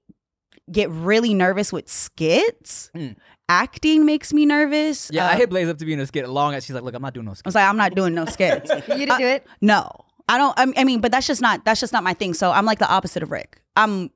get 0.70 0.90
really 0.90 1.34
nervous 1.34 1.72
with 1.72 1.88
skits. 1.88 2.90
Mm. 2.94 3.16
Acting 3.48 4.04
makes 4.06 4.32
me 4.32 4.46
nervous. 4.46 5.10
Yeah, 5.12 5.26
Uh, 5.26 5.30
I 5.30 5.36
hit 5.36 5.50
Blades 5.50 5.68
up 5.68 5.78
to 5.78 5.84
be 5.84 5.92
in 5.92 6.00
a 6.00 6.06
skit 6.06 6.28
long 6.28 6.54
as 6.54 6.64
she's 6.64 6.74
like, 6.74 6.82
"Look, 6.82 6.94
I'm 6.94 7.02
not 7.02 7.12
doing 7.12 7.26
no 7.26 7.32
I 7.32 7.34
skits." 7.34 7.44
was 7.46 7.54
like, 7.54 7.68
I'm 7.68 7.76
not 7.76 7.94
doing 7.94 8.14
no 8.14 8.24
skits. 8.36 8.70
you 8.88 8.96
didn't 9.06 9.18
do 9.18 9.26
it. 9.26 9.46
No, 9.60 9.90
I 10.28 10.38
don't. 10.38 10.54
I 10.58 10.80
I 10.80 10.84
mean, 10.84 11.00
but 11.00 11.12
that's 11.12 11.26
just 11.26 11.42
not 11.42 11.64
that's 11.64 11.80
just 11.80 11.92
not 11.92 12.02
my 12.02 12.14
thing. 12.14 12.32
So 12.34 12.50
I'm 12.52 12.64
like 12.64 12.78
the 12.78 12.88
opposite 12.90 13.22
of 13.22 13.30
Rick. 13.30 13.60
I'm 13.76 14.10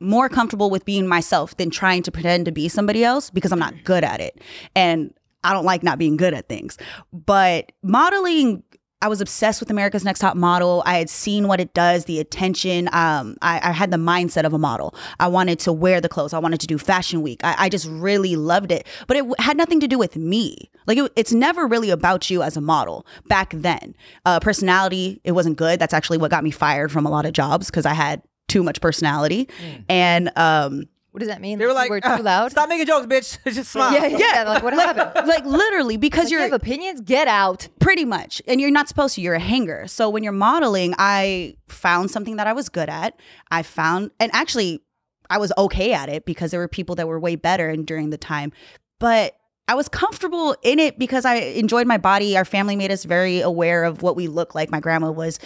more 0.00 0.28
comfortable 0.28 0.70
with 0.70 0.84
being 0.84 1.06
myself 1.06 1.56
than 1.56 1.70
trying 1.70 2.02
to 2.02 2.10
pretend 2.12 2.46
to 2.46 2.52
be 2.52 2.68
somebody 2.68 3.04
else 3.04 3.30
because 3.30 3.52
I'm 3.52 3.60
not 3.60 3.74
good 3.84 4.02
at 4.02 4.20
it, 4.20 4.40
and 4.74 5.14
I 5.44 5.52
don't 5.52 5.64
like 5.64 5.82
not 5.84 5.98
being 5.98 6.16
good 6.16 6.34
at 6.34 6.48
things. 6.48 6.76
But 7.12 7.70
modeling. 7.82 8.64
I 9.02 9.08
was 9.08 9.20
obsessed 9.20 9.60
with 9.60 9.70
America's 9.70 10.02
Next 10.02 10.20
Top 10.20 10.34
Model. 10.34 10.82
I 10.86 10.96
had 10.96 11.10
seen 11.10 11.46
what 11.46 11.60
it 11.60 11.74
does, 11.74 12.06
the 12.06 12.20
attention. 12.20 12.88
Um, 12.92 13.36
I, 13.42 13.60
I 13.62 13.72
had 13.72 13.90
the 13.90 13.98
mindset 13.98 14.44
of 14.44 14.54
a 14.54 14.58
model. 14.58 14.94
I 15.20 15.28
wanted 15.28 15.58
to 15.60 15.72
wear 15.72 16.00
the 16.00 16.08
clothes. 16.08 16.32
I 16.32 16.38
wanted 16.38 16.60
to 16.60 16.66
do 16.66 16.78
Fashion 16.78 17.20
Week. 17.20 17.40
I, 17.44 17.54
I 17.58 17.68
just 17.68 17.86
really 17.86 18.34
loved 18.34 18.72
it. 18.72 18.86
But 19.06 19.18
it 19.18 19.20
w- 19.20 19.34
had 19.38 19.58
nothing 19.58 19.80
to 19.80 19.88
do 19.88 19.98
with 19.98 20.16
me. 20.16 20.70
Like 20.86 20.96
it, 20.96 21.12
it's 21.16 21.32
never 21.32 21.66
really 21.66 21.90
about 21.90 22.30
you 22.30 22.42
as 22.42 22.56
a 22.56 22.62
model 22.62 23.06
back 23.26 23.52
then. 23.54 23.94
Uh, 24.24 24.40
personality, 24.40 25.20
it 25.22 25.32
wasn't 25.32 25.58
good. 25.58 25.78
That's 25.78 25.92
actually 25.92 26.18
what 26.18 26.30
got 26.30 26.42
me 26.42 26.50
fired 26.50 26.90
from 26.90 27.04
a 27.04 27.10
lot 27.10 27.26
of 27.26 27.34
jobs 27.34 27.66
because 27.66 27.84
I 27.84 27.92
had 27.92 28.22
too 28.48 28.62
much 28.62 28.80
personality. 28.80 29.48
And 29.88 30.30
um, 30.36 30.84
What 31.14 31.20
does 31.20 31.28
that 31.28 31.40
mean? 31.40 31.60
They 31.60 31.66
were 31.66 31.72
like, 31.72 31.90
we're 31.90 32.00
"Ah, 32.02 32.16
too 32.16 32.24
loud. 32.24 32.50
Stop 32.50 32.68
making 32.68 32.86
jokes, 32.86 33.06
bitch. 33.06 33.38
Just 33.54 33.70
smile." 33.70 33.92
Yeah, 33.92 34.06
yeah. 34.18 34.42
Like 34.48 34.64
what 34.64 34.72
happened? 34.72 35.28
like 35.28 35.44
literally, 35.44 35.96
because 35.96 36.24
Like, 36.24 36.30
you 36.32 36.38
you're 36.38 36.46
have 36.48 36.52
opinions. 36.60 37.00
Get 37.02 37.28
out. 37.28 37.68
pretty 37.78 38.04
much 38.04 38.42
and 38.48 38.60
you're 38.60 38.72
not 38.72 38.88
supposed 38.88 39.14
to 39.14 39.20
you're 39.20 39.34
a 39.34 39.38
hanger 39.38 39.86
so 39.86 40.08
when 40.08 40.22
you're 40.24 40.32
modeling 40.32 40.94
i 40.98 41.54
found 41.68 42.10
something 42.10 42.36
that 42.36 42.46
i 42.46 42.52
was 42.52 42.70
good 42.70 42.88
at 42.88 43.14
i 43.50 43.62
found 43.62 44.10
and 44.18 44.30
actually 44.34 44.80
i 45.28 45.36
was 45.36 45.52
okay 45.58 45.92
at 45.92 46.08
it 46.08 46.24
because 46.24 46.50
there 46.50 46.60
were 46.60 46.66
people 46.66 46.94
that 46.94 47.06
were 47.06 47.20
way 47.20 47.36
better 47.36 47.68
and 47.68 47.86
during 47.86 48.08
the 48.08 48.16
time 48.16 48.50
but 48.98 49.36
i 49.68 49.74
was 49.74 49.88
comfortable 49.88 50.56
in 50.62 50.78
it 50.78 50.98
because 50.98 51.24
i 51.24 51.36
enjoyed 51.36 51.86
my 51.86 51.98
body. 51.98 52.36
Our 52.36 52.44
family 52.44 52.76
made 52.76 52.90
us 52.90 53.04
very 53.04 53.40
aware 53.40 53.84
of 53.84 54.02
what 54.02 54.16
we 54.16 54.28
look 54.28 54.54
like. 54.54 54.70
My 54.70 54.80
grandma 54.80 55.10
was 55.10 55.38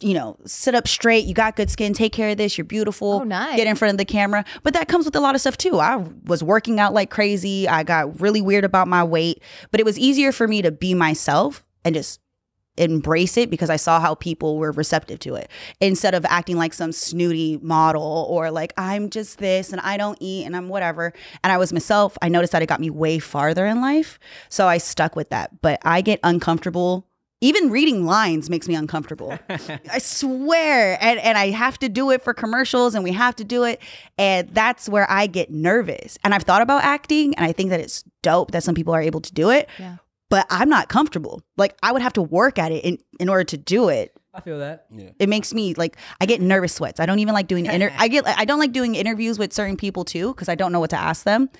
you 0.00 0.14
know 0.14 0.36
sit 0.46 0.74
up 0.74 0.88
straight. 0.88 1.26
You 1.26 1.34
got 1.34 1.56
good 1.56 1.70
skin. 1.70 1.92
Take 1.92 2.12
care 2.12 2.30
of 2.30 2.36
this. 2.36 2.56
You're 2.56 2.64
beautiful. 2.64 3.12
Oh, 3.12 3.24
nice. 3.24 3.56
get 3.56 3.66
in 3.66 3.76
front 3.76 3.92
of 3.92 3.98
the 3.98 4.04
camera. 4.04 4.44
But 4.62 4.74
that 4.74 4.88
comes 4.88 5.04
with 5.04 5.16
a 5.16 5.20
lot 5.20 5.34
of 5.34 5.40
stuff 5.40 5.56
too. 5.56 5.78
I 5.78 5.96
was 6.24 6.42
working 6.42 6.80
out 6.80 6.94
like 6.94 7.10
crazy. 7.10 7.68
I 7.68 7.82
got 7.82 8.20
really 8.20 8.40
weird 8.40 8.64
about 8.64 8.88
my 8.88 9.04
weight. 9.04 9.42
But 9.70 9.80
it 9.80 9.84
was 9.84 9.98
easier 9.98 10.32
for 10.32 10.48
me 10.48 10.62
to 10.62 10.70
be 10.70 10.94
myself 10.94 11.64
and 11.84 11.94
just 11.94 12.20
embrace 12.80 13.36
it 13.36 13.50
because 13.50 13.70
I 13.70 13.76
saw 13.76 14.00
how 14.00 14.14
people 14.14 14.58
were 14.58 14.72
receptive 14.72 15.18
to 15.20 15.34
it 15.34 15.50
instead 15.80 16.14
of 16.14 16.24
acting 16.24 16.56
like 16.56 16.72
some 16.72 16.92
snooty 16.92 17.58
model 17.62 18.26
or 18.28 18.50
like 18.50 18.72
I'm 18.76 19.10
just 19.10 19.38
this 19.38 19.70
and 19.72 19.80
I 19.82 19.96
don't 19.96 20.16
eat 20.20 20.44
and 20.46 20.56
I'm 20.56 20.68
whatever. 20.68 21.12
And 21.44 21.52
I 21.52 21.58
was 21.58 21.72
myself. 21.72 22.16
I 22.22 22.28
noticed 22.28 22.52
that 22.52 22.62
it 22.62 22.66
got 22.66 22.80
me 22.80 22.90
way 22.90 23.18
farther 23.18 23.66
in 23.66 23.80
life. 23.80 24.18
So 24.48 24.66
I 24.66 24.78
stuck 24.78 25.14
with 25.14 25.30
that. 25.30 25.60
But 25.60 25.80
I 25.84 26.00
get 26.00 26.20
uncomfortable. 26.22 27.06
Even 27.42 27.70
reading 27.70 28.04
lines 28.04 28.50
makes 28.50 28.68
me 28.68 28.74
uncomfortable. 28.74 29.38
I 29.48 29.98
swear. 29.98 30.98
And 31.02 31.18
and 31.20 31.38
I 31.38 31.50
have 31.50 31.78
to 31.78 31.88
do 31.88 32.10
it 32.10 32.22
for 32.22 32.34
commercials 32.34 32.94
and 32.94 33.02
we 33.04 33.12
have 33.12 33.34
to 33.36 33.44
do 33.44 33.64
it. 33.64 33.80
And 34.18 34.48
that's 34.50 34.88
where 34.88 35.10
I 35.10 35.26
get 35.26 35.50
nervous. 35.50 36.18
And 36.22 36.34
I've 36.34 36.42
thought 36.42 36.60
about 36.62 36.82
acting 36.82 37.34
and 37.36 37.44
I 37.44 37.52
think 37.52 37.70
that 37.70 37.80
it's 37.80 38.04
dope 38.22 38.50
that 38.50 38.62
some 38.62 38.74
people 38.74 38.94
are 38.94 39.00
able 39.00 39.20
to 39.22 39.32
do 39.32 39.48
it 39.50 39.68
Yeah. 39.78 39.96
But 40.30 40.46
I'm 40.48 40.70
not 40.70 40.88
comfortable. 40.88 41.42
Like 41.58 41.76
I 41.82 41.92
would 41.92 42.00
have 42.00 42.14
to 42.14 42.22
work 42.22 42.58
at 42.58 42.72
it 42.72 42.84
in, 42.84 42.98
in 43.18 43.28
order 43.28 43.44
to 43.44 43.56
do 43.58 43.88
it. 43.90 44.16
I 44.32 44.40
feel 44.40 44.60
that. 44.60 44.86
Yeah. 44.96 45.10
It 45.18 45.28
makes 45.28 45.52
me 45.52 45.74
like 45.74 45.96
I 46.20 46.26
get 46.26 46.40
nervous 46.40 46.72
sweats. 46.72 47.00
I 47.00 47.06
don't 47.06 47.18
even 47.18 47.34
like 47.34 47.48
doing 47.48 47.66
inter- 47.66 47.92
I 47.98 48.06
get 48.08 48.26
I 48.26 48.44
don't 48.44 48.60
like 48.60 48.72
doing 48.72 48.94
interviews 48.94 49.38
with 49.38 49.52
certain 49.52 49.76
people 49.76 50.04
too 50.04 50.28
because 50.32 50.48
I 50.48 50.54
don't 50.54 50.70
know 50.72 50.78
what 50.80 50.90
to 50.90 50.96
ask 50.96 51.24
them, 51.24 51.50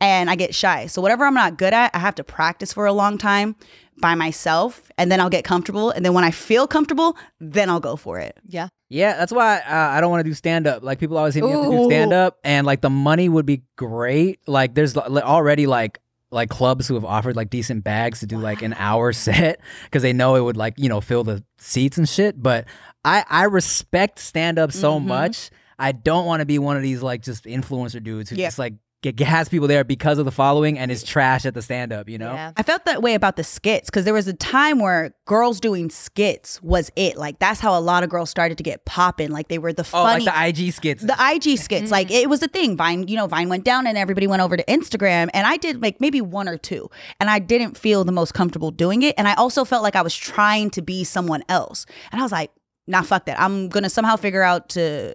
and 0.00 0.30
I 0.30 0.36
get 0.36 0.54
shy. 0.54 0.86
So 0.86 1.02
whatever 1.02 1.24
I'm 1.26 1.34
not 1.34 1.58
good 1.58 1.74
at, 1.74 1.90
I 1.94 1.98
have 1.98 2.14
to 2.14 2.24
practice 2.24 2.72
for 2.72 2.86
a 2.86 2.92
long 2.92 3.18
time 3.18 3.56
by 4.00 4.14
myself, 4.14 4.90
and 4.96 5.10
then 5.10 5.20
I'll 5.20 5.28
get 5.28 5.44
comfortable. 5.44 5.90
And 5.90 6.04
then 6.04 6.14
when 6.14 6.22
I 6.22 6.30
feel 6.30 6.68
comfortable, 6.68 7.16
then 7.40 7.68
I'll 7.68 7.80
go 7.80 7.96
for 7.96 8.20
it. 8.20 8.38
Yeah. 8.46 8.68
Yeah, 8.88 9.16
that's 9.16 9.32
why 9.32 9.58
uh, 9.58 9.62
I 9.68 10.00
don't 10.00 10.10
want 10.10 10.24
to 10.24 10.28
do 10.30 10.34
stand 10.34 10.66
up. 10.66 10.82
Like 10.82 10.98
people 11.00 11.16
always 11.18 11.34
hit 11.34 11.44
me 11.44 11.52
up 11.52 11.64
to 11.64 11.70
do 11.70 11.84
stand 11.86 12.12
up, 12.12 12.38
and 12.44 12.64
like 12.64 12.80
the 12.80 12.90
money 12.90 13.28
would 13.28 13.46
be 13.46 13.62
great. 13.76 14.40
Like 14.46 14.74
there's 14.74 14.96
already 14.96 15.66
like 15.66 16.00
like 16.32 16.48
clubs 16.48 16.86
who 16.86 16.94
have 16.94 17.04
offered 17.04 17.34
like 17.36 17.50
decent 17.50 17.82
bags 17.84 18.20
to 18.20 18.26
do 18.26 18.38
like 18.38 18.62
an 18.62 18.72
hour 18.74 19.12
set 19.26 19.60
because 19.84 20.02
they 20.02 20.12
know 20.12 20.36
it 20.36 20.40
would 20.42 20.56
like 20.56 20.74
you 20.76 20.88
know 20.88 21.00
fill 21.00 21.24
the 21.24 21.42
seats 21.58 21.98
and 21.98 22.08
shit. 22.08 22.40
But 22.40 22.66
I 23.04 23.24
I 23.28 23.44
respect 23.44 24.18
stand 24.18 24.58
up 24.58 24.72
so 24.72 25.00
Mhm. 25.00 25.04
much. 25.06 25.50
I 25.78 25.92
don't 25.92 26.26
want 26.26 26.40
to 26.40 26.46
be 26.46 26.58
one 26.58 26.76
of 26.76 26.82
these 26.82 27.02
like 27.02 27.22
just 27.22 27.44
influencer 27.44 28.02
dudes 28.02 28.30
who 28.30 28.36
Yeah. 28.36 28.48
just 28.48 28.58
like 28.58 28.74
get, 29.02 29.18
has 29.20 29.48
people 29.48 29.68
there 29.68 29.84
because 29.84 30.18
of 30.18 30.24
the 30.24 30.30
following 30.32 30.78
and 30.78 30.90
is 30.90 31.02
trash 31.02 31.44
at 31.46 31.54
the 31.54 31.62
stand 31.62 31.92
up. 31.92 32.08
You 32.08 32.18
know. 32.18 32.32
Yeah. 32.32 32.52
I 32.56 32.62
felt 32.62 32.84
that 32.84 33.02
way 33.02 33.14
about 33.14 33.36
the 33.36 33.44
skits 33.44 33.90
because 33.90 34.04
there 34.04 34.14
was 34.14 34.28
a 34.28 34.32
time 34.32 34.78
where 34.78 35.14
girls 35.26 35.60
doing 35.60 35.90
skits 35.90 36.62
was 36.62 36.90
it. 36.96 37.16
Like 37.16 37.38
that's 37.38 37.60
how 37.60 37.78
a 37.78 37.80
lot 37.80 38.02
of 38.02 38.10
girls 38.10 38.30
started 38.30 38.58
to 38.58 38.64
get 38.64 38.84
popping. 38.84 39.30
Like 39.30 39.48
they 39.48 39.58
were 39.58 39.72
the 39.72 39.82
Oh, 39.82 40.04
funny. 40.04 40.24
like 40.24 40.54
the 40.54 40.64
IG 40.64 40.72
skits. 40.72 41.02
the 41.02 41.16
IG 41.18 41.58
skits, 41.58 41.90
like 41.90 42.08
mm-hmm. 42.08 42.16
it 42.16 42.28
was 42.28 42.42
a 42.42 42.48
thing. 42.48 42.76
Vine, 42.76 43.08
you 43.08 43.16
know, 43.16 43.26
Vine 43.26 43.48
went 43.48 43.64
down 43.64 43.86
and 43.86 43.96
everybody 43.98 44.26
went 44.26 44.42
over 44.42 44.56
to 44.56 44.64
Instagram. 44.64 45.28
And 45.34 45.46
I 45.46 45.56
did 45.56 45.82
like 45.82 46.00
maybe 46.00 46.20
one 46.20 46.48
or 46.48 46.56
two. 46.56 46.90
And 47.18 47.30
I 47.30 47.38
didn't 47.38 47.76
feel 47.76 48.04
the 48.04 48.12
most 48.12 48.34
comfortable 48.34 48.70
doing 48.70 49.02
it. 49.02 49.14
And 49.18 49.26
I 49.26 49.34
also 49.34 49.64
felt 49.64 49.82
like 49.82 49.96
I 49.96 50.02
was 50.02 50.14
trying 50.14 50.70
to 50.70 50.82
be 50.82 51.04
someone 51.04 51.42
else. 51.48 51.86
And 52.12 52.20
I 52.20 52.24
was 52.24 52.32
like, 52.32 52.50
nah, 52.86 53.02
fuck 53.02 53.26
that. 53.26 53.40
I'm 53.40 53.68
gonna 53.68 53.90
somehow 53.90 54.16
figure 54.16 54.42
out 54.42 54.68
to 54.70 55.14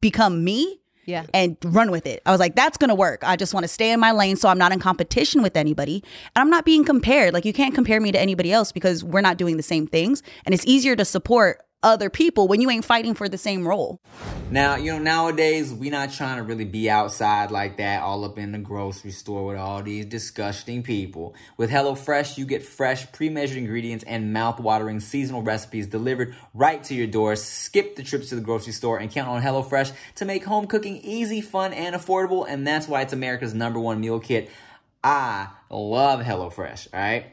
become 0.00 0.42
me 0.44 0.80
Yeah. 1.04 1.26
and 1.34 1.56
run 1.64 1.90
with 1.90 2.06
it. 2.06 2.22
I 2.24 2.30
was 2.30 2.40
like, 2.40 2.54
that's 2.54 2.76
gonna 2.76 2.94
work. 2.94 3.22
I 3.24 3.36
just 3.36 3.54
want 3.54 3.64
to 3.64 3.68
stay 3.68 3.90
in 3.92 4.00
my 4.00 4.12
lane 4.12 4.36
so 4.36 4.48
I'm 4.48 4.58
not 4.58 4.72
in 4.72 4.78
competition 4.78 5.42
with 5.42 5.56
anybody. 5.56 6.02
And 6.34 6.42
I'm 6.42 6.50
not 6.50 6.64
being 6.64 6.84
compared. 6.84 7.34
Like 7.34 7.44
you 7.44 7.52
can't 7.52 7.74
compare 7.74 8.00
me 8.00 8.12
to 8.12 8.20
anybody 8.20 8.52
else 8.52 8.72
because 8.72 9.02
we're 9.02 9.20
not 9.20 9.36
doing 9.36 9.56
the 9.56 9.62
same 9.62 9.86
things. 9.86 10.22
And 10.44 10.54
it's 10.54 10.66
easier 10.66 10.94
to 10.96 11.04
support 11.04 11.62
other 11.82 12.10
people 12.10 12.48
when 12.48 12.60
you 12.60 12.70
ain't 12.70 12.84
fighting 12.84 13.14
for 13.14 13.28
the 13.28 13.38
same 13.38 13.66
role. 13.66 13.98
Now, 14.50 14.76
you 14.76 14.92
know, 14.92 14.98
nowadays 14.98 15.72
we 15.72 15.88
not 15.88 16.12
trying 16.12 16.36
to 16.36 16.42
really 16.42 16.64
be 16.64 16.90
outside 16.90 17.50
like 17.50 17.78
that, 17.78 18.02
all 18.02 18.24
up 18.24 18.38
in 18.38 18.52
the 18.52 18.58
grocery 18.58 19.10
store 19.10 19.46
with 19.46 19.56
all 19.56 19.82
these 19.82 20.04
disgusting 20.04 20.82
people. 20.82 21.34
With 21.56 21.70
HelloFresh, 21.70 22.36
you 22.36 22.44
get 22.44 22.62
fresh, 22.62 23.10
pre-measured 23.12 23.56
ingredients 23.56 24.04
and 24.04 24.32
mouth-watering 24.32 25.00
seasonal 25.00 25.42
recipes 25.42 25.86
delivered 25.86 26.34
right 26.52 26.84
to 26.84 26.94
your 26.94 27.06
door. 27.06 27.34
Skip 27.36 27.96
the 27.96 28.02
trips 28.02 28.28
to 28.28 28.34
the 28.34 28.42
grocery 28.42 28.72
store 28.72 28.98
and 28.98 29.10
count 29.10 29.28
on 29.28 29.42
HelloFresh 29.42 29.92
to 30.16 30.24
make 30.24 30.44
home 30.44 30.66
cooking 30.66 30.98
easy, 30.98 31.40
fun, 31.40 31.72
and 31.72 31.96
affordable. 31.96 32.46
And 32.46 32.66
that's 32.66 32.86
why 32.86 33.00
it's 33.02 33.12
America's 33.12 33.54
number 33.54 33.80
one 33.80 34.00
meal 34.00 34.20
kit. 34.20 34.50
I 35.02 35.48
love 35.70 36.20
HelloFresh, 36.20 36.88
all 36.92 37.00
right? 37.00 37.26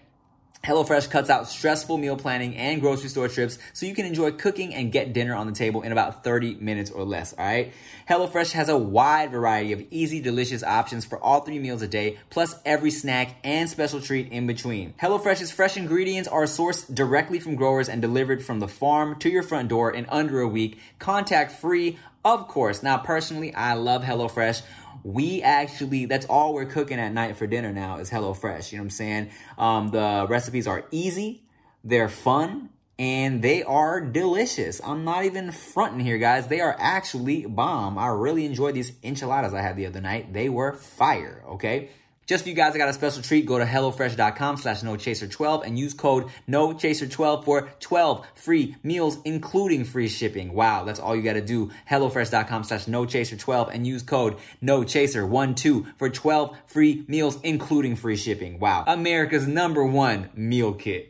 HelloFresh 0.63 1.10
cuts 1.10 1.30
out 1.30 1.48
stressful 1.48 1.98
meal 1.98 2.17
planning 2.17 2.56
and 2.58 2.82
grocery 2.82 3.08
store 3.08 3.30
trips 3.30 3.58
so 3.72 3.86
you 3.86 3.95
can 3.95 4.06
enjoy 4.06 4.32
cooking 4.32 4.76
and 4.76 4.91
get 4.91 5.13
dinner 5.13 5.34
on 5.34 5.48
the 5.48 5.54
table 5.54 5.82
in 5.84 5.93
about 5.93 6.24
30 6.24 6.56
minutes 6.56 6.91
or 6.91 7.06
less, 7.06 7.32
all 7.34 7.45
right? 7.45 7.72
HelloFresh 8.10 8.52
has 8.52 8.67
a 8.67 8.78
wide 8.78 9.32
variety 9.32 9.72
of 9.72 9.86
easy, 9.89 10.19
delicious 10.19 10.62
options 10.62 11.06
for 11.06 11.17
all 11.24 11.41
three 11.41 11.60
meals 11.60 11.82
a 11.82 11.88
day, 11.88 12.17
plus 12.30 12.56
every 12.65 12.91
snack 12.91 13.38
and 13.43 13.69
special 13.69 14.02
treat 14.02 14.32
in 14.34 14.48
between. 14.48 14.93
HelloFresh's 15.02 15.50
fresh 15.50 15.78
ingredients 15.78 16.28
are 16.28 16.43
sourced 16.43 16.93
directly 16.93 17.39
from 17.39 17.56
growers 17.56 17.88
and 17.88 18.02
delivered 18.02 18.43
from 18.43 18.60
the 18.60 18.67
farm 18.67 19.17
to 19.19 19.30
your 19.30 19.43
front 19.43 19.69
door 19.69 19.89
in 19.91 20.06
under 20.10 20.41
a 20.41 20.48
week, 20.48 20.78
contact 21.00 21.54
free, 21.54 21.98
of 22.26 22.50
course. 22.50 22.84
Now, 22.84 22.98
personally, 22.98 23.56
I 23.56 23.76
love 23.76 24.04
HelloFresh 24.04 24.62
we 25.04 25.42
actually 25.42 26.06
that's 26.06 26.26
all 26.26 26.54
we're 26.54 26.66
cooking 26.66 27.00
at 27.00 27.14
night 27.14 27.38
for 27.38 27.48
dinner 27.48 27.72
now 27.72 27.98
is 27.98 28.10
HelloFresh. 28.10 28.72
You 28.72 28.78
know 28.78 28.84
what 28.84 28.86
I'm 28.86 28.90
saying? 28.90 29.30
Um, 29.58 29.88
the 29.90 30.28
recipes 30.30 30.68
are 30.68 30.86
easy, 30.92 31.44
they're 31.84 32.10
fun, 32.10 32.70
and 33.00 33.42
they 33.42 33.64
are 33.64 34.02
delicious. 34.02 34.82
I'm 34.84 35.06
not 35.06 35.24
even 35.24 35.52
fronting 35.52 36.02
here, 36.02 36.18
guys. 36.18 36.48
They 36.48 36.60
are 36.60 36.76
actually 36.78 37.46
bomb. 37.46 37.98
I 37.98 38.08
really 38.08 38.46
enjoyed 38.46 38.76
these 38.76 38.92
enchiladas 39.02 39.54
I 39.54 39.62
had 39.62 39.78
the 39.78 39.86
other 39.86 40.02
night. 40.02 40.34
They 40.34 40.50
were 40.50 40.74
fire, 40.74 41.42
okay? 41.48 41.92
Just 42.30 42.44
for 42.44 42.50
you 42.50 42.56
guys, 42.56 42.76
I 42.76 42.78
got 42.78 42.89
a 42.89 42.94
special 42.94 43.24
treat. 43.24 43.48
Go 43.48 43.58
to 43.58 43.65
HelloFresh.com 43.65 44.58
slash 44.58 44.82
NoChaser12 44.82 45.65
and 45.65 45.80
use 45.80 45.96
code 45.96 46.28
NoChaser12 46.48 47.44
for 47.44 47.72
12 47.80 48.24
free 48.36 48.76
meals, 48.84 49.18
including 49.26 49.84
free 49.84 50.08
shipping. 50.08 50.54
Wow, 50.54 50.84
that's 50.84 51.00
all 51.00 51.15
you 51.15 51.24
got 51.24 51.34
to 51.34 51.42
do. 51.42 51.72
HelloFresh.com 51.89 52.65
slash 52.65 52.86
NoChaser12 52.86 53.74
and 53.74 53.88
use 53.88 54.04
code 54.04 54.38
NoChaser12 54.62 55.94
for 55.98 56.10
12 56.12 56.56
free 56.68 57.04
meals, 57.08 57.39
including 57.42 57.96
free 57.96 58.15
shipping. 58.15 58.60
Wow, 58.60 58.84
America's 58.86 59.48
number 59.48 59.84
one 59.84 60.30
meal 60.36 60.74
kit. 60.74 61.09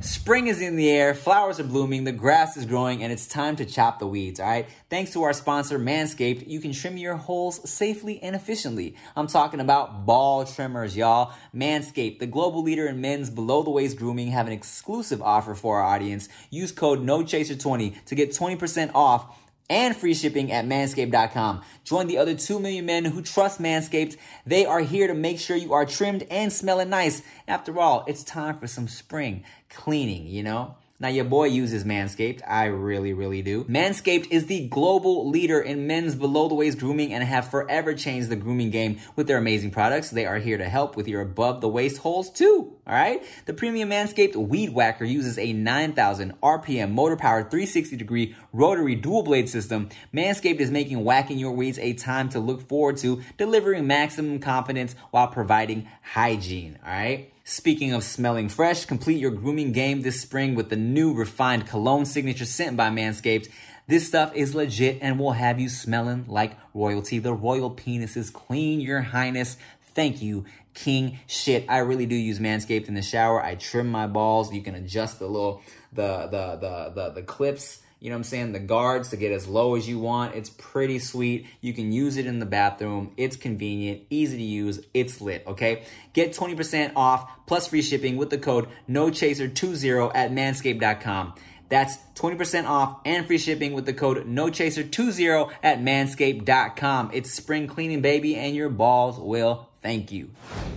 Spring 0.00 0.48
is 0.48 0.60
in 0.60 0.74
the 0.74 0.90
air, 0.90 1.14
flowers 1.14 1.60
are 1.60 1.64
blooming, 1.64 2.02
the 2.02 2.10
grass 2.10 2.56
is 2.56 2.66
growing, 2.66 3.04
and 3.04 3.12
it's 3.12 3.28
time 3.28 3.54
to 3.54 3.64
chop 3.64 4.00
the 4.00 4.06
weeds, 4.06 4.40
all 4.40 4.46
right? 4.46 4.66
Thanks 4.90 5.12
to 5.12 5.22
our 5.22 5.32
sponsor, 5.32 5.78
Manscaped, 5.78 6.48
you 6.48 6.58
can 6.58 6.72
trim 6.72 6.96
your 6.96 7.14
holes 7.14 7.70
safely 7.70 8.20
and 8.20 8.34
efficiently. 8.34 8.96
I'm 9.14 9.28
talking 9.28 9.60
about 9.60 10.04
ball 10.04 10.44
trimmers, 10.44 10.96
y'all. 10.96 11.32
Manscaped, 11.54 12.18
the 12.18 12.26
global 12.26 12.64
leader 12.64 12.88
in 12.88 13.00
men's 13.00 13.30
below 13.30 13.62
the 13.62 13.70
waist 13.70 13.96
grooming, 13.96 14.32
have 14.32 14.48
an 14.48 14.52
exclusive 14.52 15.22
offer 15.22 15.54
for 15.54 15.80
our 15.80 15.94
audience. 15.94 16.28
Use 16.50 16.72
code 16.72 16.98
NOCHASER20 17.00 18.04
to 18.06 18.14
get 18.16 18.30
20% 18.30 18.90
off 18.96 19.38
and 19.72 19.96
free 19.96 20.12
shipping 20.12 20.52
at 20.52 20.66
manscaped.com. 20.66 21.62
Join 21.82 22.06
the 22.06 22.18
other 22.18 22.34
2 22.34 22.60
million 22.60 22.84
men 22.84 23.06
who 23.06 23.22
trust 23.22 23.58
Manscaped. 23.58 24.18
They 24.46 24.66
are 24.66 24.80
here 24.80 25.06
to 25.06 25.14
make 25.14 25.40
sure 25.40 25.56
you 25.56 25.72
are 25.72 25.86
trimmed 25.86 26.26
and 26.30 26.52
smelling 26.52 26.90
nice. 26.90 27.22
After 27.48 27.80
all, 27.80 28.04
it's 28.06 28.22
time 28.22 28.58
for 28.58 28.66
some 28.66 28.86
spring 28.86 29.44
cleaning, 29.70 30.26
you 30.26 30.42
know? 30.42 30.76
Now, 31.02 31.08
your 31.08 31.24
boy 31.24 31.46
uses 31.46 31.82
Manscaped. 31.82 32.42
I 32.46 32.66
really, 32.66 33.12
really 33.12 33.42
do. 33.42 33.64
Manscaped 33.64 34.28
is 34.30 34.46
the 34.46 34.68
global 34.68 35.28
leader 35.28 35.60
in 35.60 35.88
men's 35.88 36.14
below 36.14 36.46
the 36.46 36.54
waist 36.54 36.78
grooming 36.78 37.12
and 37.12 37.24
have 37.24 37.50
forever 37.50 37.92
changed 37.92 38.28
the 38.28 38.36
grooming 38.36 38.70
game 38.70 39.00
with 39.16 39.26
their 39.26 39.36
amazing 39.36 39.72
products. 39.72 40.10
They 40.10 40.26
are 40.26 40.38
here 40.38 40.58
to 40.58 40.68
help 40.68 40.96
with 40.96 41.08
your 41.08 41.20
above 41.20 41.60
the 41.60 41.68
waist 41.68 41.98
holes 41.98 42.30
too. 42.30 42.76
All 42.86 42.94
right. 42.94 43.20
The 43.46 43.52
premium 43.52 43.90
Manscaped 43.90 44.36
Weed 44.36 44.74
Whacker 44.74 45.04
uses 45.04 45.40
a 45.40 45.52
9,000 45.52 46.40
RPM 46.40 46.92
motor 46.92 47.16
powered 47.16 47.50
360 47.50 47.96
degree 47.96 48.36
rotary 48.52 48.94
dual 48.94 49.24
blade 49.24 49.48
system. 49.48 49.88
Manscaped 50.14 50.60
is 50.60 50.70
making 50.70 51.02
whacking 51.02 51.36
your 51.36 51.50
weeds 51.50 51.80
a 51.80 51.94
time 51.94 52.28
to 52.28 52.38
look 52.38 52.68
forward 52.68 52.98
to, 52.98 53.24
delivering 53.38 53.88
maximum 53.88 54.38
confidence 54.38 54.94
while 55.10 55.26
providing 55.26 55.88
hygiene. 56.02 56.78
All 56.86 56.92
right. 56.92 57.31
Speaking 57.52 57.92
of 57.92 58.02
smelling 58.02 58.48
fresh, 58.48 58.86
complete 58.86 59.20
your 59.20 59.30
grooming 59.30 59.72
game 59.72 60.00
this 60.00 60.22
spring 60.22 60.54
with 60.54 60.70
the 60.70 60.76
new 60.76 61.12
refined 61.12 61.66
cologne 61.66 62.06
signature 62.06 62.46
scent 62.46 62.78
by 62.78 62.88
Manscaped. 62.88 63.50
This 63.86 64.08
stuff 64.08 64.34
is 64.34 64.54
legit 64.54 65.00
and 65.02 65.18
will 65.18 65.32
have 65.32 65.60
you 65.60 65.68
smelling 65.68 66.24
like 66.28 66.56
royalty. 66.72 67.18
The 67.18 67.34
royal 67.34 67.68
penis 67.68 68.16
is 68.16 68.30
clean, 68.30 68.80
your 68.80 69.02
highness. 69.02 69.58
Thank 69.94 70.22
you, 70.22 70.46
king 70.72 71.18
shit. 71.26 71.66
I 71.68 71.80
really 71.80 72.06
do 72.06 72.14
use 72.14 72.38
Manscaped 72.38 72.88
in 72.88 72.94
the 72.94 73.02
shower. 73.02 73.44
I 73.44 73.56
trim 73.56 73.90
my 73.90 74.06
balls. 74.06 74.50
You 74.50 74.62
can 74.62 74.74
adjust 74.74 75.18
the 75.18 75.26
little 75.26 75.60
the 75.92 76.28
the 76.28 76.56
the 76.56 76.92
the, 76.94 77.10
the 77.10 77.22
clips 77.22 77.81
you 78.02 78.10
know 78.10 78.16
what 78.16 78.18
I'm 78.18 78.24
saying, 78.24 78.52
the 78.52 78.58
guards 78.58 79.10
to 79.10 79.16
get 79.16 79.30
as 79.30 79.46
low 79.46 79.76
as 79.76 79.88
you 79.88 80.00
want. 80.00 80.34
It's 80.34 80.50
pretty 80.50 80.98
sweet. 80.98 81.46
You 81.60 81.72
can 81.72 81.92
use 81.92 82.16
it 82.16 82.26
in 82.26 82.40
the 82.40 82.46
bathroom. 82.46 83.12
It's 83.16 83.36
convenient, 83.36 84.02
easy 84.10 84.38
to 84.38 84.42
use. 84.42 84.80
It's 84.92 85.20
lit, 85.20 85.44
okay? 85.46 85.84
Get 86.12 86.32
20% 86.34 86.94
off 86.96 87.30
plus 87.46 87.68
free 87.68 87.80
shipping 87.80 88.16
with 88.16 88.30
the 88.30 88.38
code 88.38 88.66
NOCHASER20 88.90 90.10
at 90.16 90.32
manscaped.com. 90.32 91.34
That's 91.68 91.96
20% 92.16 92.68
off 92.68 92.98
and 93.04 93.24
free 93.24 93.38
shipping 93.38 93.72
with 93.72 93.86
the 93.86 93.94
code 93.94 94.26
NOCHASER20 94.26 95.52
at 95.62 95.78
manscaped.com. 95.78 97.10
It's 97.14 97.30
spring 97.30 97.68
cleaning, 97.68 98.00
baby, 98.00 98.34
and 98.34 98.56
your 98.56 98.68
balls 98.68 99.16
will 99.16 99.68
thank 99.80 100.10
you. 100.10 100.30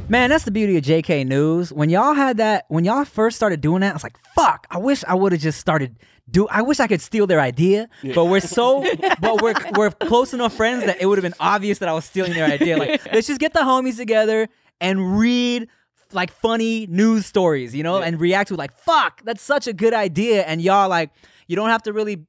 Man, 0.08 0.30
that's 0.30 0.46
the 0.46 0.52
beauty 0.52 0.78
of 0.78 0.84
JK 0.84 1.26
News. 1.26 1.74
When 1.74 1.90
y'all 1.90 2.14
had 2.14 2.38
that, 2.38 2.66
when 2.68 2.86
y'all 2.86 3.04
first 3.04 3.36
started 3.36 3.62
doing 3.62 3.82
that, 3.82 3.90
I 3.90 3.94
was 3.94 4.04
like, 4.04 4.20
fuck, 4.36 4.68
I 4.70 4.78
wish 4.78 5.04
I 5.08 5.16
would 5.16 5.32
have 5.32 5.42
just 5.42 5.60
started 5.60 5.96
do 6.30 6.48
I 6.48 6.62
wish 6.64 6.80
I 6.80 6.88
could 6.88 7.02
steal 7.02 7.28
their 7.28 7.40
idea, 7.40 7.88
but 8.16 8.26
we're 8.26 8.40
so 8.40 8.84
but 9.20 9.42
we're 9.42 9.54
we're 9.76 9.92
close 9.92 10.34
enough 10.34 10.54
friends 10.56 10.86
that 10.86 10.98
it 11.02 11.06
would 11.06 11.18
have 11.18 11.24
been 11.24 11.40
obvious 11.40 11.80
that 11.80 11.90
I 11.90 11.94
was 11.94 12.06
stealing 12.06 12.34
their 12.34 12.46
idea. 12.46 12.78
Like, 12.78 13.06
let's 13.14 13.28
just 13.28 13.40
get 13.40 13.54
the 13.54 13.60
homies 13.60 13.98
together 13.98 14.48
and 14.82 15.18
read 15.20 15.68
like 16.12 16.32
funny 16.32 16.88
news 16.88 17.26
stories, 17.26 17.76
you 17.76 17.84
know, 17.84 18.02
and 18.02 18.20
react 18.20 18.48
to 18.50 18.56
like, 18.56 18.72
fuck, 18.74 19.22
that's 19.24 19.42
such 19.42 19.68
a 19.68 19.74
good 19.74 19.94
idea. 19.94 20.44
And 20.44 20.62
y'all 20.62 20.90
like, 20.90 21.12
you 21.48 21.56
don't 21.56 21.70
have 21.70 21.84
to 21.84 21.94
really 21.94 22.26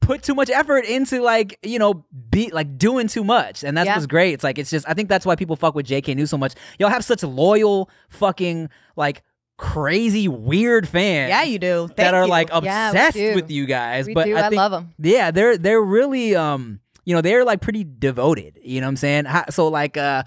put 0.00 0.22
too 0.22 0.34
much 0.34 0.48
effort 0.50 0.84
into 0.84 1.20
like 1.20 1.58
you 1.64 1.78
know 1.80 2.04
be 2.30 2.48
like 2.52 2.78
doing 2.78 3.08
too 3.08 3.24
much 3.24 3.64
and 3.64 3.76
that's 3.76 3.86
Yeah. 3.86 3.94
what's 3.96 4.06
great 4.06 4.34
it's 4.34 4.44
like 4.44 4.56
it's 4.56 4.70
just 4.70 4.88
i 4.88 4.94
think 4.94 5.08
that's 5.08 5.26
why 5.26 5.34
people 5.34 5.56
fuck 5.56 5.74
with 5.74 5.84
jk 5.86 6.14
news 6.14 6.30
so 6.30 6.38
much 6.38 6.54
y'all 6.78 6.90
have 6.90 7.04
such 7.04 7.24
loyal 7.24 7.90
fucking 8.10 8.68
like 8.94 9.22
crazy 9.56 10.28
weird 10.28 10.86
fans 10.88 11.30
Yeah, 11.30 11.42
you 11.44 11.58
do. 11.58 11.88
that 11.96 12.14
are 12.14 12.24
you. 12.24 12.30
like 12.30 12.48
obsessed 12.52 13.16
do. 13.16 13.34
with 13.34 13.50
you 13.50 13.66
guys 13.66 14.06
We 14.06 14.14
but 14.14 14.24
do. 14.26 14.36
I, 14.36 14.46
I 14.46 14.48
think, 14.50 14.58
love 14.58 14.72
'em. 14.74 14.94
yeah 14.98 15.30
they're 15.30 15.56
they're 15.56 15.80
really 15.80 16.36
um 16.36 16.80
you 17.04 17.14
know 17.14 17.20
they're 17.22 17.44
like 17.44 17.60
pretty 17.60 17.84
devoted 17.84 18.58
you 18.62 18.80
know 18.80 18.86
what 18.86 18.90
i'm 18.90 18.96
saying 18.96 19.24
how, 19.24 19.44
so 19.50 19.68
like 19.68 19.96
uh 19.96 20.22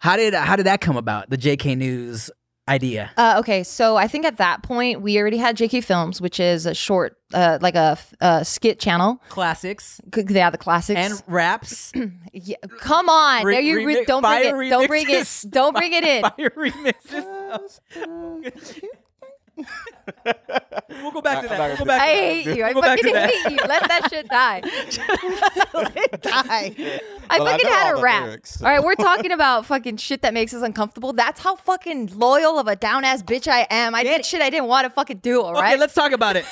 how 0.00 0.16
did 0.16 0.34
how 0.34 0.56
did 0.56 0.66
that 0.66 0.80
come 0.82 0.96
about 0.96 1.30
the 1.30 1.38
jk 1.38 1.76
news 1.78 2.30
idea 2.68 3.10
Uh, 3.16 3.36
okay, 3.40 3.62
so 3.62 3.96
I 3.96 4.06
think 4.08 4.24
at 4.24 4.38
that 4.38 4.62
point 4.62 5.02
we 5.02 5.18
already 5.18 5.36
had 5.36 5.56
JK 5.56 5.84
Films, 5.84 6.20
which 6.20 6.40
is 6.40 6.64
a 6.66 6.74
short, 6.74 7.18
uh, 7.34 7.58
like 7.60 7.74
a 7.74 7.98
skit 8.44 8.80
channel. 8.80 9.20
classics 9.28 10.00
C- 10.14 10.24
Yeah, 10.28 10.50
the 10.50 10.58
classics. 10.58 10.98
and 10.98 11.22
raps 11.26 11.92
yeah, 12.32 12.56
come 12.78 13.08
on, 13.08 13.44
Re- 13.44 13.54
there 13.54 13.60
you 13.62 13.86
re- 13.86 14.04
don't 14.06 14.22
bring 14.22 14.42
fire 14.42 14.62
it. 14.62 14.70
Don't 14.70 14.86
bring 14.88 15.10
it. 15.10 15.44
Don't 15.48 15.76
bring 15.76 15.92
it 15.92 16.04
in. 16.04 16.22
fire 16.36 16.50
remixes 16.56 17.80
we'll 19.56 21.12
go 21.12 21.20
back 21.20 21.42
to 21.42 21.48
that 21.48 21.68
we'll 21.68 21.76
go 21.78 21.84
back 21.84 22.02
I 22.02 22.06
to 22.06 22.12
that. 22.12 22.44
hate 22.44 22.46
you. 22.56 22.64
I 22.64 22.72
We'll 22.72 22.74
go 22.74 22.82
back 22.82 22.98
to 22.98 23.04
fucking 23.04 23.14
that. 23.14 23.30
hate 23.30 23.50
you. 23.52 23.58
Let 23.68 23.88
that 23.88 24.10
shit 24.10 24.28
die. 24.28 24.60
Die. 26.22 27.00
I 27.30 27.38
Well, 27.38 27.46
fucking 27.52 27.66
know 27.66 27.72
had 27.72 27.96
a 27.98 28.00
rap. 28.02 28.24
lyrics. 28.24 28.62
All 28.62 28.68
right, 28.68 28.82
we're 28.82 28.94
talking 28.94 29.32
about 29.32 29.66
fucking 29.66 29.96
shit 29.98 30.22
that 30.22 30.34
makes 30.34 30.52
us 30.54 30.62
uncomfortable. 30.62 31.12
That's 31.12 31.40
how 31.40 31.56
fucking 31.56 32.18
loyal 32.18 32.58
of 32.58 32.66
a 32.68 32.76
down 32.76 33.04
ass 33.04 33.22
bitch 33.22 33.48
I 33.48 33.66
am. 33.70 33.94
I 33.94 34.02
did 34.02 34.24
shit 34.24 34.40
I 34.42 34.50
didn't 34.50 34.66
want 34.68 34.84
to 34.86 34.90
fucking 34.90 35.18
do. 35.18 35.40
All 35.42 35.52
right. 35.54 35.72
Okay, 35.72 35.80
let's 35.80 35.94
talk 35.94 36.12
about 36.12 36.36
it. 36.36 36.44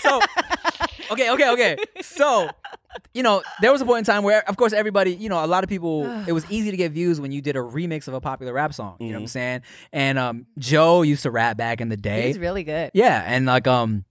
So, 0.00 0.20
okay, 1.10 1.30
okay, 1.30 1.52
okay. 1.52 1.76
So, 2.02 2.48
you 3.14 3.22
know, 3.22 3.42
there 3.60 3.72
was 3.72 3.80
a 3.80 3.84
point 3.84 4.00
in 4.00 4.04
time 4.04 4.22
where, 4.22 4.48
of 4.48 4.56
course, 4.56 4.72
everybody, 4.72 5.14
you 5.14 5.28
know, 5.28 5.44
a 5.44 5.46
lot 5.46 5.64
of 5.64 5.68
people, 5.68 6.04
it 6.26 6.32
was 6.32 6.44
easy 6.50 6.70
to 6.70 6.76
get 6.76 6.92
views 6.92 7.20
when 7.20 7.32
you 7.32 7.40
did 7.40 7.56
a 7.56 7.60
remix 7.60 8.08
of 8.08 8.14
a 8.14 8.20
popular 8.20 8.52
rap 8.52 8.72
song. 8.74 8.96
You 9.00 9.08
know 9.08 9.14
what 9.14 9.22
I'm 9.22 9.26
saying? 9.28 9.62
And 9.92 10.18
um, 10.18 10.46
Joe 10.58 11.02
used 11.02 11.22
to 11.24 11.30
rap 11.30 11.56
back 11.56 11.80
in 11.80 11.88
the 11.88 11.96
day. 11.96 12.28
He's 12.28 12.38
really 12.38 12.64
good. 12.64 12.90
Yeah, 12.94 13.22
and 13.26 13.46
like 13.46 13.66
um, 13.66 14.04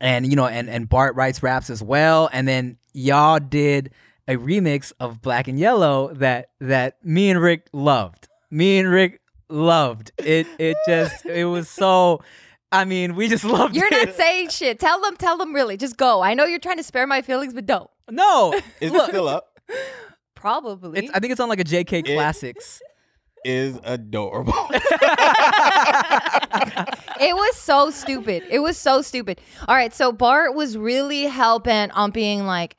and 0.00 0.26
you 0.26 0.36
know, 0.36 0.46
and 0.46 0.68
and 0.68 0.88
Bart 0.88 1.14
writes 1.16 1.42
raps 1.42 1.70
as 1.70 1.82
well, 1.82 2.28
and 2.32 2.46
then 2.48 2.78
y'all 2.92 3.38
did 3.38 3.90
a 4.28 4.36
remix 4.36 4.92
of 5.00 5.20
Black 5.20 5.48
and 5.48 5.58
Yellow 5.58 6.12
that 6.14 6.50
that 6.60 7.04
me 7.04 7.30
and 7.30 7.40
Rick 7.40 7.68
loved. 7.72 8.28
Me 8.50 8.78
and 8.78 8.88
Rick 8.88 9.20
loved 9.48 10.12
it. 10.18 10.46
It 10.58 10.76
just 10.86 11.26
it 11.26 11.44
was 11.44 11.68
so. 11.68 12.20
I 12.72 12.84
mean, 12.84 13.14
we 13.14 13.28
just 13.28 13.44
loved 13.58 13.76
You're 13.76 13.86
it. 13.86 14.06
not 14.08 14.16
saying 14.16 14.48
shit. 14.48 14.80
Tell 14.80 15.00
them, 15.00 15.16
tell 15.16 15.36
them 15.36 15.52
really. 15.54 15.76
Just 15.76 15.96
go. 15.96 16.22
I 16.22 16.34
know 16.34 16.44
you're 16.44 16.58
trying 16.58 16.78
to 16.78 16.82
spare 16.82 17.06
my 17.06 17.22
feelings, 17.22 17.52
but 17.54 17.66
don't. 17.66 17.90
no. 18.10 18.58
Is 18.80 18.90
Look, 18.92 19.08
it 19.08 19.12
still 19.12 19.28
up? 19.28 19.58
Probably. 20.34 20.98
it's, 21.00 21.10
I 21.14 21.20
think 21.20 21.30
it's 21.30 21.40
on 21.40 21.48
like 21.48 21.60
a 21.60 21.64
JK 21.64 22.04
Classics. 22.14 22.80
Is 23.44 23.78
adorable. 23.82 24.52
it 27.20 27.34
was 27.34 27.56
so 27.56 27.90
stupid. 27.90 28.44
It 28.48 28.60
was 28.60 28.78
so 28.78 29.02
stupid. 29.02 29.40
All 29.66 29.74
right, 29.74 29.92
so 29.92 30.12
Bart 30.12 30.54
was 30.54 30.78
really 30.78 31.24
hell 31.24 31.58
bent 31.58 31.90
on 31.92 32.12
being 32.12 32.46
like, 32.46 32.76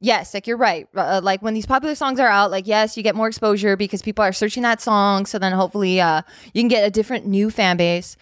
yes, 0.00 0.34
like 0.34 0.46
you're 0.46 0.56
right. 0.56 0.88
Uh, 0.94 1.20
like 1.22 1.42
when 1.42 1.54
these 1.54 1.66
popular 1.66 1.94
songs 1.94 2.20
are 2.20 2.28
out, 2.28 2.50
like 2.50 2.66
yes, 2.66 2.96
you 2.96 3.02
get 3.02 3.14
more 3.14 3.28
exposure 3.28 3.76
because 3.76 4.02
people 4.02 4.24
are 4.24 4.32
searching 4.32 4.62
that 4.62 4.80
song. 4.80 5.26
So 5.26 5.38
then 5.38 5.52
hopefully, 5.52 6.00
uh, 6.00 6.22
you 6.52 6.62
can 6.62 6.68
get 6.68 6.86
a 6.86 6.90
different 6.90 7.26
new 7.26 7.50
fan 7.50 7.76
base. 7.76 8.16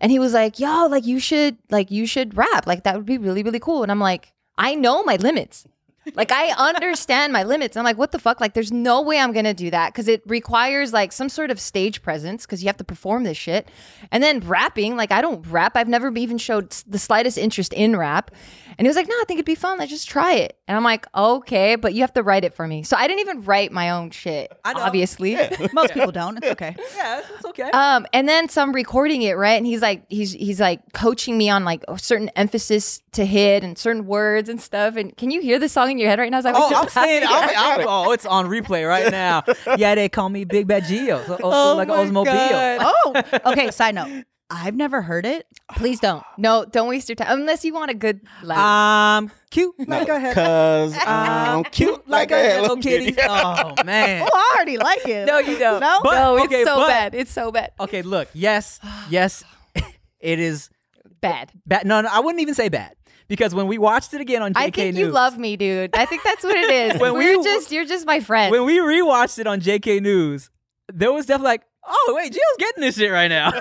And 0.00 0.10
he 0.10 0.18
was 0.18 0.32
like, 0.32 0.58
yo, 0.58 0.86
like 0.86 1.06
you 1.06 1.20
should, 1.20 1.58
like 1.70 1.90
you 1.90 2.06
should 2.06 2.36
rap. 2.36 2.66
Like 2.66 2.84
that 2.84 2.96
would 2.96 3.06
be 3.06 3.18
really, 3.18 3.42
really 3.42 3.60
cool. 3.60 3.82
And 3.82 3.90
I'm 3.90 4.00
like, 4.00 4.32
I 4.58 4.74
know 4.74 5.02
my 5.02 5.16
limits. 5.16 5.66
Like 6.14 6.32
I 6.32 6.48
understand 6.74 7.32
my 7.32 7.42
limits. 7.42 7.76
I'm 7.76 7.84
like, 7.84 7.98
what 7.98 8.12
the 8.12 8.18
fuck? 8.18 8.40
Like, 8.40 8.54
there's 8.54 8.72
no 8.72 9.02
way 9.02 9.18
I'm 9.18 9.32
gonna 9.32 9.54
do 9.54 9.70
that 9.70 9.92
because 9.92 10.08
it 10.08 10.22
requires 10.26 10.92
like 10.92 11.12
some 11.12 11.28
sort 11.28 11.50
of 11.50 11.60
stage 11.60 12.02
presence 12.02 12.46
because 12.46 12.62
you 12.62 12.68
have 12.68 12.76
to 12.78 12.84
perform 12.84 13.24
this 13.24 13.36
shit. 13.36 13.68
And 14.10 14.22
then 14.22 14.40
rapping, 14.40 14.96
like 14.96 15.12
I 15.12 15.20
don't 15.20 15.46
rap. 15.46 15.76
I've 15.76 15.88
never 15.88 16.14
even 16.16 16.38
showed 16.38 16.70
the 16.86 16.98
slightest 16.98 17.38
interest 17.38 17.72
in 17.72 17.96
rap. 17.96 18.30
And 18.80 18.86
he 18.86 18.88
was 18.88 18.96
like, 18.96 19.08
no, 19.08 19.14
I 19.20 19.24
think 19.28 19.36
it'd 19.36 19.44
be 19.44 19.54
fun. 19.54 19.76
Let's 19.76 19.90
just 19.90 20.08
try 20.08 20.36
it. 20.36 20.56
And 20.66 20.74
I'm 20.74 20.82
like, 20.82 21.06
okay, 21.14 21.76
but 21.76 21.92
you 21.92 22.00
have 22.00 22.14
to 22.14 22.22
write 22.22 22.44
it 22.44 22.54
for 22.54 22.66
me. 22.66 22.82
So 22.82 22.96
I 22.96 23.06
didn't 23.08 23.20
even 23.20 23.42
write 23.42 23.72
my 23.72 23.90
own 23.90 24.08
shit. 24.10 24.50
I 24.64 24.72
know. 24.72 24.80
Obviously. 24.80 25.36
Most 25.74 25.92
people 25.92 26.12
don't. 26.12 26.38
It's 26.38 26.46
okay. 26.52 26.74
Yeah, 26.96 27.20
it's 27.34 27.44
okay. 27.44 27.70
Um, 27.72 28.06
and 28.14 28.26
then 28.26 28.48
some 28.48 28.72
recording 28.72 29.20
it, 29.20 29.34
right? 29.34 29.58
And 29.58 29.66
he's 29.66 29.82
like, 29.82 30.04
he's 30.08 30.32
he's 30.32 30.60
like 30.60 30.80
coaching 30.94 31.36
me 31.36 31.50
on 31.50 31.66
like 31.66 31.84
a 31.88 31.98
certain 31.98 32.30
emphasis 32.36 33.02
to 33.12 33.26
hit 33.26 33.62
and 33.62 33.76
certain 33.76 34.06
words 34.06 34.48
and 34.48 34.58
stuff. 34.58 34.96
And 34.96 35.14
can 35.14 35.30
you 35.30 35.42
hear 35.42 35.58
the 35.58 35.68
song 35.68 35.90
in 35.90 35.98
your 35.98 36.08
head 36.08 36.18
right 36.18 36.30
now? 36.30 36.38
As 36.38 36.46
I 36.46 36.52
was 36.52 36.72
Oh, 36.72 36.74
I'm 36.80 36.88
saying, 36.88 37.24
I'm, 37.28 37.50
I'm- 37.80 37.86
oh, 37.86 38.12
it's 38.12 38.24
on 38.24 38.46
replay 38.46 38.88
right 38.88 39.10
now. 39.10 39.42
Yeah, 39.76 39.94
they 39.94 40.08
call 40.08 40.30
me 40.30 40.44
Big 40.44 40.66
Bad 40.66 40.84
Gio, 40.84 41.22
so, 41.26 41.34
also 41.34 41.48
Oh 41.72 41.76
like 41.76 41.88
my 41.88 41.96
Osmobile. 42.06 42.78
Oh, 42.80 43.22
okay. 43.52 43.70
Side 43.70 43.94
note. 43.94 44.24
I've 44.50 44.74
never 44.74 45.00
heard 45.02 45.24
it. 45.26 45.46
Please 45.76 46.00
don't. 46.06 46.24
No, 46.36 46.64
don't 46.64 46.88
waste 46.88 47.08
your 47.08 47.16
time 47.16 47.40
unless 47.40 47.64
you 47.64 47.72
want 47.72 47.90
a 47.90 47.94
good 47.94 48.20
um, 48.42 48.48
laugh. 48.48 48.58
Um, 48.58 49.24
I'm 49.24 49.32
cute 49.50 49.88
like 49.88 50.08
a 50.08 50.18
head. 50.20 50.34
Cause 50.34 50.94
I'm 51.06 51.64
cute 51.64 52.08
like 52.08 52.30
a 52.30 52.42
Hello 52.60 52.76
Kitty. 52.76 53.16
Oh 53.22 53.74
man. 53.84 54.26
Oh, 54.26 54.30
I 54.34 54.54
already 54.56 54.76
like 54.78 55.06
it. 55.06 55.26
no, 55.26 55.38
you 55.38 55.58
don't. 55.58 55.80
No? 55.80 56.00
But- 56.02 56.14
no, 56.14 56.44
okay, 56.44 56.62
it's 56.62 56.68
so 56.70 56.76
but- 56.76 56.88
bad. 56.88 57.14
It's 57.14 57.30
so 57.32 57.52
bad. 57.52 57.72
Okay, 57.80 58.02
look. 58.02 58.28
Yes, 58.34 58.80
yes, 59.08 59.44
it 60.20 60.38
is 60.38 60.68
Bad. 61.20 61.50
bad. 61.66 61.84
No, 61.86 62.00
no, 62.00 62.08
I 62.10 62.20
wouldn't 62.20 62.40
even 62.40 62.54
say 62.54 62.68
bad 62.70 62.94
because 63.28 63.54
when 63.54 63.66
we 63.68 63.76
watched 63.78 64.14
it 64.14 64.20
again 64.22 64.40
on 64.42 64.54
JK 64.54 64.56
News. 64.56 64.66
I 64.66 64.70
think 64.70 64.94
News, 64.94 64.98
you 65.06 65.10
love 65.12 65.36
me, 65.38 65.56
dude. 65.56 65.94
I 65.94 66.06
think 66.06 66.22
that's 66.24 66.42
what 66.42 66.56
it 66.56 66.70
is. 66.70 67.00
When 67.00 67.12
We're 67.14 67.38
we- 67.38 67.44
just 67.44 67.70
you're 67.70 67.84
just 67.84 68.06
my 68.06 68.20
friend. 68.20 68.50
when 68.50 68.64
we 68.64 68.78
rewatched 68.78 69.38
it 69.38 69.46
on 69.46 69.60
JK 69.60 70.00
News, 70.00 70.48
there 70.92 71.12
was 71.12 71.26
definitely 71.26 71.50
like, 71.52 71.62
oh 71.86 72.12
wait, 72.16 72.32
Jill's 72.32 72.56
getting 72.58 72.82
this 72.82 72.96
shit 72.96 73.10
right 73.10 73.28
now. 73.28 73.48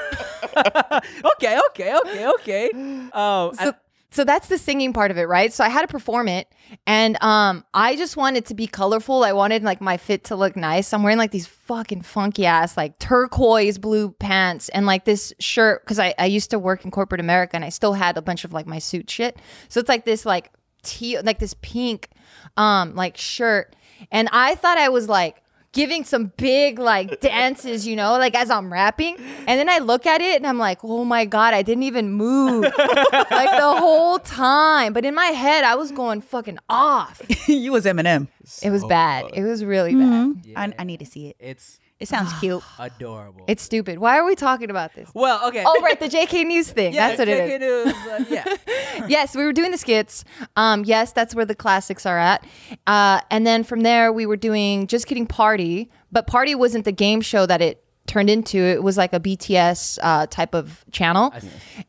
okay, 1.36 1.60
okay, 1.70 1.96
okay, 1.98 2.28
okay. 2.28 2.70
Oh, 3.14 3.52
so, 3.54 3.74
so 4.12 4.24
that's 4.24 4.48
the 4.48 4.58
singing 4.58 4.92
part 4.92 5.12
of 5.12 5.18
it, 5.18 5.28
right? 5.28 5.54
So 5.54 5.64
I 5.64 5.70
had 5.70 5.82
to 5.82 5.88
perform 5.88 6.28
it, 6.28 6.48
and 6.88 7.22
um, 7.24 7.64
I 7.74 7.96
just 7.96 8.18
wanted 8.18 8.46
to 8.48 8.56
be 8.56 8.66
colorful. 8.68 9.24
I 9.24 9.34
wanted 9.34 9.64
like 9.64 9.82
my 9.82 9.98
fit 9.98 10.24
to 10.26 10.36
look 10.36 10.56
nice. 10.56 10.94
I'm 10.94 11.04
wearing 11.04 11.18
like 11.18 11.32
these 11.32 11.48
fucking 11.48 12.02
funky 12.02 12.46
ass 12.46 12.76
like 12.76 12.98
turquoise 13.00 13.78
blue 13.78 14.12
pants 14.12 14.70
and 14.70 14.86
like 14.86 15.06
this 15.06 15.34
shirt 15.40 15.84
because 15.84 16.00
I 16.00 16.16
I 16.18 16.26
used 16.26 16.50
to 16.52 16.60
work 16.60 16.86
in 16.86 16.92
corporate 16.92 17.22
America 17.22 17.56
and 17.56 17.64
I 17.66 17.70
still 17.70 17.94
had 17.94 18.18
a 18.18 18.22
bunch 18.22 18.44
of 18.44 18.54
like 18.54 18.66
my 18.66 18.80
suit 18.80 19.10
shit. 19.10 19.38
So 19.68 19.80
it's 19.80 19.90
like 19.90 20.06
this 20.06 20.26
like 20.26 20.52
teal 20.82 21.22
like 21.24 21.40
this 21.40 21.54
pink 21.62 22.10
um 22.58 22.96
like 22.96 23.16
shirt, 23.18 23.76
and 24.12 24.28
I 24.32 24.56
thought 24.56 24.78
I 24.78 24.90
was 24.90 25.08
like 25.08 25.44
giving 25.72 26.04
some 26.04 26.32
big 26.38 26.80
like 26.80 27.22
dances, 27.22 27.86
you 27.88 27.96
know, 27.96 28.14
like 28.14 28.36
as 28.36 28.50
I'm 28.50 28.72
rapping. 28.72 29.18
And 29.48 29.60
then 29.60 29.70
I 29.70 29.80
look 29.80 30.06
at 30.06 30.22
it 30.22 30.38
and 30.38 30.48
I'm 30.48 30.58
like, 30.58 30.80
oh 30.84 31.06
my 31.06 31.26
God, 31.26 31.54
I 31.54 31.62
didn't 31.62 31.84
even 31.84 32.12
move 32.12 32.64
like 33.14 33.52
the 33.58 33.76
whole 33.78 34.20
time. 34.20 34.94
But 34.94 35.06
in 35.06 35.16
my 35.16 35.28
head, 35.28 35.64
I 35.64 35.76
was 35.76 35.92
going 35.92 36.22
fucking 36.22 36.60
off. 36.70 37.22
you 37.48 37.72
was 37.72 37.86
Eminem. 37.86 38.28
It 38.64 38.72
was 38.72 38.84
bad. 38.86 39.26
It 39.34 39.44
was 39.44 39.64
really 39.64 39.94
mm-hmm. 39.94 40.54
bad. 40.54 40.76
I, 40.78 40.82
I 40.82 40.84
need 40.84 41.00
to 41.00 41.06
see 41.06 41.28
it. 41.28 41.36
it's 41.40 41.80
It 42.00 42.08
sounds 42.08 42.32
cute. 42.40 42.64
adorable. 42.78 43.44
It's 43.48 43.62
stupid. 43.64 44.00
Why 44.00 44.18
are 44.18 44.26
we 44.26 44.36
talking 44.36 44.70
about 44.70 44.94
this? 44.96 45.10
well, 45.14 45.48
okay. 45.50 45.64
Oh, 45.66 45.82
right, 45.82 46.00
the 46.00 46.08
JK 46.08 46.46
News 46.46 46.72
thing. 46.72 46.94
yeah, 46.94 47.10
that's 47.10 47.20
what 47.20 47.28
JK 47.28 47.50
it 47.50 47.62
is. 47.62 47.86
News, 47.86 47.96
uh, 48.08 48.26
yeah. 48.30 49.06
yes, 49.08 49.36
we 49.36 49.44
were 49.44 49.54
doing 49.54 49.72
the 49.72 49.78
skits. 49.78 50.24
Um, 50.56 50.86
yes, 50.86 51.12
that's 51.12 51.36
where 51.36 51.46
the 51.46 51.56
classics 51.56 52.06
are 52.06 52.18
at. 52.18 52.46
Uh, 52.88 53.22
and 53.30 53.46
then 53.46 53.64
from 53.64 53.82
there, 53.82 54.14
we 54.14 54.26
were 54.26 54.38
doing 54.38 54.88
Just 54.88 55.08
Kidding 55.08 55.28
Party, 55.28 55.90
but 56.12 56.26
Party 56.28 56.56
wasn't 56.56 56.86
the 56.86 56.92
game 56.92 57.22
show 57.22 57.46
that 57.46 57.62
it 57.62 57.84
turned 58.08 58.30
into. 58.30 58.58
It 58.58 58.82
was 58.82 58.98
like 58.98 59.14
a 59.14 59.20
BTS 59.20 60.00
uh, 60.02 60.26
type 60.28 60.56
of 60.56 60.84
channel. 60.92 61.34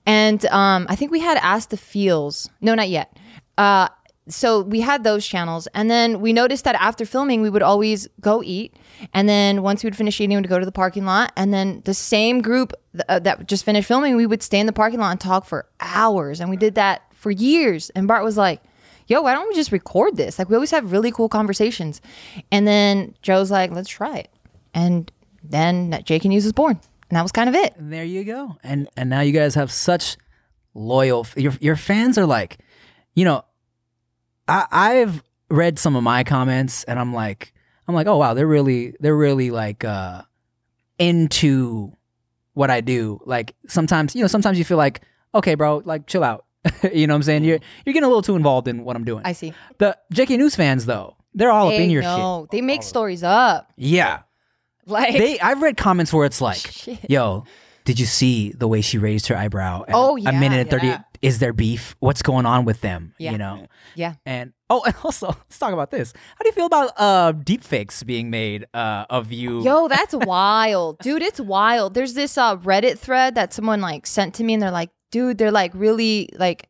And 0.06 0.44
um, 0.46 0.86
I 0.88 0.96
think 0.96 1.10
we 1.10 1.20
had 1.20 1.38
Ask 1.38 1.70
the 1.70 1.76
Feels. 1.76 2.50
No, 2.60 2.74
not 2.74 2.88
yet. 2.88 3.16
So 4.28 4.60
we 4.62 4.80
had 4.80 5.02
those 5.02 5.26
channels 5.26 5.66
and 5.74 5.90
then 5.90 6.20
we 6.20 6.32
noticed 6.32 6.64
that 6.64 6.76
after 6.76 7.04
filming 7.04 7.42
we 7.42 7.50
would 7.50 7.62
always 7.62 8.06
go 8.20 8.42
eat 8.44 8.76
and 9.12 9.28
then 9.28 9.62
once 9.62 9.82
we 9.82 9.88
would 9.88 9.96
finish 9.96 10.20
eating 10.20 10.36
we 10.36 10.40
would 10.42 10.48
go 10.48 10.58
to 10.60 10.64
the 10.66 10.70
parking 10.72 11.04
lot 11.04 11.32
and 11.36 11.52
then 11.52 11.82
the 11.84 11.94
same 11.94 12.40
group 12.40 12.72
th- 12.92 13.04
uh, 13.08 13.18
that 13.18 13.48
just 13.48 13.64
finished 13.64 13.88
filming 13.88 14.14
we 14.16 14.26
would 14.26 14.42
stay 14.42 14.60
in 14.60 14.66
the 14.66 14.72
parking 14.72 15.00
lot 15.00 15.10
and 15.10 15.20
talk 15.20 15.44
for 15.46 15.66
hours 15.80 16.40
and 16.40 16.48
we 16.50 16.56
did 16.56 16.74
that 16.76 17.02
for 17.12 17.30
years 17.30 17.90
and 17.90 18.06
bart 18.06 18.22
was 18.22 18.36
like 18.36 18.62
yo 19.08 19.20
why 19.22 19.32
don't 19.34 19.48
we 19.48 19.54
just 19.54 19.72
record 19.72 20.16
this 20.16 20.38
like 20.38 20.48
we 20.48 20.54
always 20.54 20.70
have 20.70 20.92
really 20.92 21.10
cool 21.10 21.28
conversations 21.28 22.00
and 22.52 22.68
then 22.68 23.14
joe's 23.22 23.50
like 23.50 23.72
let's 23.72 23.88
try 23.88 24.16
it 24.18 24.28
and 24.74 25.10
then 25.42 25.90
JK 25.92 26.26
News 26.26 26.44
was 26.44 26.52
born 26.52 26.78
and 27.08 27.16
that 27.16 27.22
was 27.22 27.32
kind 27.32 27.48
of 27.48 27.54
it 27.56 27.74
And 27.76 27.92
there 27.92 28.04
you 28.04 28.22
go. 28.22 28.56
And 28.62 28.88
and 28.96 29.10
now 29.10 29.20
you 29.22 29.32
guys 29.32 29.54
have 29.56 29.72
such 29.72 30.16
loyal. 30.74 31.26
Your 31.36 31.52
your 31.60 31.74
fans 31.76 32.16
are 32.18 32.26
like, 32.26 32.58
you 33.14 33.24
know, 33.24 33.42
I 34.50 34.66
I've 34.70 35.22
read 35.48 35.78
some 35.78 35.96
of 35.96 36.02
my 36.02 36.24
comments 36.24 36.84
and 36.84 36.98
I'm 36.98 37.12
like, 37.14 37.52
I'm 37.88 37.94
like, 37.94 38.06
oh 38.06 38.16
wow, 38.18 38.34
they're 38.34 38.46
really 38.46 38.94
they're 39.00 39.16
really 39.16 39.50
like 39.50 39.84
uh 39.84 40.22
into 40.98 41.92
what 42.54 42.70
I 42.70 42.80
do. 42.80 43.20
Like 43.24 43.54
sometimes, 43.68 44.14
you 44.14 44.20
know, 44.22 44.26
sometimes 44.26 44.58
you 44.58 44.64
feel 44.64 44.76
like, 44.76 45.00
okay, 45.34 45.54
bro, 45.54 45.82
like 45.84 46.06
chill 46.06 46.24
out. 46.24 46.44
you 46.92 47.06
know 47.06 47.14
what 47.14 47.16
I'm 47.18 47.22
saying? 47.22 47.44
You're 47.44 47.58
you're 47.86 47.92
getting 47.94 48.04
a 48.04 48.08
little 48.08 48.22
too 48.22 48.36
involved 48.36 48.68
in 48.68 48.84
what 48.84 48.94
I'm 48.96 49.04
doing. 49.04 49.22
i 49.24 49.32
see 49.32 49.54
the 49.78 49.96
JK 50.12 50.36
News 50.36 50.54
fans 50.56 50.84
though, 50.86 51.16
they're 51.34 51.50
all 51.50 51.68
up 51.68 51.74
in 51.74 51.88
your 51.90 52.02
no, 52.02 52.46
they 52.50 52.60
make 52.60 52.82
stories 52.82 53.22
up. 53.22 53.72
Yeah. 53.76 54.20
like 54.86 55.16
They 55.16 55.40
I've 55.40 55.62
read 55.62 55.76
comments 55.78 56.12
where 56.12 56.26
it's 56.26 56.40
like, 56.40 56.56
Shit. 56.70 56.98
yo, 57.08 57.44
did 57.86 57.98
you 57.98 58.04
see 58.06 58.52
the 58.52 58.68
way 58.68 58.82
she 58.82 58.98
raised 58.98 59.28
her 59.28 59.36
eyebrow? 59.36 59.84
at 59.88 59.94
Oh, 59.94 60.18
a 60.18 60.32
minute 60.32 60.60
and 60.60 60.70
thirty. 60.70 60.88
yeah. 60.88 61.02
Is 61.22 61.38
there 61.38 61.52
beef? 61.52 61.96
What's 62.00 62.22
going 62.22 62.46
on 62.46 62.64
with 62.64 62.80
them? 62.80 63.14
Yeah. 63.18 63.32
You 63.32 63.38
know. 63.38 63.66
yeah 63.94 64.14
And 64.24 64.52
oh, 64.70 64.82
and 64.86 64.94
also 65.04 65.26
let's 65.28 65.58
talk 65.58 65.72
about 65.72 65.90
this. 65.90 66.12
How 66.36 66.42
do 66.42 66.48
you 66.48 66.52
feel 66.52 66.66
about 66.66 66.92
uh 66.96 67.32
deep 67.32 67.62
fakes 67.62 68.02
being 68.02 68.30
made 68.30 68.66
uh 68.72 69.04
of 69.10 69.30
you? 69.32 69.62
Yo, 69.62 69.88
that's 69.88 70.14
wild. 70.14 70.98
Dude, 71.00 71.22
it's 71.22 71.40
wild. 71.40 71.94
There's 71.94 72.14
this 72.14 72.38
uh 72.38 72.56
Reddit 72.56 72.98
thread 72.98 73.34
that 73.34 73.52
someone 73.52 73.80
like 73.80 74.06
sent 74.06 74.34
to 74.36 74.44
me 74.44 74.54
and 74.54 74.62
they're 74.62 74.70
like, 74.70 74.90
dude, 75.10 75.36
they're 75.36 75.52
like 75.52 75.72
really 75.74 76.30
like 76.38 76.69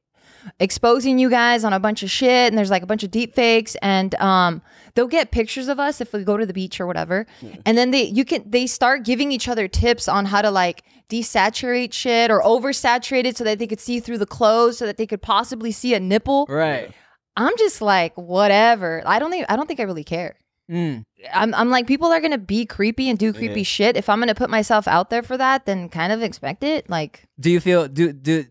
exposing 0.59 1.19
you 1.19 1.31
guys 1.31 1.65
on 1.65 1.73
a 1.73 1.81
bunch 1.81 2.03
of 2.03 2.11
shit 2.11 2.49
and 2.49 2.57
there's 2.59 2.71
like 2.71 2.83
a 2.83 2.87
bunch 2.87 3.03
of 3.03 3.11
deep 3.11 3.35
fakes 3.35 3.77
and 3.83 4.15
um 4.17 4.63
they'll 4.95 5.07
get 5.07 5.31
pictures 5.31 5.69
of 5.69 5.79
us 5.79 6.01
if 6.01 6.13
we 6.13 6.25
go 6.25 6.37
to 6.37 6.47
the 6.47 6.53
beach 6.53 6.81
or 6.81 6.87
whatever 6.87 7.27
and 7.67 7.77
then 7.79 7.91
they 7.91 8.03
you 8.05 8.25
can 8.25 8.43
they 8.49 8.67
start 8.67 9.05
giving 9.05 9.33
each 9.33 9.49
other 9.49 9.69
tips 9.69 10.09
on 10.09 10.27
how 10.27 10.43
to 10.43 10.51
like 10.51 10.83
desaturate 11.09 11.93
shit 11.93 12.31
or 12.31 12.43
oversaturate 12.43 13.25
it 13.25 13.37
so 13.37 13.45
that 13.45 13.59
they 13.59 13.67
could 13.67 13.81
see 13.81 14.01
through 14.01 14.19
the 14.19 14.27
clothes 14.27 14.79
so 14.79 14.87
that 14.87 14.97
they 14.97 15.07
could 15.07 15.23
possibly 15.23 15.73
see 15.73 15.95
a 15.95 16.01
nipple 16.01 16.47
Right. 16.49 16.93
i'm 17.37 17.57
just 17.59 17.81
like 17.83 18.15
whatever 18.17 19.03
i 19.07 19.19
don't 19.19 19.31
think 19.31 19.47
i 19.49 19.57
don't 19.57 19.67
think 19.67 19.81
i 19.81 19.85
really 19.85 20.05
care 20.05 20.37
Mm. 20.71 21.03
I'm, 21.35 21.53
I'm 21.53 21.69
like 21.69 21.89
people 21.89 22.13
are 22.13 22.21
gonna 22.21 22.39
be 22.39 22.65
creepy 22.65 23.11
and 23.11 23.19
do 23.19 23.33
creepy 23.33 23.65
shit. 23.65 23.97
If 23.97 24.09
I'm 24.09 24.21
gonna 24.21 24.37
put 24.37 24.51
myself 24.51 24.87
out 24.87 25.11
there 25.11 25.25
for 25.25 25.37
that, 25.37 25.67
then 25.67 25.89
kind 25.89 26.13
of 26.13 26.23
expect 26.23 26.63
it. 26.63 26.89
Like 26.89 27.25
Do 27.41 27.51
you 27.51 27.59
feel 27.59 27.89
do 27.89 28.13
do 28.13 28.45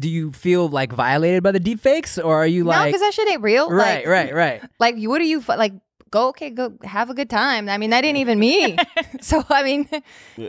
do 0.00 0.08
you 0.08 0.32
feel 0.32 0.68
like 0.68 0.92
violated 0.92 1.42
by 1.42 1.52
the 1.52 1.60
deep 1.60 1.80
fakes 1.80 2.18
or 2.18 2.34
are 2.34 2.46
you 2.46 2.64
like? 2.64 2.78
no, 2.78 2.86
because 2.86 3.00
that 3.00 3.14
shit 3.14 3.28
ain't 3.28 3.42
real. 3.42 3.70
right 3.70 4.04
like, 4.04 4.06
right 4.06 4.34
right 4.34 4.62
Like 4.78 4.96
what 4.98 5.20
are 5.20 5.24
you 5.24 5.40
like? 5.46 5.74
Go 6.10 6.28
okay, 6.28 6.50
go 6.50 6.74
have 6.82 7.10
a 7.10 7.14
good 7.14 7.30
time. 7.30 7.68
I 7.68 7.78
mean, 7.78 7.90
that 7.90 8.04
ain't 8.04 8.18
even 8.18 8.38
me. 8.38 8.76
so 9.20 9.44
I 9.48 9.62
mean, 9.62 9.88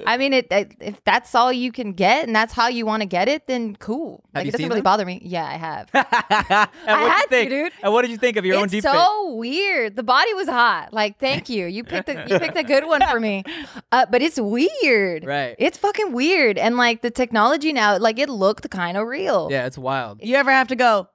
I 0.06 0.18
mean, 0.18 0.34
it, 0.34 0.48
it 0.52 0.74
if 0.80 1.04
that's 1.04 1.34
all 1.36 1.52
you 1.52 1.72
can 1.72 1.94
get 1.94 2.26
and 2.26 2.36
that's 2.36 2.54
how 2.54 2.68
you 2.68 2.86
want 2.86 3.02
to 3.02 3.06
get 3.08 3.28
it, 3.28 3.48
then 3.48 3.76
cool. 3.78 4.24
Have 4.34 4.42
Like 4.42 4.46
you 4.46 4.50
it 4.50 4.52
doesn't 4.52 4.64
seen 4.64 4.70
really 4.70 4.80
them? 4.80 4.84
bother 4.84 5.06
me. 5.06 5.22
Yeah, 5.24 5.46
I 5.46 5.58
have. 5.58 5.90
and 5.94 6.68
what'd 6.86 7.04
you 7.04 7.10
had 7.10 7.22
to, 7.24 7.28
think? 7.30 7.50
dude. 7.50 7.74
And 7.84 7.94
what 7.94 8.02
did 8.04 8.12
you 8.12 8.18
think 8.18 8.38
of 8.38 8.46
your 8.46 8.58
own 8.58 8.64
it's 8.66 8.72
deep 8.72 8.84
so 8.84 9.34
weird. 9.36 9.96
The 9.96 10.04
body 10.04 10.34
was 10.34 10.48
hot. 10.48 10.94
Like, 10.94 11.20
thank 11.20 11.50
you. 11.50 11.66
You 11.68 11.84
picked 11.84 12.10
a 12.10 12.26
you 12.28 12.40
picked 12.40 12.58
a 12.58 12.64
good 12.64 12.86
one 12.86 13.02
for 13.10 13.20
me. 13.20 13.44
Uh, 13.92 14.06
but 14.10 14.22
it's 14.22 14.40
weird. 14.40 15.26
Right. 15.26 15.56
It's 15.60 15.78
fucking 15.78 16.12
weird. 16.14 16.58
And 16.58 16.78
like 16.78 17.02
the 17.02 17.12
technology 17.12 17.74
now, 17.74 17.98
like 17.98 18.20
it 18.20 18.30
looked 18.30 18.70
kind 18.70 18.98
of 18.98 19.08
real. 19.08 19.48
Yeah, 19.52 19.66
it's 19.66 19.78
wild. 19.78 20.20
You 20.24 20.36
ever 20.36 20.52
have 20.52 20.68
to 20.70 20.76
go? 20.76 21.08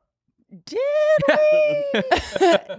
Did 0.64 0.78
we? 1.28 1.94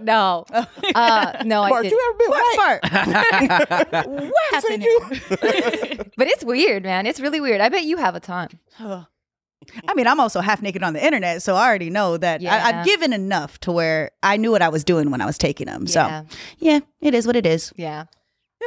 no. 0.00 0.44
Uh, 0.94 1.42
no, 1.44 1.62
I 1.62 1.68
Bart, 1.68 1.82
did. 1.84 1.92
you 1.92 2.00
ever 2.08 2.18
been 2.18 2.30
what 2.30 2.58
right? 2.58 2.80
part? 2.82 4.06
what 4.08 4.34
happened? 4.50 4.82
You? 4.82 6.04
But 6.16 6.26
it's 6.28 6.42
weird, 6.42 6.82
man. 6.82 7.06
It's 7.06 7.20
really 7.20 7.40
weird. 7.40 7.60
I 7.60 7.68
bet 7.68 7.84
you 7.84 7.98
have 7.98 8.14
a 8.14 8.20
ton. 8.20 8.48
I 8.80 9.94
mean, 9.94 10.06
I'm 10.06 10.18
also 10.18 10.40
half 10.40 10.62
naked 10.62 10.82
on 10.82 10.94
the 10.94 11.04
internet, 11.04 11.42
so 11.42 11.54
I 11.54 11.68
already 11.68 11.90
know 11.90 12.16
that 12.16 12.42
I, 12.42 12.80
I've 12.80 12.86
given 12.86 13.12
enough 13.12 13.60
to 13.60 13.72
where 13.72 14.12
I 14.22 14.38
knew 14.38 14.50
what 14.50 14.62
I 14.62 14.70
was 14.70 14.82
doing 14.82 15.10
when 15.10 15.20
I 15.20 15.26
was 15.26 15.36
taking 15.36 15.66
them. 15.66 15.84
Yeah. 15.86 16.22
So, 16.22 16.36
yeah, 16.58 16.80
it 17.00 17.14
is 17.14 17.26
what 17.26 17.36
it 17.36 17.46
is. 17.46 17.72
Yeah. 17.76 18.04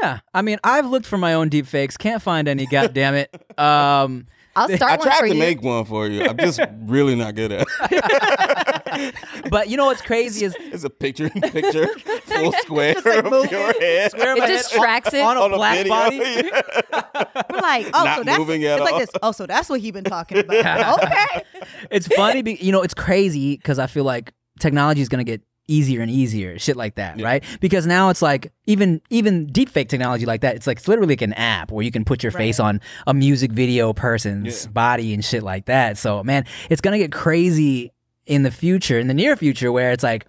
Yeah, 0.02 0.20
I 0.34 0.42
mean, 0.42 0.58
I've 0.64 0.86
looked 0.86 1.06
for 1.06 1.18
my 1.18 1.34
own 1.34 1.50
deep 1.50 1.66
fakes, 1.66 1.98
can't 1.98 2.22
find 2.22 2.48
any. 2.48 2.66
God 2.66 2.94
damn 2.94 3.16
it. 3.16 3.30
Um, 3.60 4.28
I'll 4.56 4.70
start 4.76 4.92
I 4.92 4.96
one 4.98 5.08
tried 5.08 5.20
for 5.20 5.28
to 5.28 5.34
you. 5.34 5.40
make 5.40 5.62
one 5.62 5.86
for 5.86 6.08
you. 6.08 6.26
I'm 6.26 6.38
just 6.38 6.60
really 6.86 7.16
not 7.16 7.36
good 7.36 7.52
at 7.52 7.68
it. 7.92 9.16
but 9.50 9.70
you 9.70 9.78
know 9.78 9.86
what's 9.86 10.02
crazy 10.02 10.46
is 10.46 10.56
It's 10.60 10.84
a 10.84 10.90
picture 10.90 11.30
in 11.34 11.42
picture, 11.42 11.88
full 12.26 12.52
square 12.54 12.96
of 12.98 13.06
your 13.52 13.74
head. 13.80 14.12
where 14.14 14.36
It 14.38 14.48
just 14.48 14.72
head 14.72 14.80
on- 14.80 14.84
tracks 14.86 15.14
it. 15.14 15.22
on 15.22 15.38
a 15.38 15.42
on 15.42 15.54
a 15.54 15.56
black 15.56 15.78
video. 15.78 15.94
body. 15.94 16.18
We're 16.20 17.60
like, 17.62 17.88
oh, 17.94 18.04
Not 18.04 18.18
so 18.18 18.24
that's 18.24 18.40
moving 18.40 18.62
it's 18.64 18.82
at 18.82 18.84
like 18.92 19.00
this. 19.00 19.10
Oh, 19.22 19.32
so 19.32 19.46
that's 19.46 19.70
what 19.70 19.80
he 19.80 19.92
been 19.92 20.04
talking 20.04 20.40
about. 20.40 21.04
okay. 21.04 21.44
it's 21.90 22.08
funny, 22.08 22.42
be, 22.42 22.54
you 22.56 22.72
know, 22.72 22.82
it's 22.82 22.94
crazy 22.94 23.56
because 23.58 23.80
I 23.80 23.88
feel 23.88 24.04
like 24.04 24.34
technology 24.60 25.02
is 25.02 25.10
gonna 25.10 25.24
get 25.24 25.42
easier 25.68 26.02
and 26.02 26.12
easier, 26.12 26.60
shit 26.60 26.76
like 26.76 26.96
that, 26.96 27.22
right? 27.22 27.44
Because 27.60 27.86
now 27.86 28.10
it's 28.10 28.22
like 28.22 28.52
even 28.66 29.02
even 29.10 29.48
deepfake 29.48 29.88
technology 29.88 30.26
like 30.26 30.42
that. 30.42 30.56
It's 30.56 30.68
like 30.68 30.78
it's 30.78 30.88
literally 30.88 31.14
like 31.14 31.22
an 31.22 31.34
app 31.34 31.72
where 31.72 31.84
you 31.84 31.92
can 31.92 32.04
put 32.04 32.24
your 32.24 32.32
face 32.32 32.60
on 32.60 32.82
a 33.08 33.14
music 33.14 33.52
video 33.52 33.94
person's 33.94 34.68
body 34.68 35.14
and 35.14 35.24
shit 35.24 35.44
like 35.44 35.66
that. 35.66 35.98
So 35.98 36.24
man, 36.24 36.46
it's 36.70 36.82
gonna 36.82 36.98
get 36.98 37.12
crazy 37.12 37.92
in 38.26 38.44
the 38.44 38.52
future, 38.52 39.00
in 39.00 39.08
the 39.08 39.14
near 39.14 39.36
future, 39.36 39.72
where 39.72 39.92
it's 39.92 40.04
like. 40.04 40.26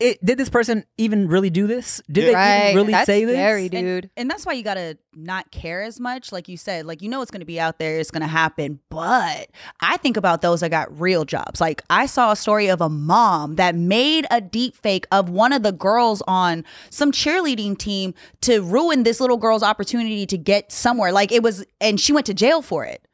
It, 0.00 0.24
did 0.24 0.38
this 0.38 0.48
person 0.48 0.84
even 0.96 1.28
really 1.28 1.50
do 1.50 1.66
this? 1.66 2.00
Did 2.10 2.28
they 2.28 2.34
right. 2.34 2.62
even 2.64 2.76
really 2.76 2.92
That's 2.92 3.06
say 3.06 3.24
this? 3.26 3.34
scary, 3.34 3.68
dude. 3.68 4.10
And 4.16 4.30
that's 4.30 4.46
why 4.46 4.54
you 4.54 4.64
gotta 4.64 4.96
not 5.14 5.50
care 5.50 5.82
as 5.82 6.00
much. 6.00 6.32
Like 6.32 6.48
you 6.48 6.56
said, 6.56 6.86
like 6.86 7.02
you 7.02 7.08
know 7.08 7.20
it's 7.20 7.30
gonna 7.30 7.44
be 7.44 7.60
out 7.60 7.78
there, 7.78 7.98
it's 7.98 8.10
gonna 8.10 8.26
happen. 8.26 8.80
But 8.88 9.50
I 9.80 9.98
think 9.98 10.16
about 10.16 10.40
those 10.40 10.60
that 10.60 10.70
got 10.70 10.98
real 10.98 11.24
jobs. 11.24 11.60
Like 11.60 11.82
I 11.90 12.06
saw 12.06 12.32
a 12.32 12.36
story 12.36 12.68
of 12.68 12.80
a 12.80 12.88
mom 12.88 13.56
that 13.56 13.74
made 13.74 14.26
a 14.30 14.40
deep 14.40 14.74
fake 14.74 15.06
of 15.12 15.28
one 15.28 15.52
of 15.52 15.62
the 15.62 15.72
girls 15.72 16.22
on 16.26 16.64
some 16.88 17.12
cheerleading 17.12 17.76
team 17.76 18.14
to 18.40 18.62
ruin 18.62 19.02
this 19.02 19.20
little 19.20 19.36
girl's 19.36 19.62
opportunity 19.62 20.24
to 20.26 20.38
get 20.38 20.72
somewhere. 20.72 21.12
Like 21.12 21.30
it 21.30 21.42
was 21.42 21.64
and 21.80 22.00
she 22.00 22.12
went 22.12 22.26
to 22.26 22.34
jail 22.34 22.62
for 22.62 22.84
it. 22.84 23.06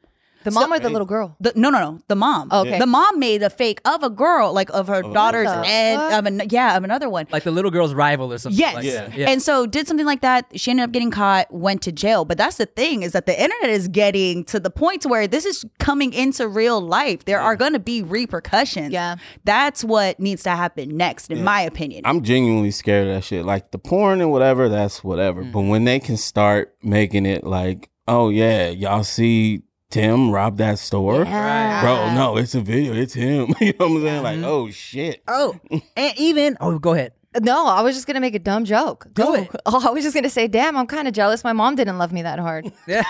The 0.47 0.59
mom 0.59 0.73
or 0.73 0.79
the 0.79 0.89
little 0.89 1.05
girl? 1.05 1.35
The, 1.39 1.53
no, 1.55 1.69
no, 1.69 1.79
no. 1.79 1.99
The 2.07 2.15
mom. 2.15 2.49
Oh, 2.51 2.61
okay. 2.61 2.79
The 2.79 2.85
mom 2.85 3.19
made 3.19 3.43
a 3.43 3.49
fake 3.49 3.81
of 3.85 4.03
a 4.03 4.09
girl, 4.09 4.53
like 4.53 4.69
of 4.71 4.87
her 4.87 5.01
daughter's, 5.01 5.47
What 5.47 5.65
and 5.67 5.99
fuck? 5.99 6.13
of 6.19 6.25
an, 6.25 6.41
yeah, 6.49 6.77
of 6.77 6.83
another 6.83 7.09
one. 7.09 7.27
Like 7.31 7.43
the 7.43 7.51
little 7.51 7.71
girl's 7.71 7.93
rival 7.93 8.31
or 8.31 8.37
something 8.37 8.57
Yes. 8.59 8.75
like 8.75 8.85
that. 8.85 9.17
Yeah. 9.17 9.29
And 9.29 9.41
so 9.41 9.65
did 9.65 9.87
something 9.87 10.05
like 10.05 10.21
that. 10.21 10.45
She 10.59 10.71
ended 10.71 10.85
up 10.85 10.91
getting 10.91 11.11
caught, 11.11 11.51
went 11.53 11.81
to 11.83 11.91
jail. 11.91 12.25
But 12.25 12.37
that's 12.37 12.57
the 12.57 12.65
thing 12.65 13.03
is 13.03 13.11
that 13.11 13.25
the 13.25 13.33
internet 13.41 13.69
is 13.69 13.87
getting 13.87 14.43
to 14.45 14.59
the 14.59 14.69
point 14.69 15.01
to 15.03 15.09
where 15.09 15.27
this 15.27 15.45
is 15.45 15.65
coming 15.79 16.13
into 16.13 16.47
real 16.47 16.79
life. 16.81 17.25
There 17.25 17.39
are 17.39 17.55
going 17.55 17.73
to 17.73 17.79
be 17.79 18.01
repercussions. 18.01 18.91
Yeah. 18.93 19.15
That's 19.43 19.83
what 19.83 20.19
needs 20.19 20.43
to 20.43 20.51
happen 20.51 20.95
next, 20.97 21.29
in 21.31 21.43
my 21.43 21.61
opinion. 21.61 22.03
I'm 22.05 22.23
genuinely 22.23 22.71
scared 22.71 23.07
of 23.07 23.15
that 23.15 23.23
shit. 23.23 23.45
Like 23.45 23.71
the 23.71 23.79
porn 23.79 24.21
and 24.21 24.31
whatever, 24.31 24.69
that's 24.69 25.03
whatever. 25.03 25.43
Mm. 25.43 25.51
But 25.51 25.61
when 25.61 25.83
they 25.83 25.99
can 25.99 26.17
start 26.17 26.75
making 26.81 27.25
it 27.25 27.43
like, 27.43 27.89
oh 28.07 28.29
yeah, 28.29 28.69
y'all 28.69 29.03
see 29.03 29.61
Tim 29.89 30.31
robbed 30.31 30.57
that 30.57 30.79
store? 30.79 31.23
Yeah. 31.23 31.81
Bro, 31.81 32.13
no, 32.13 32.37
it's 32.37 32.55
a 32.55 32.61
video. 32.61 32.93
It's 32.93 33.13
him. 33.13 33.55
you 33.61 33.73
know 33.79 33.87
what 33.87 33.97
I'm 33.97 34.01
saying? 34.01 34.23
Like, 34.23 34.39
oh 34.43 34.69
shit. 34.69 35.23
oh, 35.27 35.55
and 35.95 36.13
even 36.17 36.57
oh, 36.59 36.77
go 36.77 36.93
ahead. 36.93 37.13
No, 37.41 37.67
I 37.67 37.81
was 37.81 37.95
just 37.95 38.07
gonna 38.07 38.19
make 38.19 38.35
a 38.35 38.39
dumb 38.39 38.65
joke. 38.65 39.07
Do 39.13 39.23
Go. 39.23 39.33
it. 39.35 39.49
Oh, 39.65 39.81
I 39.87 39.91
was 39.91 40.03
just 40.03 40.15
gonna 40.15 40.29
say, 40.29 40.47
damn, 40.47 40.75
I'm 40.75 40.87
kind 40.87 41.07
of 41.07 41.13
jealous. 41.13 41.43
My 41.43 41.53
mom 41.53 41.75
didn't 41.75 41.97
love 41.97 42.11
me 42.11 42.21
that 42.23 42.39
hard. 42.39 42.71
Yeah. 42.87 43.03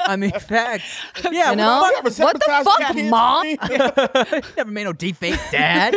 I 0.00 0.16
mean, 0.16 0.30
facts. 0.32 1.00
Yeah, 1.30 1.50
You 1.50 1.56
know? 1.56 1.80
What 1.80 2.04
the 2.04 2.10
fuck, 2.10 2.94
mom? 3.10 3.46
never 4.56 4.70
made 4.70 4.84
no 4.84 4.92
deep 4.92 5.16
fake 5.16 5.38
dad. 5.50 5.94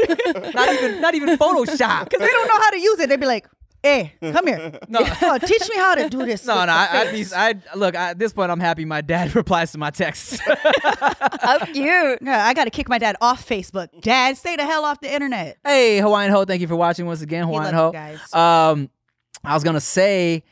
not 0.53 0.73
even 0.73 1.01
not 1.01 1.15
even 1.15 1.37
Photoshop. 1.37 2.05
Because 2.05 2.19
they 2.19 2.27
don't 2.27 2.47
know 2.47 2.57
how 2.59 2.69
to 2.71 2.79
use 2.79 2.99
it. 2.99 3.09
They'd 3.09 3.19
be 3.19 3.25
like, 3.25 3.47
hey, 3.83 4.13
come 4.21 4.47
here. 4.47 4.79
No. 4.89 4.99
Oh, 5.21 5.37
teach 5.37 5.69
me 5.69 5.75
how 5.77 5.95
to 5.95 6.09
do 6.09 6.25
this. 6.25 6.45
No, 6.45 6.55
no. 6.65 6.71
I, 6.71 6.87
I'd 6.91 7.11
be. 7.11 7.17
face." 7.23 7.33
I 7.33 7.55
look. 7.75 7.95
I, 7.95 8.11
at 8.11 8.19
this 8.19 8.33
point, 8.33 8.51
I'm 8.51 8.59
happy. 8.59 8.85
My 8.85 9.01
dad 9.01 9.35
replies 9.41 9.71
to 9.73 9.77
my 9.77 9.89
texts. 9.91 10.39
How 11.41 11.59
cute. 11.59 12.19
Yeah, 12.21 12.45
I 12.45 12.53
got 12.53 12.65
to 12.65 12.69
kick 12.71 12.89
my 12.89 12.97
dad 12.97 13.15
off 13.21 13.47
Facebook. 13.47 13.87
Dad, 14.01 14.37
stay 14.37 14.55
the 14.55 14.63
hell 14.65 14.85
off 14.85 14.99
the 15.01 15.13
internet. 15.13 15.57
hey, 15.65 15.99
Hawaiian 15.99 16.31
Ho. 16.31 16.45
Thank 16.45 16.61
you 16.61 16.67
for 16.67 16.75
watching 16.75 17.05
once 17.05 17.21
again, 17.21 17.45
Hawaiian 17.45 17.73
Ho. 17.73 17.91
guys. 17.91 18.33
Um, 18.33 18.89
I 19.43 19.53
was 19.53 19.63
gonna 19.63 19.79
say, 19.81 20.43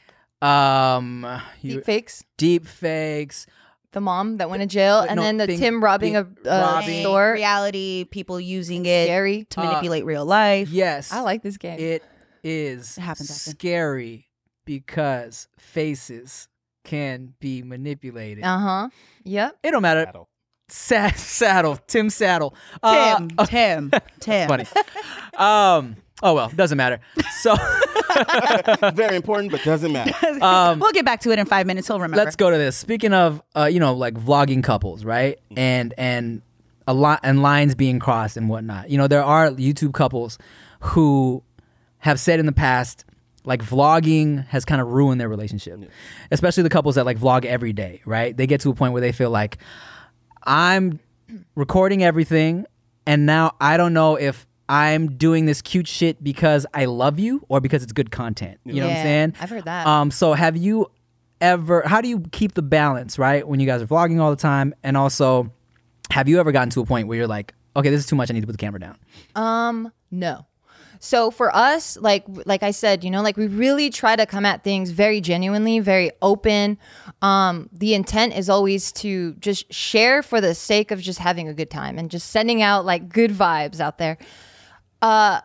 um, 0.41 1.25
you, 1.61 1.75
Deep 1.75 1.85
fakes. 1.85 2.23
deep 2.37 2.67
fakes. 2.67 3.45
The 3.93 4.01
mom 4.01 4.37
that 4.37 4.49
went 4.49 4.61
to 4.61 4.67
jail, 4.67 4.99
and 4.99 5.15
No, 5.15 5.23
then 5.23 5.37
the 5.37 5.47
being- 5.47 5.59
Tim 5.59 5.83
robbing 5.83 6.15
a 6.15 6.23
being- 6.25 6.47
uh, 6.47 6.71
robbing. 6.73 7.01
store. 7.01 7.31
reality, 7.33 8.03
people 8.05 8.39
using 8.39 8.85
it 8.85 9.07
Scary. 9.07 9.45
to 9.51 9.61
Uh, 9.61 9.65
manipulate 9.65 10.05
real 10.05 10.25
life. 10.25 10.69
Yes, 10.69 11.11
I 11.11 11.21
like 11.21 11.41
this 11.41 11.57
game. 11.57 11.79
It 11.79 12.03
is 12.47 12.97
It 12.97 13.01
happens 13.01 13.29
often. 13.29 13.53
scary 13.53 14.27
because 14.65 15.47
faces 15.59 16.47
can 16.83 17.33
be 17.39 17.63
manipulated. 17.63 18.43
Uh 18.43 18.57
huh. 18.59 18.89
Yep. 19.23 19.57
It 19.63 19.71
don't 19.71 19.81
matter. 19.81 20.11
Sa- 20.69 21.11
saddle, 21.11 21.77
Tim 21.87 22.09
Saddle. 22.09 22.53
Uh, 22.83 23.17
Tim, 23.19 23.29
Tim, 23.45 23.91
Tim. 24.19 24.47
funny. 24.47 24.65
um. 25.37 25.95
Oh 26.23 26.33
well, 26.33 26.49
doesn't 26.49 26.77
matter. 26.77 26.99
So 27.41 27.55
Very 28.93 29.15
important, 29.15 29.51
but 29.51 29.63
doesn't 29.63 29.91
matter. 29.91 30.13
um, 30.43 30.79
We'll 30.79 30.91
get 30.91 31.05
back 31.05 31.19
to 31.21 31.31
it 31.31 31.37
in 31.39 31.45
five 31.45 31.67
minutes. 31.67 31.87
He'll 31.87 31.99
remember. 31.99 32.17
let's 32.23 32.35
go 32.35 32.49
to 32.49 32.57
this. 32.57 32.75
Speaking 32.75 33.13
of, 33.13 33.41
uh, 33.55 33.65
you 33.65 33.79
know, 33.79 33.93
like 33.93 34.15
vlogging 34.15 34.63
couples, 34.63 35.05
right? 35.05 35.37
And 35.55 35.93
and 35.97 36.41
a 36.87 36.93
lot 36.93 37.19
and 37.23 37.41
lines 37.43 37.75
being 37.75 37.99
crossed 37.99 38.35
and 38.35 38.49
whatnot. 38.49 38.89
You 38.89 38.97
know, 38.97 39.07
there 39.07 39.23
are 39.23 39.49
YouTube 39.51 39.93
couples 39.93 40.39
who 40.79 41.43
have 42.07 42.19
said 42.19 42.39
in 42.39 42.45
the 42.45 42.51
past, 42.51 43.05
like 43.43 43.61
vlogging 43.61 44.45
has 44.47 44.65
kind 44.65 44.81
of 44.81 44.87
ruined 44.87 45.19
their 45.21 45.29
relationship, 45.29 45.79
especially 46.31 46.63
the 46.63 46.69
couples 46.69 46.95
that 46.95 47.05
like 47.05 47.19
vlog 47.19 47.45
every 47.45 47.73
day, 47.73 48.01
right? 48.05 48.35
They 48.35 48.47
get 48.47 48.61
to 48.61 48.69
a 48.69 48.73
point 48.73 48.93
where 48.93 49.01
they 49.01 49.11
feel 49.11 49.29
like 49.29 49.57
I'm 50.43 50.99
recording 51.55 52.03
everything, 52.03 52.65
and 53.05 53.25
now 53.25 53.55
I 53.59 53.77
don't 53.77 53.93
know 53.93 54.15
if 54.15 54.47
I'm 54.69 55.15
doing 55.17 55.45
this 55.45 55.61
cute 55.61 55.87
shit 55.87 56.23
because 56.23 56.65
I 56.73 56.85
love 56.85 57.19
you 57.19 57.45
or 57.49 57.59
because 57.61 57.83
it's 57.83 57.93
good 57.93 58.11
content. 58.11 58.59
You 58.65 58.75
know 58.75 58.81
what 58.87 58.89
I'm 58.91 58.95
Yeah, 58.97 59.03
saying? 59.03 59.33
I've 59.39 59.49
heard 59.49 59.65
that. 59.65 59.87
Um, 59.87 60.11
so 60.11 60.33
have 60.33 60.57
you 60.57 60.87
ever? 61.41 61.83
How 61.85 62.01
do 62.01 62.09
you 62.09 62.21
keep 62.31 62.53
the 62.53 62.61
balance, 62.61 63.19
right? 63.19 63.47
When 63.47 63.59
you 63.59 63.65
guys 63.67 63.81
are 63.81 63.87
vlogging 63.87 64.19
all 64.19 64.29
the 64.29 64.35
time, 64.41 64.73
and 64.83 64.95
also, 64.97 65.51
have 66.09 66.27
you 66.27 66.39
ever 66.39 66.51
gotten 66.51 66.69
to 66.71 66.81
a 66.81 66.85
point 66.85 67.07
where 67.07 67.17
you're 67.17 67.27
like, 67.27 67.53
okay, 67.75 67.89
this 67.89 67.99
is 67.99 68.07
too 68.07 68.15
much. 68.15 68.29
I 68.29 68.33
need 68.33 68.41
to 68.41 68.47
put 68.47 68.53
the 68.53 68.57
camera 68.65 68.79
down. 68.79 68.97
Um, 69.35 69.91
no. 70.11 70.45
So 70.99 71.31
for 71.31 71.55
us, 71.55 71.97
like 71.97 72.23
like 72.45 72.63
I 72.63 72.71
said, 72.71 73.03
you 73.03 73.11
know, 73.11 73.21
like 73.21 73.37
we 73.37 73.47
really 73.47 73.89
try 73.89 74.15
to 74.15 74.25
come 74.25 74.45
at 74.45 74.63
things 74.63 74.91
very 74.91 75.21
genuinely, 75.21 75.79
very 75.79 76.11
open. 76.21 76.77
Um, 77.21 77.69
the 77.71 77.93
intent 77.93 78.35
is 78.35 78.49
always 78.49 78.91
to 78.93 79.33
just 79.35 79.71
share 79.73 80.23
for 80.23 80.41
the 80.41 80.55
sake 80.55 80.91
of 80.91 81.01
just 81.01 81.19
having 81.19 81.47
a 81.47 81.53
good 81.53 81.69
time 81.69 81.97
and 81.97 82.09
just 82.09 82.29
sending 82.29 82.61
out 82.61 82.85
like 82.85 83.09
good 83.09 83.31
vibes 83.31 83.79
out 83.79 83.97
there. 83.97 84.17
Uh, 85.01 85.41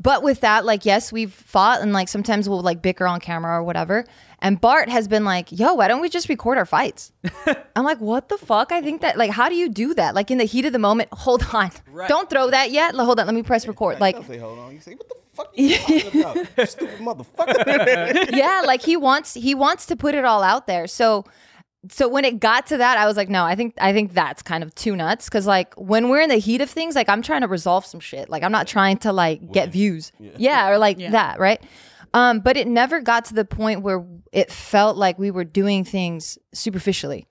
but 0.00 0.22
with 0.22 0.40
that, 0.40 0.64
like, 0.64 0.84
yes, 0.84 1.12
we've 1.12 1.32
fought 1.32 1.80
and 1.80 1.92
like 1.92 2.08
sometimes 2.08 2.48
we'll 2.48 2.62
like 2.62 2.82
bicker 2.82 3.06
on 3.06 3.20
camera 3.20 3.58
or 3.58 3.62
whatever. 3.62 4.04
And 4.40 4.60
Bart 4.60 4.88
has 4.88 5.08
been 5.08 5.24
like, 5.24 5.50
yo, 5.50 5.74
why 5.74 5.88
don't 5.88 6.00
we 6.00 6.08
just 6.08 6.28
record 6.28 6.58
our 6.58 6.66
fights? 6.66 7.12
I'm 7.76 7.84
like, 7.84 8.00
what 8.00 8.28
the 8.28 8.36
fuck? 8.36 8.70
I 8.70 8.82
think 8.82 9.00
that, 9.00 9.16
like, 9.16 9.30
how 9.30 9.48
do 9.48 9.54
you 9.54 9.68
do 9.68 9.94
that? 9.94 10.14
Like, 10.14 10.30
in 10.30 10.38
the 10.38 10.44
heat 10.44 10.64
of 10.66 10.72
the 10.72 10.78
moment, 10.78 11.08
hold 11.12 11.46
on. 11.54 11.70
Don't 12.08 12.28
throw 12.28 12.50
that 12.50 12.70
yet. 12.70 12.94
Hold 12.94 13.18
on, 13.18 13.26
let 13.26 13.34
me 13.34 13.42
press 13.42 13.66
record. 13.66 13.98
Like, 14.00 14.22
say 14.26 14.38
hold 14.38 14.58
on. 14.58 14.74
You 14.74 14.80
say, 14.80 14.94
what 14.94 15.08
the 15.08 15.14
fuck 15.32 15.52
you 15.54 15.76
talking 15.78 16.20
about? 16.20 16.68
Stupid 16.68 16.98
motherfucker. 17.00 18.30
yeah, 18.36 18.62
like 18.66 18.82
he 18.82 18.96
wants 18.96 19.34
he 19.34 19.54
wants 19.54 19.86
to 19.86 19.96
put 19.96 20.14
it 20.14 20.24
all 20.24 20.42
out 20.42 20.66
there. 20.66 20.86
So 20.86 21.24
so 21.90 22.08
when 22.08 22.24
it 22.24 22.40
got 22.40 22.66
to 22.66 22.76
that, 22.78 22.98
I 22.98 23.06
was 23.06 23.16
like, 23.16 23.28
no, 23.28 23.44
I 23.44 23.54
think 23.54 23.74
I 23.78 23.92
think 23.92 24.12
that's 24.12 24.42
kind 24.42 24.62
of 24.64 24.74
too 24.74 24.96
nuts. 24.96 25.28
Cause 25.28 25.46
like 25.46 25.74
when 25.74 26.08
we're 26.08 26.20
in 26.20 26.28
the 26.28 26.36
heat 26.36 26.60
of 26.60 26.70
things, 26.70 26.94
like 26.94 27.08
I'm 27.08 27.22
trying 27.22 27.42
to 27.42 27.48
resolve 27.48 27.86
some 27.86 28.00
shit. 28.00 28.28
Like 28.28 28.42
I'm 28.42 28.52
not 28.52 28.66
trying 28.66 28.98
to 28.98 29.12
like 29.12 29.52
get 29.52 29.70
views. 29.70 30.12
Yeah, 30.18 30.68
or 30.68 30.78
like 30.78 30.98
that, 30.98 31.38
right? 31.38 31.62
Um, 32.16 32.40
but 32.40 32.56
it 32.56 32.66
never 32.66 33.02
got 33.02 33.26
to 33.26 33.34
the 33.34 33.44
point 33.44 33.82
where 33.82 34.02
it 34.32 34.50
felt 34.50 34.96
like 34.96 35.18
we 35.18 35.30
were 35.30 35.44
doing 35.44 35.84
things 35.84 36.38
superficially. 36.54 37.28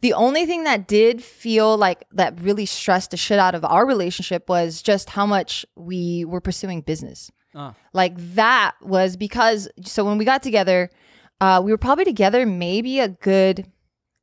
The 0.00 0.12
only 0.12 0.46
thing 0.46 0.62
that 0.62 0.86
did 0.86 1.24
feel 1.24 1.76
like 1.76 2.04
that 2.12 2.40
really 2.40 2.64
stressed 2.64 3.10
the 3.10 3.16
shit 3.16 3.40
out 3.40 3.56
of 3.56 3.64
our 3.64 3.84
relationship 3.84 4.48
was 4.48 4.80
just 4.80 5.10
how 5.10 5.26
much 5.26 5.66
we 5.74 6.24
were 6.24 6.40
pursuing 6.40 6.82
business. 6.82 7.32
Uh. 7.52 7.72
Like 7.92 8.14
that 8.36 8.76
was 8.80 9.16
because 9.16 9.68
so 9.84 10.04
when 10.04 10.18
we 10.18 10.24
got 10.24 10.44
together, 10.44 10.88
uh, 11.40 11.60
we 11.64 11.72
were 11.72 11.78
probably 11.78 12.04
together 12.04 12.46
maybe 12.46 13.00
a 13.00 13.08
good 13.08 13.66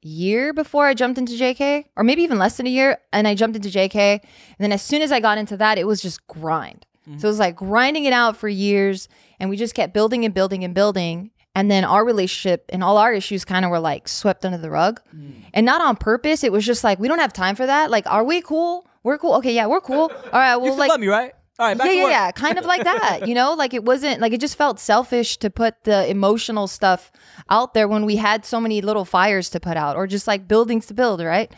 year 0.02 0.54
before 0.54 0.86
I 0.86 0.94
jumped 0.94 1.18
into 1.18 1.34
JK, 1.34 1.88
or 1.98 2.06
maybe 2.06 2.22
even 2.22 2.40
less 2.40 2.56
than 2.56 2.68
a 2.68 2.70
year. 2.70 3.00
And 3.12 3.28
I 3.28 3.36
jumped 3.36 3.58
into 3.58 3.68
JK. 3.68 3.98
And 4.22 4.22
then 4.60 4.72
as 4.72 4.82
soon 4.82 5.02
as 5.02 5.12
I 5.12 5.20
got 5.20 5.38
into 5.38 5.58
that, 5.58 5.78
it 5.78 5.86
was 5.86 6.02
just 6.02 6.26
grind. 6.28 6.86
Mm-hmm. 7.08 7.20
So 7.20 7.28
it 7.28 7.32
was 7.32 7.40
like 7.40 7.56
grinding 7.56 8.06
it 8.06 8.14
out 8.14 8.38
for 8.38 8.48
years. 8.48 9.08
And 9.40 9.50
we 9.50 9.58
just 9.58 9.76
kept 9.76 9.94
building 9.94 10.26
and 10.26 10.34
building 10.34 10.64
and 10.64 10.74
building. 10.74 11.32
And 11.56 11.72
then 11.72 11.86
our 11.86 12.04
relationship 12.04 12.66
and 12.70 12.84
all 12.84 12.98
our 12.98 13.14
issues 13.14 13.46
kind 13.46 13.64
of 13.64 13.72
were 13.72 13.80
like 13.80 14.08
swept 14.08 14.46
under 14.46 14.58
the 14.58 14.70
rug. 14.70 15.02
Mm. 15.16 15.44
And 15.54 15.66
not 15.66 15.82
on 15.82 15.96
purpose. 15.96 16.44
It 16.44 16.52
was 16.52 16.66
just 16.66 16.84
like, 16.84 17.00
we 17.00 17.08
don't 17.08 17.20
have 17.20 17.34
time 17.34 17.56
for 17.56 17.66
that. 17.66 17.90
Like, 17.90 18.06
are 18.08 18.24
we 18.24 18.42
cool? 18.42 18.88
We're 19.04 19.18
cool. 19.18 19.36
Okay, 19.36 19.54
yeah, 19.54 19.68
we're 19.68 19.82
cool. 19.82 20.12
All 20.12 20.32
right, 20.34 20.54
You 20.54 20.60
well, 20.60 20.74
still 20.74 20.80
like, 20.80 20.90
love 20.90 21.00
me, 21.00 21.08
right? 21.08 21.34
All 21.58 21.68
right, 21.68 21.78
back 21.78 21.88
yeah, 21.88 21.94
yeah, 21.94 22.10
yeah, 22.10 22.32
kind 22.32 22.58
of 22.58 22.66
like 22.66 22.84
that. 22.84 23.28
You 23.30 23.34
know, 23.34 23.54
like 23.54 23.74
it 23.74 23.86
wasn't 23.86 24.20
like 24.20 24.34
it 24.34 24.42
just 24.42 24.58
felt 24.58 24.78
selfish 24.78 25.38
to 25.38 25.50
put 25.50 25.86
the 25.86 26.06
emotional 26.10 26.68
stuff 26.68 27.14
out 27.50 27.74
there 27.74 27.88
when 27.88 28.06
we 28.06 28.18
had 28.18 28.46
so 28.46 28.60
many 28.60 28.82
little 28.82 29.06
fires 29.06 29.50
to 29.52 29.62
put 29.62 29.78
out, 29.78 29.96
or 29.96 30.06
just 30.06 30.28
like 30.28 30.50
buildings 30.50 30.86
to 30.88 30.94
build, 30.94 31.22
right? 31.22 31.50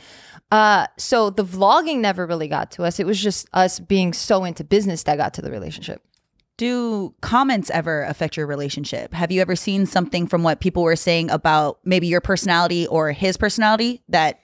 Uh, 0.51 0.87
so 0.97 1.29
the 1.29 1.43
vlogging 1.43 1.99
never 1.99 2.25
really 2.25 2.47
got 2.47 2.71
to 2.71 2.83
us. 2.83 2.99
It 2.99 3.05
was 3.05 3.21
just 3.21 3.47
us 3.53 3.79
being 3.79 4.13
so 4.13 4.43
into 4.43 4.63
business 4.63 5.03
that 5.03 5.17
got 5.17 5.33
to 5.35 5.41
the 5.41 5.51
relationship. 5.51 6.01
Do 6.55 7.13
comments 7.21 7.69
ever 7.69 8.03
affect 8.03 8.35
your 8.35 8.47
relationship? 8.47 9.13
Have 9.13 9.31
you 9.31 9.41
ever 9.41 9.55
seen 9.55 9.85
something 9.85 10.25
from 10.25 10.41
what 10.41 10.59
people 10.59 10.83
were 10.83 10.95
saying 10.95 11.29
about 11.29 11.79
maybe 11.83 12.07
your 12.07 12.21
personality 12.21 12.87
or 12.87 13.11
his 13.11 13.37
personality 13.37 14.01
that 14.09 14.39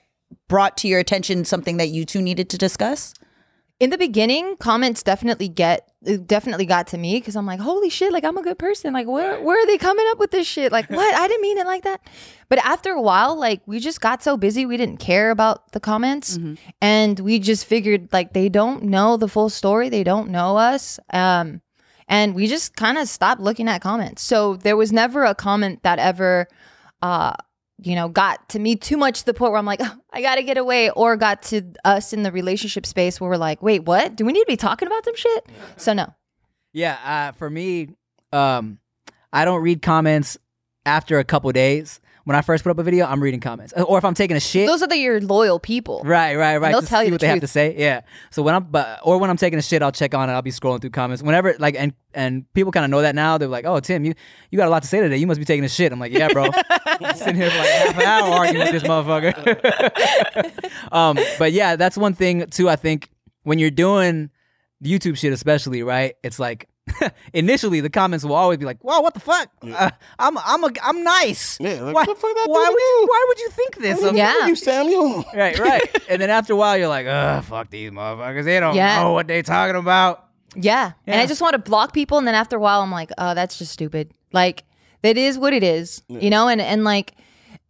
brought 0.46 0.76
to 0.78 0.88
your 0.88 1.00
attention 1.00 1.44
something 1.44 1.78
that 1.78 1.88
you 1.88 2.04
two 2.04 2.22
needed 2.22 2.50
to 2.50 2.58
discuss? 2.58 3.14
In 3.84 3.90
the 3.90 3.98
beginning, 3.98 4.56
comments 4.56 5.02
definitely 5.02 5.46
get 5.46 5.92
definitely 6.26 6.64
got 6.64 6.86
to 6.86 6.96
me 6.96 7.18
because 7.20 7.36
I'm 7.36 7.44
like, 7.44 7.60
holy 7.60 7.90
shit, 7.90 8.14
like 8.14 8.24
I'm 8.24 8.38
a 8.38 8.42
good 8.42 8.58
person. 8.58 8.94
Like 8.94 9.06
where 9.06 9.38
where 9.42 9.62
are 9.62 9.66
they 9.66 9.76
coming 9.76 10.06
up 10.08 10.18
with 10.18 10.30
this 10.30 10.46
shit? 10.46 10.72
Like 10.72 10.88
what? 10.88 11.14
I 11.14 11.28
didn't 11.28 11.42
mean 11.42 11.58
it 11.58 11.66
like 11.66 11.82
that. 11.82 12.00
But 12.48 12.60
after 12.60 12.92
a 12.92 13.02
while, 13.02 13.38
like 13.38 13.60
we 13.66 13.80
just 13.80 14.00
got 14.00 14.22
so 14.22 14.38
busy, 14.38 14.64
we 14.64 14.78
didn't 14.78 15.00
care 15.00 15.30
about 15.30 15.72
the 15.72 15.80
comments, 15.80 16.38
and 16.80 17.20
we 17.20 17.38
just 17.38 17.66
figured 17.66 18.08
like 18.10 18.32
they 18.32 18.48
don't 18.48 18.84
know 18.84 19.18
the 19.18 19.28
full 19.28 19.50
story, 19.50 19.90
they 19.90 20.02
don't 20.02 20.30
know 20.30 20.56
us, 20.56 20.98
um, 21.12 21.60
and 22.08 22.34
we 22.34 22.46
just 22.46 22.76
kind 22.76 22.96
of 22.96 23.06
stopped 23.06 23.42
looking 23.42 23.68
at 23.68 23.82
comments. 23.82 24.22
So 24.22 24.56
there 24.56 24.78
was 24.78 24.92
never 24.92 25.24
a 25.24 25.34
comment 25.34 25.82
that 25.82 25.98
ever. 25.98 26.48
Uh, 27.02 27.34
you 27.86 27.94
know, 27.94 28.08
got 28.08 28.48
to 28.50 28.58
me 28.58 28.76
too 28.76 28.96
much 28.96 29.20
to 29.20 29.26
the 29.26 29.34
point 29.34 29.52
where 29.52 29.58
I'm 29.58 29.66
like, 29.66 29.80
"Oh, 29.82 29.96
I 30.12 30.22
gotta 30.22 30.42
get 30.42 30.56
away, 30.58 30.90
or 30.90 31.16
got 31.16 31.42
to 31.44 31.62
us 31.84 32.12
in 32.12 32.22
the 32.22 32.32
relationship 32.32 32.86
space 32.86 33.20
where 33.20 33.30
we're 33.30 33.36
like, 33.36 33.62
wait, 33.62 33.84
what? 33.84 34.16
Do 34.16 34.24
we 34.24 34.32
need 34.32 34.40
to 34.40 34.46
be 34.46 34.56
talking 34.56 34.86
about 34.88 35.04
some 35.04 35.16
shit? 35.16 35.46
So 35.76 35.92
no. 35.92 36.14
Yeah, 36.72 36.98
uh, 37.04 37.32
for 37.32 37.48
me, 37.48 37.90
um, 38.32 38.78
I 39.32 39.44
don't 39.44 39.62
read 39.62 39.82
comments 39.82 40.38
after 40.86 41.18
a 41.18 41.24
couple 41.24 41.50
days. 41.52 42.00
When 42.24 42.36
I 42.36 42.40
first 42.40 42.64
put 42.64 42.70
up 42.70 42.78
a 42.78 42.82
video, 42.82 43.04
I'm 43.04 43.22
reading 43.22 43.40
comments, 43.40 43.74
Uh, 43.76 43.82
or 43.82 43.98
if 43.98 44.04
I'm 44.04 44.14
taking 44.14 44.34
a 44.34 44.40
shit. 44.40 44.66
Those 44.66 44.82
are 44.82 44.86
the 44.86 44.96
your 44.96 45.20
loyal 45.20 45.58
people. 45.58 46.00
Right, 46.04 46.36
right, 46.36 46.56
right. 46.56 46.70
they'll 46.70 46.80
just 46.80 46.90
tell 46.90 47.00
see 47.00 47.06
you 47.06 47.12
what 47.12 47.20
the 47.20 47.26
they 47.26 47.30
have 47.30 47.40
to 47.40 47.46
say. 47.46 47.74
Yeah. 47.76 48.00
So 48.30 48.42
when 48.42 48.54
I'm, 48.54 48.64
but 48.64 49.00
or 49.02 49.18
when 49.18 49.28
I'm 49.28 49.36
taking 49.36 49.58
a 49.58 49.62
shit, 49.62 49.82
I'll 49.82 49.92
check 49.92 50.14
on 50.14 50.30
it. 50.30 50.32
I'll 50.32 50.40
be 50.40 50.50
scrolling 50.50 50.80
through 50.80 50.90
comments. 50.90 51.22
Whenever, 51.22 51.54
like, 51.58 51.76
and 51.78 51.92
and 52.14 52.50
people 52.54 52.72
kind 52.72 52.84
of 52.84 52.90
know 52.90 53.02
that 53.02 53.14
now. 53.14 53.36
They're 53.36 53.48
like, 53.48 53.66
"Oh, 53.66 53.78
Tim, 53.80 54.04
you 54.04 54.14
you 54.50 54.56
got 54.56 54.68
a 54.68 54.70
lot 54.70 54.82
to 54.82 54.88
say 54.88 55.00
today. 55.00 55.18
You 55.18 55.26
must 55.26 55.38
be 55.38 55.44
taking 55.44 55.64
a 55.64 55.68
shit." 55.68 55.92
I'm 55.92 56.00
like, 56.00 56.12
"Yeah, 56.12 56.28
bro." 56.32 56.44
Sitting 57.14 57.36
here 57.36 57.50
for 57.50 57.58
like 57.58 57.68
half 57.68 57.98
an 57.98 58.02
hour 58.02 58.30
arguing 58.30 58.64
with 58.64 58.72
this 58.72 58.82
motherfucker. 58.84 60.72
um, 60.92 61.18
but 61.38 61.52
yeah, 61.52 61.76
that's 61.76 61.98
one 61.98 62.14
thing 62.14 62.46
too. 62.46 62.70
I 62.70 62.76
think 62.76 63.10
when 63.42 63.58
you're 63.58 63.70
doing 63.70 64.30
YouTube 64.82 65.18
shit, 65.18 65.32
especially, 65.32 65.82
right? 65.82 66.14
It's 66.22 66.38
like. 66.38 66.68
Initially, 67.32 67.80
the 67.80 67.90
comments 67.90 68.24
will 68.24 68.34
always 68.34 68.58
be 68.58 68.64
like, 68.66 68.82
"Wow, 68.84 69.00
what 69.02 69.14
the 69.14 69.20
fuck? 69.20 69.48
Uh, 69.62 69.90
I'm, 70.18 70.36
I'm, 70.38 70.64
a, 70.64 70.70
I'm 70.82 71.02
nice. 71.02 71.58
Yeah, 71.60 71.80
like, 71.80 71.94
why, 71.94 72.04
what 72.04 72.06
the 72.08 72.14
fuck 72.14 72.36
why 72.46 72.68
would, 72.68 72.78
you, 72.78 73.00
you? 73.00 73.06
why 73.08 73.24
would 73.28 73.38
you 73.38 73.48
think 73.50 73.76
this? 73.78 74.02
of 74.02 74.14
Yeah. 74.16 74.46
You 74.46 74.54
Samuel. 74.56 75.24
Right, 75.34 75.58
right. 75.58 75.82
and 76.08 76.20
then 76.20 76.30
after 76.30 76.52
a 76.52 76.56
while, 76.56 76.76
you're 76.76 76.88
like, 76.88 77.06
ugh, 77.06 77.42
fuck 77.44 77.70
these 77.70 77.90
motherfuckers. 77.90 78.44
They 78.44 78.60
don't 78.60 78.74
Yeah. 78.76 79.02
know 79.02 79.12
what 79.12 79.26
they 79.26 79.42
talking 79.42 79.76
about. 79.76 80.28
Yeah. 80.54 80.92
And 81.06 81.20
I 81.20 81.26
just 81.26 81.40
want 81.40 81.54
to 81.54 81.58
block 81.58 81.92
people. 81.92 82.18
And 82.18 82.26
then 82.26 82.34
after 82.34 82.56
a 82.56 82.60
while, 82.60 82.82
I'm 82.82 82.90
like, 82.92 83.10
oh, 83.18 83.34
that's 83.34 83.58
just 83.58 83.72
stupid. 83.72 84.12
Like, 84.32 84.64
it 85.02 85.16
is 85.18 85.38
what 85.38 85.52
it 85.52 85.62
is, 85.62 86.02
you 86.08 86.30
know? 86.30 86.48
And, 86.48 86.60
and 86.60 86.84
like, 86.84 87.14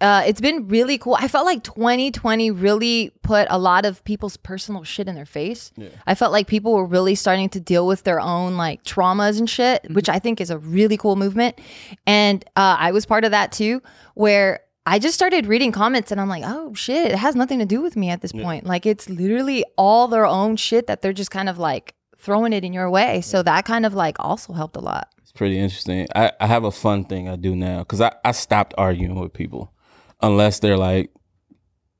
uh, 0.05 0.23
it's 0.27 0.41
been 0.43 0.69
really 0.69 0.99
cool. 0.99 1.17
I 1.19 1.29
felt 1.29 1.47
like 1.47 1.65
2020 1.65 2.51
really 2.51 3.11
put 3.23 3.47
a 3.49 3.59
lot 3.59 3.87
of 3.87 4.05
people's 4.05 4.37
personal 4.37 4.85
shit 4.85 5.09
in 5.09 5.15
their 5.15 5.25
face. 5.25 5.73
I 6.07 6.15
felt 6.15 6.31
like 6.31 6.47
people 6.47 6.75
were 6.75 6.85
really 6.85 7.15
starting 7.15 7.49
to 7.49 7.61
deal 7.61 7.87
with 7.87 8.03
their 8.03 8.21
own 8.21 8.59
like 8.59 8.85
traumas 8.85 9.39
and 9.39 9.49
shit, 9.49 9.91
which 9.95 10.11
I 10.11 10.19
think 10.19 10.43
is 10.43 10.51
a 10.51 10.59
really 10.59 10.99
cool 10.99 11.17
movement. 11.17 11.59
And 12.07 12.45
uh, 12.55 12.77
I 12.79 12.93
was 12.93 13.07
part 13.07 13.25
of 13.25 13.31
that 13.31 13.51
too, 13.51 13.81
where 14.13 14.61
I 14.85 14.99
just 14.99 15.15
started 15.15 15.47
reading 15.47 15.73
comments 15.73 16.13
and 16.13 16.21
I'm 16.21 16.29
like, 16.29 16.43
oh 16.45 16.75
shit, 16.75 17.13
it 17.13 17.17
has 17.17 17.35
nothing 17.35 17.61
to 17.61 17.65
do 17.65 17.81
with 17.81 17.97
me 17.97 18.11
at 18.11 18.21
this 18.21 18.33
point. 18.33 18.67
Like 18.67 18.85
it's 18.85 19.09
literally 19.09 19.65
all 19.79 20.07
their 20.07 20.27
own 20.27 20.57
shit 20.57 20.87
that 20.87 21.01
they're 21.01 21.15
just 21.15 21.31
kind 21.31 21.49
of 21.49 21.57
like 21.59 21.95
throwing 22.19 22.53
it 22.53 22.63
in 22.63 22.75
your 22.75 22.91
way. 22.91 23.23
So 23.23 23.43
that 23.43 23.65
kind 23.65 23.87
of 23.87 23.95
like 23.95 24.17
also 24.21 24.53
helped 24.53 24.77
a 24.77 24.81
lot. 24.81 25.09
It's 25.23 25.33
pretty 25.33 25.59
interesting. 25.59 26.09
I, 26.15 26.31
I 26.39 26.47
have 26.47 26.65
a 26.65 26.71
fun 26.71 27.07
thing 27.07 27.27
I 27.27 27.37
do 27.37 27.57
now 27.57 27.79
because 27.79 28.03
I, 28.03 28.13
I 28.23 28.33
stopped 28.33 28.75
arguing 28.77 29.19
with 29.19 29.33
people 29.33 29.74
unless 30.27 30.59
they're 30.61 30.77
like, 30.77 31.11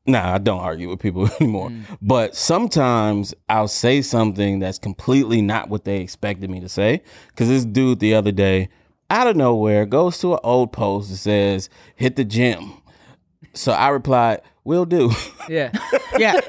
nah, 0.07 0.35
I 0.35 0.39
don't 0.39 0.61
argue 0.61 0.89
with 0.89 1.01
people 1.01 1.29
anymore. 1.41 1.71
But 2.03 2.35
sometimes 2.37 3.35
I'll 3.49 3.69
say 3.69 4.03
something 4.03 4.59
that's 4.59 4.79
completely 4.79 5.43
not 5.43 5.69
what 5.69 5.85
they 5.85 6.01
expected 6.01 6.51
me 6.51 6.61
to 6.61 6.69
say. 6.69 7.03
Because 7.29 7.49
this 7.49 7.65
dude 7.65 8.01
the 8.01 8.15
other 8.15 8.33
day, 8.33 8.69
out 9.11 9.27
of 9.27 9.37
nowhere, 9.37 9.87
goes 9.87 10.19
to 10.21 10.35
an 10.35 10.41
old 10.43 10.73
post 10.73 11.11
that 11.11 11.17
says, 11.17 11.69
hit 11.97 12.17
the 12.17 12.25
gym. 12.25 12.73
So 13.53 13.73
I 13.73 13.89
replied, 13.91 14.41
will 14.65 14.85
do. 14.87 15.11
Yeah. 15.47 15.71
Yeah. 16.19 16.33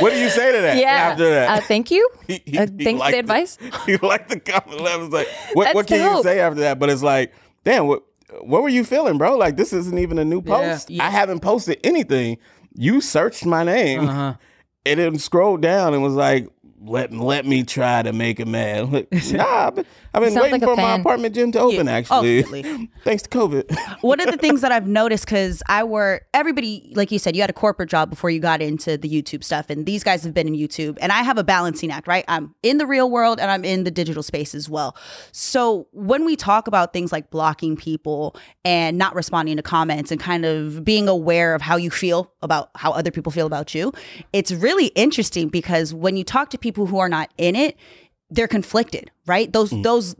what 0.00 0.12
do 0.12 0.18
you 0.20 0.28
say 0.28 0.52
to 0.52 0.60
that 0.60 0.76
Yeah. 0.76 1.10
after 1.10 1.30
that? 1.30 1.48
Uh, 1.48 1.60
thank 1.62 1.90
you. 1.90 2.06
He- 2.26 2.42
he- 2.44 2.58
Uh, 2.58 2.66
thanks 2.66 3.02
for 3.02 3.10
the 3.10 3.16
it. 3.16 3.20
advice. 3.20 3.56
he 3.86 3.96
liked 3.96 4.28
the 4.28 4.38
comment. 4.38 4.82
I 4.82 4.96
was 4.98 5.08
like, 5.08 5.26
what, 5.54 5.74
what 5.74 5.86
can 5.86 6.14
you 6.16 6.22
say 6.22 6.40
after 6.40 6.60
that? 6.60 6.78
But 6.78 6.90
it's 6.90 7.02
like, 7.02 7.32
damn, 7.64 7.86
what 7.86 8.02
what 8.42 8.62
were 8.62 8.68
you 8.68 8.84
feeling, 8.84 9.18
bro? 9.18 9.36
Like 9.36 9.56
this 9.56 9.72
isn't 9.72 9.98
even 9.98 10.18
a 10.18 10.24
new 10.24 10.42
Yeah. 10.44 10.56
post. 10.72 10.90
I 11.00 11.10
haven't 11.10 11.40
posted 11.40 11.78
anything. 11.84 12.38
You 12.74 13.00
searched 13.00 13.46
my 13.46 13.62
name 13.64 14.08
Uh-huh. 14.08 14.34
and 14.84 15.00
then 15.00 15.18
scrolled 15.18 15.62
down 15.62 15.94
and 15.94 16.02
was 16.02 16.14
like, 16.14 16.48
let 16.86 17.12
let 17.12 17.46
me 17.46 17.64
try 17.64 18.02
to 18.02 18.12
make 18.12 18.40
a 18.40 18.46
man. 18.46 18.90
Like, 18.90 19.12
nah, 19.32 19.66
I've 19.66 19.74
been, 19.74 19.86
I've 20.14 20.22
been 20.22 20.34
waiting 20.34 20.52
like 20.52 20.62
for 20.62 20.76
my 20.76 20.96
apartment 20.96 21.34
gym 21.34 21.52
to 21.52 21.60
open. 21.60 21.88
actually, 21.88 22.38
ultimately. 22.38 22.90
thanks 23.04 23.22
to 23.24 23.28
COVID. 23.28 24.00
One 24.02 24.20
of 24.20 24.30
the 24.30 24.36
things 24.36 24.60
that 24.60 24.72
I've 24.72 24.86
noticed 24.86 25.24
because 25.24 25.62
I 25.68 25.84
work, 25.84 26.26
everybody, 26.32 26.92
like 26.94 27.10
you 27.10 27.18
said, 27.18 27.34
you 27.34 27.42
had 27.42 27.50
a 27.50 27.54
corporate 27.54 27.90
job 27.90 28.10
before 28.10 28.30
you 28.30 28.40
got 28.40 28.62
into 28.62 28.96
the 28.96 29.08
YouTube 29.08 29.42
stuff, 29.42 29.70
and 29.70 29.86
these 29.86 30.04
guys 30.04 30.22
have 30.24 30.34
been 30.34 30.48
in 30.48 30.54
YouTube, 30.54 30.98
and 31.00 31.12
I 31.12 31.22
have 31.22 31.38
a 31.38 31.44
balancing 31.44 31.90
act, 31.90 32.06
right? 32.06 32.24
I'm 32.28 32.54
in 32.62 32.78
the 32.78 32.86
real 32.86 33.10
world 33.10 33.40
and 33.40 33.50
I'm 33.50 33.64
in 33.64 33.84
the 33.84 33.90
digital 33.90 34.22
space 34.22 34.54
as 34.54 34.68
well. 34.68 34.96
So 35.32 35.88
when 35.92 36.24
we 36.24 36.36
talk 36.36 36.66
about 36.66 36.92
things 36.92 37.12
like 37.12 37.30
blocking 37.30 37.76
people 37.76 38.36
and 38.64 38.98
not 38.98 39.14
responding 39.14 39.56
to 39.56 39.62
comments 39.62 40.10
and 40.10 40.20
kind 40.20 40.44
of 40.44 40.84
being 40.84 41.08
aware 41.08 41.54
of 41.54 41.62
how 41.62 41.76
you 41.76 41.90
feel 41.90 42.32
about 42.42 42.70
how 42.74 42.92
other 42.92 43.10
people 43.10 43.32
feel 43.32 43.46
about 43.46 43.74
you, 43.74 43.92
it's 44.32 44.52
really 44.52 44.86
interesting 44.88 45.48
because 45.48 45.94
when 45.94 46.16
you 46.16 46.24
talk 46.24 46.50
to 46.50 46.58
people 46.58 46.75
who 46.84 46.98
are 46.98 47.08
not 47.08 47.32
in 47.38 47.56
it, 47.56 47.76
they're 48.28 48.46
conflicted, 48.48 49.10
right? 49.26 49.50
Those 49.50 49.70
mm. 49.70 49.82
those 49.82 50.14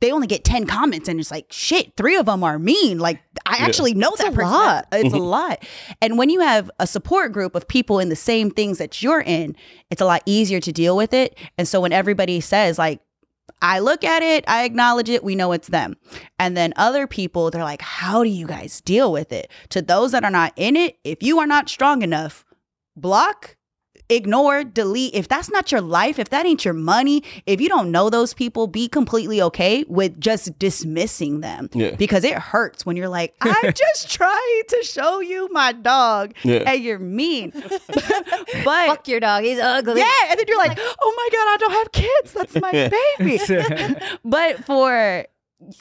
they 0.00 0.12
only 0.12 0.26
get 0.26 0.44
10 0.44 0.66
comments 0.66 1.08
and 1.08 1.18
it's 1.18 1.30
like 1.30 1.46
shit, 1.50 1.96
3 1.96 2.16
of 2.16 2.26
them 2.26 2.44
are 2.44 2.58
mean. 2.58 2.98
Like 2.98 3.20
I 3.46 3.56
actually 3.56 3.94
know 3.94 4.12
that 4.18 4.28
a 4.28 4.32
person. 4.32 4.52
lot. 4.52 4.86
It's 4.92 5.14
a 5.14 5.16
mm-hmm. 5.16 5.24
lot. 5.24 5.66
And 6.02 6.18
when 6.18 6.28
you 6.28 6.40
have 6.40 6.70
a 6.78 6.86
support 6.86 7.32
group 7.32 7.54
of 7.54 7.66
people 7.66 7.98
in 7.98 8.10
the 8.10 8.16
same 8.16 8.50
things 8.50 8.78
that 8.78 9.02
you're 9.02 9.22
in, 9.22 9.56
it's 9.90 10.02
a 10.02 10.04
lot 10.04 10.22
easier 10.26 10.60
to 10.60 10.70
deal 10.70 10.96
with 10.96 11.14
it. 11.14 11.38
And 11.56 11.66
so 11.66 11.80
when 11.80 11.92
everybody 11.92 12.40
says 12.40 12.78
like 12.78 13.00
I 13.62 13.78
look 13.78 14.04
at 14.04 14.22
it, 14.22 14.44
I 14.46 14.64
acknowledge 14.64 15.08
it, 15.08 15.24
we 15.24 15.34
know 15.34 15.52
it's 15.52 15.68
them. 15.68 15.96
And 16.38 16.56
then 16.56 16.74
other 16.76 17.06
people, 17.06 17.50
they're 17.50 17.64
like, 17.64 17.80
how 17.80 18.22
do 18.22 18.28
you 18.28 18.46
guys 18.46 18.80
deal 18.80 19.10
with 19.10 19.32
it? 19.32 19.50
To 19.70 19.80
those 19.80 20.12
that 20.12 20.24
are 20.24 20.30
not 20.30 20.52
in 20.56 20.76
it, 20.76 20.98
if 21.04 21.22
you 21.22 21.38
are 21.38 21.46
not 21.46 21.68
strong 21.68 22.02
enough, 22.02 22.44
block, 22.96 23.56
ignore, 24.08 24.64
delete. 24.64 25.14
If 25.14 25.28
that's 25.28 25.50
not 25.50 25.70
your 25.72 25.80
life, 25.80 26.18
if 26.18 26.30
that 26.30 26.46
ain't 26.46 26.64
your 26.64 26.74
money, 26.74 27.22
if 27.46 27.60
you 27.60 27.68
don't 27.68 27.90
know 27.90 28.10
those 28.10 28.34
people, 28.34 28.66
be 28.66 28.88
completely 28.88 29.40
okay 29.42 29.84
with 29.88 30.20
just 30.20 30.58
dismissing 30.58 31.40
them. 31.40 31.68
Yeah. 31.72 31.94
Because 31.96 32.24
it 32.24 32.34
hurts 32.34 32.84
when 32.86 32.96
you're 32.96 33.08
like, 33.08 33.34
I'm 33.40 33.72
just 33.74 34.10
trying 34.10 34.62
to 34.68 34.82
show 34.84 35.20
you 35.20 35.48
my 35.52 35.72
dog 35.72 36.34
Yeah. 36.42 36.62
and 36.70 36.82
you're 36.82 36.98
mean. 36.98 37.52
but 38.64 38.86
Fuck 38.86 39.08
your 39.08 39.20
dog. 39.20 39.44
He's 39.44 39.58
ugly. 39.58 40.00
yeah, 40.00 40.10
and 40.30 40.38
then 40.38 40.46
you're 40.48 40.58
like, 40.58 40.78
oh 40.78 41.14
my 41.16 41.28
god, 41.32 41.46
I 41.48 41.56
don't 41.58 41.72
have 41.72 41.92
kids. 41.92 42.32
That's 42.32 42.54
my 42.60 42.90
baby. 43.18 44.14
but 44.24 44.64
for 44.64 45.26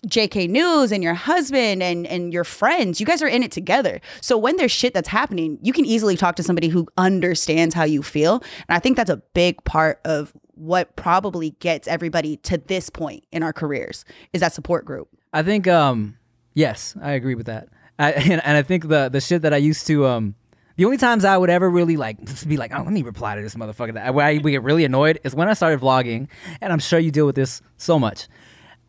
JK 0.08 0.50
News 0.50 0.92
and 0.92 1.04
your 1.04 1.14
husband 1.14 1.84
and 1.84 2.08
and 2.08 2.32
your 2.32 2.44
friends, 2.44 3.00
you 3.00 3.06
guys 3.06 3.22
are 3.22 3.28
in 3.28 3.44
it 3.44 3.52
together. 3.52 4.00
So 4.22 4.38
when 4.38 4.56
there's 4.58 4.72
shit 4.72 4.94
that's 4.94 5.10
happening, 5.10 5.60
you 5.62 5.74
can 5.74 5.86
easily 5.86 6.16
talk 6.16 6.36
to 6.38 6.44
somebody 6.44 6.70
who 6.70 6.88
understands 6.98 7.76
how 7.76 7.84
you 7.84 8.02
feel. 8.02 8.36
And 8.68 8.76
I 8.76 8.80
think 8.80 8.96
that's 8.96 9.10
a 9.10 9.18
big 9.34 9.64
part 9.66 10.00
of 10.06 10.34
what 10.54 10.96
probably 10.96 11.52
gets 11.60 11.88
everybody 11.88 12.38
to 12.38 12.58
this 12.58 12.90
point 12.90 13.26
in 13.32 13.44
our 13.44 13.52
careers 13.52 14.06
is 14.32 14.40
that 14.42 14.54
support 14.54 14.86
group. 14.86 15.10
I 15.34 15.44
think 15.44 15.68
um 15.68 16.18
yes, 16.54 16.96
I 17.02 17.12
agree 17.12 17.36
with 17.36 17.48
that. 17.48 17.68
I, 18.00 18.12
and, 18.14 18.44
and 18.46 18.58
I 18.58 18.62
think 18.62 18.88
the 18.88 19.10
the 19.10 19.20
shit 19.20 19.42
that 19.42 19.54
I 19.54 19.58
used 19.58 19.88
to 19.88 20.06
um 20.06 20.36
the 20.78 20.86
only 20.86 20.98
times 20.98 21.24
I 21.24 21.38
would 21.38 21.50
ever 21.50 21.70
really 21.70 21.98
like 21.98 22.18
be 22.48 22.58
like, 22.58 22.72
oh, 22.74 22.82
let 22.82 22.92
me 22.92 23.02
reply 23.02 23.36
to 23.36 23.42
this 23.42 23.56
motherfucker. 23.56 23.94
That 23.94 24.08
I 24.08 24.12
would 24.12 24.52
get 24.52 24.64
really 24.64 24.84
annoyed 24.84 25.20
is 25.24 25.34
when 25.34 25.48
I 25.48 25.54
started 25.54 25.80
vlogging, 25.80 26.28
and 26.60 26.74
I'm 26.74 26.80
sure 26.80 27.00
you 27.00 27.12
deal 27.12 27.26
with 27.26 27.36
this 27.36 27.62
so 27.78 27.98
much, 27.98 28.28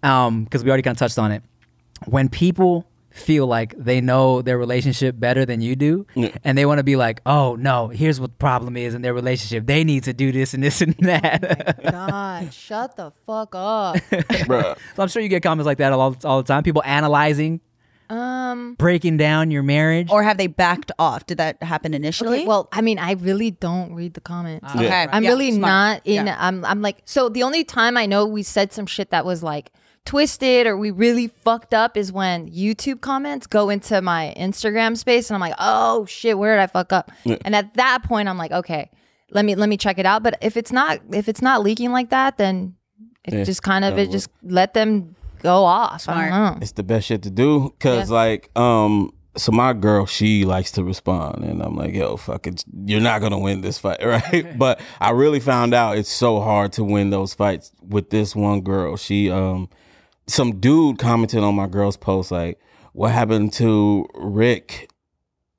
um, 0.07 0.45
because 0.45 0.63
we 0.65 0.71
already 0.71 0.83
kind 0.83 0.95
of 0.95 0.99
touched 0.99 1.19
on 1.19 1.33
it. 1.33 1.43
When 2.07 2.29
people 2.29 2.87
feel 3.11 3.47
like 3.47 3.75
they 3.79 3.99
know 4.03 4.43
their 4.43 4.59
relationship 4.59 5.19
better 5.19 5.47
than 5.47 5.63
you 5.63 5.75
do, 5.75 6.07
and 6.45 6.57
they 6.59 6.67
want 6.67 6.79
to 6.79 6.85
be 6.85 6.97
like, 6.97 7.23
oh 7.25 7.57
no, 7.57 7.89
here's 7.89 8.21
what 8.21 8.31
the 8.33 8.37
problem 8.37 8.77
is 8.77 8.95
in 8.95 9.01
their 9.01 9.15
relationship. 9.15 9.67
They 9.67 9.85
need 9.85 10.05
to 10.05 10.13
do 10.13 10.31
this 10.33 10.53
and 10.53 10.63
this 10.63 10.83
and 10.83 10.95
that. 11.01 11.81
God, 11.83 12.53
shut 12.53 12.97
the 12.97 13.11
fuck 13.27 13.55
up. 13.55 13.97
Bruh. 14.47 14.77
so 14.95 15.03
I'm 15.03 15.09
sure 15.09 15.23
you 15.23 15.29
get 15.31 15.43
comments 15.43 15.65
like 15.67 15.79
that 15.79 15.93
all, 15.95 16.15
all 16.25 16.43
the 16.43 16.47
time. 16.47 16.63
People 16.63 16.83
analyzing, 16.85 17.63
Um. 18.11 18.75
breaking 18.75 19.17
down 19.17 19.51
your 19.51 19.63
marriage. 19.63 20.11
Or 20.11 20.23
have 20.23 20.37
they 20.37 20.47
backed 20.47 20.93
off? 20.99 21.25
Did 21.27 21.39
that 21.39 21.63
happen 21.63 21.95
initially? 21.95 22.41
Okay, 22.41 22.47
well, 22.47 22.69
I 22.71 22.83
mean, 22.83 22.99
I 22.99 23.13
really 23.13 23.51
don't 23.51 23.95
read 23.95 24.13
the 24.13 24.21
comments. 24.21 24.69
okay. 24.77 25.07
I'm 25.11 25.25
Yeah, 25.25 25.31
really 25.31 25.53
smart. 25.53 25.63
not 25.63 26.03
in. 26.05 26.27
Yeah. 26.27 26.37
I'm. 26.39 26.65
I'm 26.67 26.83
like. 26.83 26.99
So 27.07 27.31
the 27.31 27.43
only 27.45 27.65
time 27.65 27.97
I 27.97 28.05
know 28.05 28.27
we 28.27 28.43
said 28.43 28.75
some 28.75 28.85
shit 28.85 29.09
that 29.11 29.25
was 29.25 29.43
like 29.43 29.73
twisted 30.07 30.67
or 30.67 30.77
we 30.77 30.91
really 30.91 31.29
fucked 31.29 31.75
up 31.75 31.97
is 31.97 32.11
when 32.13 32.49
YouTube 32.51 33.01
comments 33.03 33.47
go 33.47 33.69
into 33.69 34.01
my 34.01 34.33
Instagram 34.37 34.97
space 34.97 35.29
and 35.29 35.35
I'm 35.35 35.41
like, 35.41 35.57
oh 35.59 36.07
shit, 36.07 36.39
where 36.39 36.57
did 36.57 36.63
I 36.63 36.67
fuck 36.69 36.93
up? 36.93 37.11
And 37.45 37.55
at 37.55 37.75
that 37.75 38.03
point, 38.05 38.29
I'm 38.29 38.39
like, 38.39 38.53
okay, 38.53 38.91
let 39.31 39.45
me 39.45 39.55
let 39.55 39.69
me 39.69 39.77
check 39.77 39.99
it 39.99 40.07
out. 40.07 40.23
But 40.23 40.39
if 40.41 40.57
it's 40.57 40.73
not 40.73 41.01
if 41.13 41.29
it's 41.29 41.43
not 41.43 41.63
leaking 41.63 41.93
like 41.93 42.11
that, 42.11 42.39
then 42.39 42.77
it 43.25 43.35
Yeah, 43.35 43.45
just 43.45 43.63
kind 43.63 43.85
of 43.85 43.97
that'll 43.97 44.09
it 44.09 44.13
just 44.13 44.31
let 44.43 44.73
them 44.73 45.15
go 45.43 45.65
off. 45.65 45.93
I 45.95 45.97
Smart. 45.99 46.31
don't 46.31 46.55
know. 46.55 46.59
it's 46.63 46.73
the 46.73 46.83
best 46.83 47.07
shit 47.09 47.23
to 47.25 47.31
do 47.31 47.75
because 47.77 48.11
like 48.11 48.51
um 48.57 49.13
so 49.37 49.53
my 49.53 49.75
girl 49.75 50.07
she 50.07 50.47
likes 50.47 50.71
to 50.73 50.83
respond 50.83 51.45
and 51.45 51.61
i'm 51.63 51.77
like 51.77 51.93
yo 51.93 52.17
fuck 52.17 52.47
it 52.47 52.65
you're 52.87 53.03
not 53.03 53.21
gonna 53.21 53.39
win 53.39 53.61
this 53.61 53.77
fight 53.79 53.99
right 54.05 54.57
but 54.59 54.81
i 54.99 55.11
really 55.11 55.41
found 55.41 55.75
out 55.75 55.99
it's 55.99 56.09
so 56.11 56.41
hard 56.41 56.73
to 56.73 56.83
win 56.83 57.11
those 57.11 57.35
fights 57.35 57.71
with 57.87 58.09
this 58.09 58.35
one 58.35 58.63
girl 58.63 58.97
she 58.97 59.31
um 59.31 59.69
some 60.27 60.59
dude 60.61 60.99
commented 60.99 61.41
on 61.41 61.55
my 61.55 61.67
girl's 61.67 61.97
post 61.97 62.31
like 62.31 62.59
what 62.93 63.13
happened 63.13 63.53
to 63.53 64.07
rick 64.15 64.91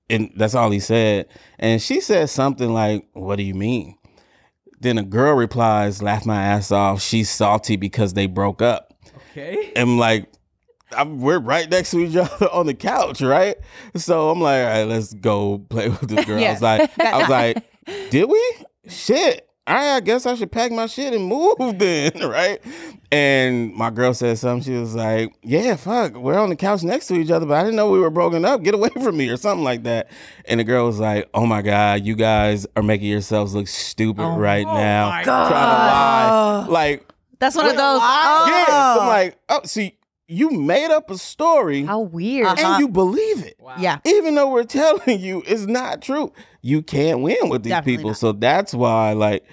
and 0.10 0.32
that's 0.36 0.56
all 0.56 0.72
he 0.72 0.80
said 0.80 1.28
and 1.60 1.82
she 1.82 2.02
said 2.02 2.30
something 2.30 2.74
like 2.74 3.08
what 3.14 3.38
do 3.38 3.44
you 3.44 3.54
mean 3.54 3.98
then 4.80 4.98
a 4.98 5.04
girl 5.04 5.36
replies 5.36 6.02
laugh 6.02 6.26
my 6.26 6.42
ass 6.42 6.72
off 6.72 7.02
she's 7.02 7.30
salty 7.30 7.76
because 7.76 8.14
they 8.14 8.28
broke 8.28 8.62
up 8.62 8.88
Okay. 9.38 9.72
am 9.76 9.98
like, 10.00 10.32
I'm, 10.92 11.20
we're 11.20 11.40
right 11.40 11.70
next 11.70 11.92
to 11.92 12.00
each 12.00 12.16
other 12.16 12.50
on 12.52 12.66
the 12.66 12.74
couch, 12.74 13.22
right? 13.22 13.58
So 13.96 14.30
I'm 14.30 14.42
like, 14.42 14.64
all 14.64 14.70
right, 14.70 14.84
let's 14.84 15.14
go 15.14 15.60
play 15.60 15.90
with 15.90 16.10
this 16.10 16.26
girl. 16.26 16.44
I 16.44 16.52
was 16.54 16.62
like, 16.62 17.00
I 17.00 17.18
was 17.20 17.30
like, 17.30 17.64
did 18.10 18.26
we? 18.30 18.56
Shit. 18.88 19.47
All 19.68 19.76
right, 19.76 19.96
I 19.98 20.00
guess 20.00 20.26
I 20.26 20.36
should 20.36 20.50
pack 20.52 20.72
my 20.72 20.86
shit 20.86 21.14
and 21.14 21.26
move 21.26 21.56
then, 21.78 22.12
right? 22.22 22.60
And 23.12 23.74
my 23.74 23.90
girl 23.90 24.14
said 24.14 24.38
something. 24.38 24.64
She 24.64 24.80
was 24.80 24.96
like, 24.96 25.34
"Yeah, 25.44 25.76
fuck, 25.76 26.14
we're 26.16 26.40
on 26.40 26.48
the 26.50 26.56
couch 26.56 26.84
next 26.84 27.08
to 27.08 27.16
each 27.16 27.30
other, 27.32 27.46
but 27.46 27.56
I 27.56 27.64
didn't 27.64 27.76
know 27.76 27.90
we 27.92 28.00
were 28.00 28.10
broken 28.10 28.46
up. 28.46 28.64
Get 28.64 28.74
away 28.74 28.90
from 29.02 29.18
me, 29.18 29.28
or 29.30 29.36
something 29.36 29.66
like 29.66 29.84
that." 29.84 30.10
And 30.46 30.62
the 30.62 30.64
girl 30.64 30.86
was 30.86 31.00
like, 31.00 31.30
"Oh 31.34 31.46
my 31.46 31.62
god, 31.62 32.06
you 32.06 32.16
guys 32.16 32.66
are 32.78 32.84
making 32.84 33.10
yourselves 33.10 33.54
look 33.54 33.68
stupid 33.68 34.24
right 34.26 34.66
now, 34.66 35.10
my 35.10 35.24
trying 35.24 35.50
to 35.50 35.54
lie." 35.54 36.66
Like, 36.70 37.06
That's 37.40 37.56
one 37.58 37.66
of 37.66 37.72
Wait, 37.74 37.78
those. 37.78 38.00
yeah. 38.02 38.66
So 38.66 38.72
oh. 38.74 39.00
I'm 39.02 39.08
like, 39.08 39.38
oh, 39.50 39.62
see, 39.66 39.98
you 40.30 40.50
made 40.52 40.92
up 40.92 41.10
a 41.10 41.18
story 41.18 41.84
How 41.84 42.00
weird. 42.02 42.48
Uh-huh. 42.48 42.62
and 42.74 42.80
you 42.80 42.88
believe 42.90 43.46
it. 43.46 43.58
yeah. 43.80 44.00
Even 44.06 44.36
though 44.36 44.50
we're 44.50 44.64
telling 44.64 45.20
you 45.20 45.44
it's 45.46 45.66
not 45.66 46.02
true, 46.02 46.32
you 46.68 46.82
can't 46.82 47.22
win 47.22 47.50
with 47.50 47.64
these 47.64 47.72
Definitely 47.72 47.98
people. 47.98 48.10
not. 48.12 48.18
So 48.18 48.32
that's 48.34 48.74
why, 48.74 49.14
like, 49.14 49.46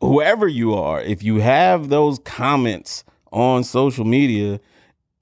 whoever 0.00 0.48
you 0.48 0.74
are, 0.74 1.00
if 1.00 1.22
you 1.22 1.36
have 1.40 1.90
those 1.90 2.18
comments 2.20 3.04
on 3.30 3.64
social 3.64 4.04
media 4.04 4.60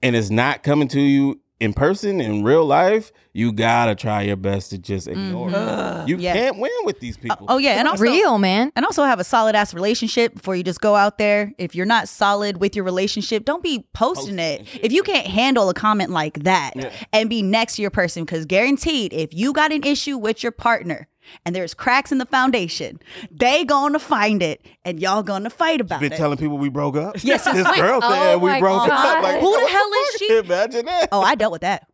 and 0.01 0.15
it's 0.15 0.29
not 0.29 0.63
coming 0.63 0.87
to 0.89 1.01
you 1.01 1.39
in 1.61 1.73
person 1.73 2.19
in 2.19 2.43
real 2.43 2.65
life, 2.65 3.11
you 3.33 3.53
gotta 3.53 3.93
try 3.93 4.23
your 4.23 4.35
best 4.35 4.71
to 4.71 4.79
just 4.79 5.07
mm-hmm. 5.07 5.27
ignore 5.27 5.49
uh, 5.51 6.01
it. 6.01 6.09
You 6.09 6.17
Yeah. 6.17 6.33
can't 6.33 6.57
win 6.57 6.71
with 6.85 6.99
these 6.99 7.17
people. 7.17 7.45
Oh 7.47 7.59
yeah, 7.59 7.73
and 7.73 7.87
also 7.87 8.03
Real 8.03 8.39
man. 8.39 8.71
and 8.75 8.83
also 8.83 9.03
have 9.03 9.19
a 9.19 9.23
solid 9.23 9.55
ass 9.55 9.71
relationship 9.73 10.33
before 10.33 10.55
you 10.55 10.63
just 10.63 10.81
go 10.81 10.95
out 10.95 11.19
there. 11.19 11.53
If 11.59 11.75
you're 11.75 11.85
not 11.85 12.09
solid 12.09 12.57
with 12.57 12.75
your 12.75 12.83
relationship, 12.83 13.45
don't 13.45 13.61
be 13.61 13.85
posting 13.93 14.39
it. 14.39 14.65
If 14.81 14.91
you 14.91 15.03
can't 15.03 15.27
handle 15.27 15.69
a 15.69 15.75
comment 15.75 16.09
like 16.09 16.43
that 16.43 16.73
and 17.13 17.29
be 17.29 17.43
next 17.43 17.75
to 17.75 17.83
your 17.83 17.91
person, 17.91 18.25
because 18.25 18.45
guaranteed, 18.45 19.13
if 19.13 19.31
you 19.31 19.53
got 19.53 19.71
an 19.71 19.83
issue 19.83 20.17
with 20.17 20.41
your 20.41 20.51
partner 20.51 21.07
and 21.45 21.55
there's 21.55 21.73
cracks 21.73 22.11
in 22.11 22.17
the 22.17 22.25
foundation, 22.25 22.99
they 23.31 23.63
gonna 23.65 23.99
find 23.99 24.41
it 24.41 24.65
and 24.85 24.99
y'all 24.99 25.23
gonna 25.23 25.49
fight 25.49 25.81
about 25.81 25.99
Been 25.99 26.07
it. 26.07 26.09
Been 26.11 26.17
telling 26.19 26.37
people 26.37 26.57
we 26.57 26.69
broke 26.69 26.95
up. 26.95 27.15
Yes, 27.23 27.45
this 27.45 27.57
it's- 27.57 27.75
girl 27.75 28.01
said 28.01 28.33
Oh 28.35 28.37
we 28.39 28.59
broke 28.59 28.87
God. 28.87 29.17
up. 29.17 29.23
Like, 29.23 29.39
Who 29.41 29.51
the 29.59 29.67
hell 29.67 29.91
is 29.93 30.15
she? 30.19 30.37
Imagine 30.37 30.85
that. 30.85 31.09
oh, 31.11 31.21
I 31.21 31.35
dealt 31.35 31.51
with 31.51 31.61
that. 31.61 31.87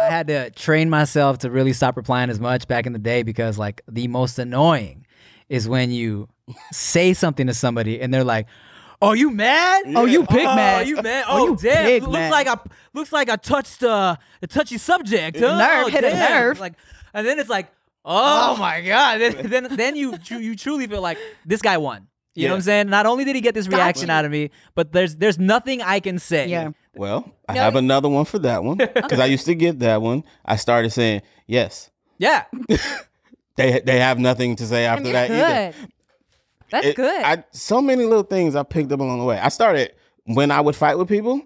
I 0.00 0.06
had 0.10 0.26
to 0.28 0.50
train 0.50 0.90
myself 0.90 1.38
to 1.38 1.50
really 1.50 1.72
stop 1.72 1.96
replying 1.96 2.28
as 2.30 2.38
much 2.40 2.66
back 2.68 2.86
in 2.86 2.92
the 2.92 2.98
day 2.98 3.22
because 3.22 3.58
like 3.58 3.80
the 3.88 4.08
most 4.08 4.38
annoying 4.38 5.06
is 5.48 5.68
when 5.68 5.90
you 5.90 6.28
say 6.72 7.12
something 7.14 7.46
to 7.46 7.54
somebody 7.54 8.00
and 8.00 8.12
they're 8.12 8.24
like, 8.24 8.46
"Oh, 9.00 9.12
you 9.12 9.30
mad? 9.30 9.84
Oh, 9.94 10.04
you 10.04 10.20
big 10.24 10.46
oh, 10.46 10.54
mad. 10.56 10.86
you 10.88 10.96
mad? 11.00 11.24
Oh, 11.28 11.42
Oh, 11.42 11.46
you 11.50 11.56
damn! 11.56 11.84
big 11.84 12.02
looks 12.02 12.12
mad. 12.14 12.30
like 12.32 12.46
I 12.48 12.58
looks 12.92 13.12
like 13.12 13.28
I 13.28 13.36
touched 13.36 13.82
uh, 13.82 14.16
a 14.42 14.46
touchy 14.46 14.78
subject. 14.78 15.36
Oh, 15.40 15.56
Nerve, 15.58 15.88
hit 15.88 16.04
a 16.04 16.10
nerve. 16.14 16.60
Like, 16.60 16.74
and 17.12 17.26
then 17.26 17.38
it's 17.38 17.48
like, 17.50 17.68
Oh, 18.04 18.54
"Oh, 18.54 18.56
my 18.58 18.80
god!" 18.82 19.20
Then 19.20 19.34
then, 19.50 19.76
then 19.76 19.96
you 19.96 20.16
you 20.28 20.54
truly 20.56 20.86
feel 20.86 21.00
like 21.02 21.18
this 21.46 21.62
guy 21.62 21.78
won. 21.78 22.08
You 22.36 22.48
know 22.48 22.54
what 22.54 22.56
I'm 22.56 22.62
saying? 22.62 22.88
Not 22.90 23.06
only 23.06 23.24
did 23.24 23.36
he 23.36 23.40
get 23.40 23.54
this 23.54 23.68
reaction 23.68 24.10
out 24.10 24.24
of 24.24 24.30
me, 24.32 24.50
but 24.74 24.90
there's 24.92 25.14
there's 25.16 25.38
nothing 25.38 25.80
I 25.82 26.00
can 26.00 26.18
say. 26.18 26.48
Yeah. 26.48 26.70
Well, 26.96 27.30
I 27.48 27.54
No. 27.54 27.60
have 27.60 27.76
another 27.76 28.08
one 28.08 28.24
for 28.24 28.40
that 28.40 28.64
one 28.64 28.76
because 28.94 29.20
I 29.20 29.26
used 29.26 29.46
to 29.46 29.54
get 29.54 29.78
that 29.80 30.02
one. 30.02 30.24
I 30.44 30.56
started 30.56 30.90
saying 30.90 31.22
yes. 31.46 31.90
Yeah. 32.18 32.44
They 33.56 33.80
they 33.80 34.00
have 34.00 34.18
nothing 34.18 34.56
to 34.56 34.66
say 34.66 34.84
I 34.84 34.92
after 34.94 35.04
mean, 35.04 35.12
that 35.12 35.30
either. 35.30 35.72
good. 35.78 35.90
That's 36.70 36.86
It- 36.88 36.96
good. 36.96 37.22
I 37.22 37.44
so 37.52 37.80
many 37.80 38.04
little 38.04 38.24
things 38.24 38.56
I 38.56 38.64
picked 38.64 38.90
up 38.90 38.98
along 39.00 39.20
the 39.20 39.24
way. 39.24 39.38
I 39.38 39.48
started 39.48 39.92
when 40.24 40.50
I 40.50 40.60
would 40.60 40.74
fight 40.74 40.98
with 40.98 41.08
people 41.08 41.40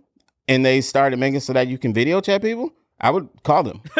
and 0.48 0.64
they 0.64 0.80
started 0.80 1.18
making 1.18 1.40
so 1.40 1.52
that 1.52 1.68
you 1.68 1.76
can 1.76 1.92
video 1.92 2.22
chat 2.22 2.40
people. 2.40 2.72
I 3.00 3.10
would 3.10 3.28
call 3.44 3.62
them. 3.62 3.80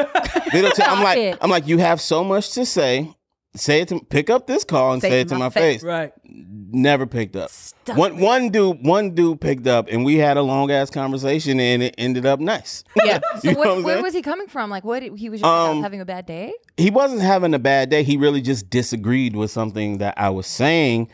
video 0.53 0.70
chat. 0.70 0.88
I'm 0.88 1.03
like 1.03 1.18
it. 1.18 1.38
I'm 1.40 1.51
like 1.51 1.66
you 1.66 1.78
have 1.78 2.01
so 2.01 2.24
much 2.24 2.53
to 2.53 2.66
say. 2.66 3.12
Say 3.57 3.80
it 3.80 3.88
to 3.88 3.99
pick 4.01 4.28
up 4.28 4.46
this 4.46 4.62
call 4.62 4.92
and 4.92 5.01
say, 5.01 5.22
it 5.22 5.28
to 5.28 5.34
my, 5.38 5.49
face. 5.49 5.82
Right. 5.82 6.12
Never 6.22 7.07
picked 7.07 7.34
up. 7.34 7.51
Stop 7.51 7.96
one 7.96 8.18
one 8.20 8.51
dude 8.51 8.84
one 8.84 9.14
dude 9.14 9.40
picked 9.40 9.66
up 9.66 9.88
and 9.88 10.05
we 10.05 10.16
had 10.16 10.36
a 10.36 10.42
long 10.42 10.70
ass 10.70 10.90
conversation 10.90 11.59
and 11.59 11.82
it 11.82 11.94
ended 11.96 12.26
up 12.26 12.40
nice. 12.40 12.84
Yeah. 13.03 13.20
so 13.40 13.55
what, 13.55 13.68
what 13.76 13.84
where 13.84 14.03
was 14.03 14.12
he 14.12 14.20
coming 14.20 14.49
from? 14.49 14.68
Like, 14.68 14.84
what? 14.84 15.03
He 15.03 15.30
was 15.30 15.40
just 15.40 15.51
Um, 15.51 15.82
having 15.82 16.01
a 16.01 16.05
bad 16.05 16.26
day. 16.26 16.53
he 16.76 16.90
wasn't 16.90 17.22
having 17.22 17.55
a 17.55 17.59
bad 17.59 17.88
day. 17.88 18.03
He 18.03 18.16
really 18.18 18.42
just 18.42 18.68
disagreed 18.68 19.34
with 19.34 19.51
something 19.51 19.99
that 19.99 20.14
I 20.18 20.28
was 20.28 20.46
saying 20.46 21.09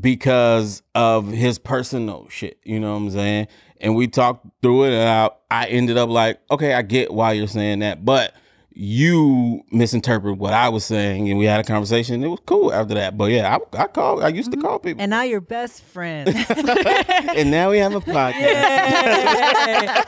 because 0.00 0.82
of 0.94 1.28
his 1.30 1.58
personal 1.58 2.26
shit. 2.30 2.58
You 2.64 2.80
know 2.80 2.92
what 2.92 2.98
I'm 2.98 3.10
saying? 3.10 3.48
And 3.80 3.96
we 3.96 4.06
talked 4.06 4.46
through 4.62 4.84
it, 4.84 4.92
and 4.94 5.08
I, 5.08 5.30
I 5.50 5.66
ended 5.66 5.96
up 5.96 6.08
like, 6.08 6.40
okay, 6.50 6.74
I 6.74 6.82
get 6.82 7.12
why 7.12 7.32
you're 7.32 7.48
saying 7.48 7.80
that, 7.80 8.04
but 8.04 8.34
you 8.76 9.62
misinterpret 9.70 10.36
what 10.36 10.52
I 10.52 10.68
was 10.68 10.84
saying, 10.84 11.30
and 11.30 11.38
we 11.38 11.44
had 11.44 11.60
a 11.60 11.64
conversation. 11.64 12.24
It 12.24 12.28
was 12.28 12.40
cool 12.44 12.72
after 12.72 12.94
that. 12.94 13.16
But 13.16 13.30
yeah, 13.30 13.56
I, 13.56 13.82
I 13.82 13.86
called. 13.86 14.24
I 14.24 14.28
used 14.28 14.50
to 14.50 14.56
call 14.56 14.80
people, 14.80 15.00
And 15.00 15.10
now 15.10 15.22
you're 15.22 15.40
best 15.40 15.80
friend. 15.82 16.28
and 16.50 17.52
now 17.52 17.70
we 17.70 17.78
have 17.78 17.94
a 17.94 18.00
podcast. 18.00 18.44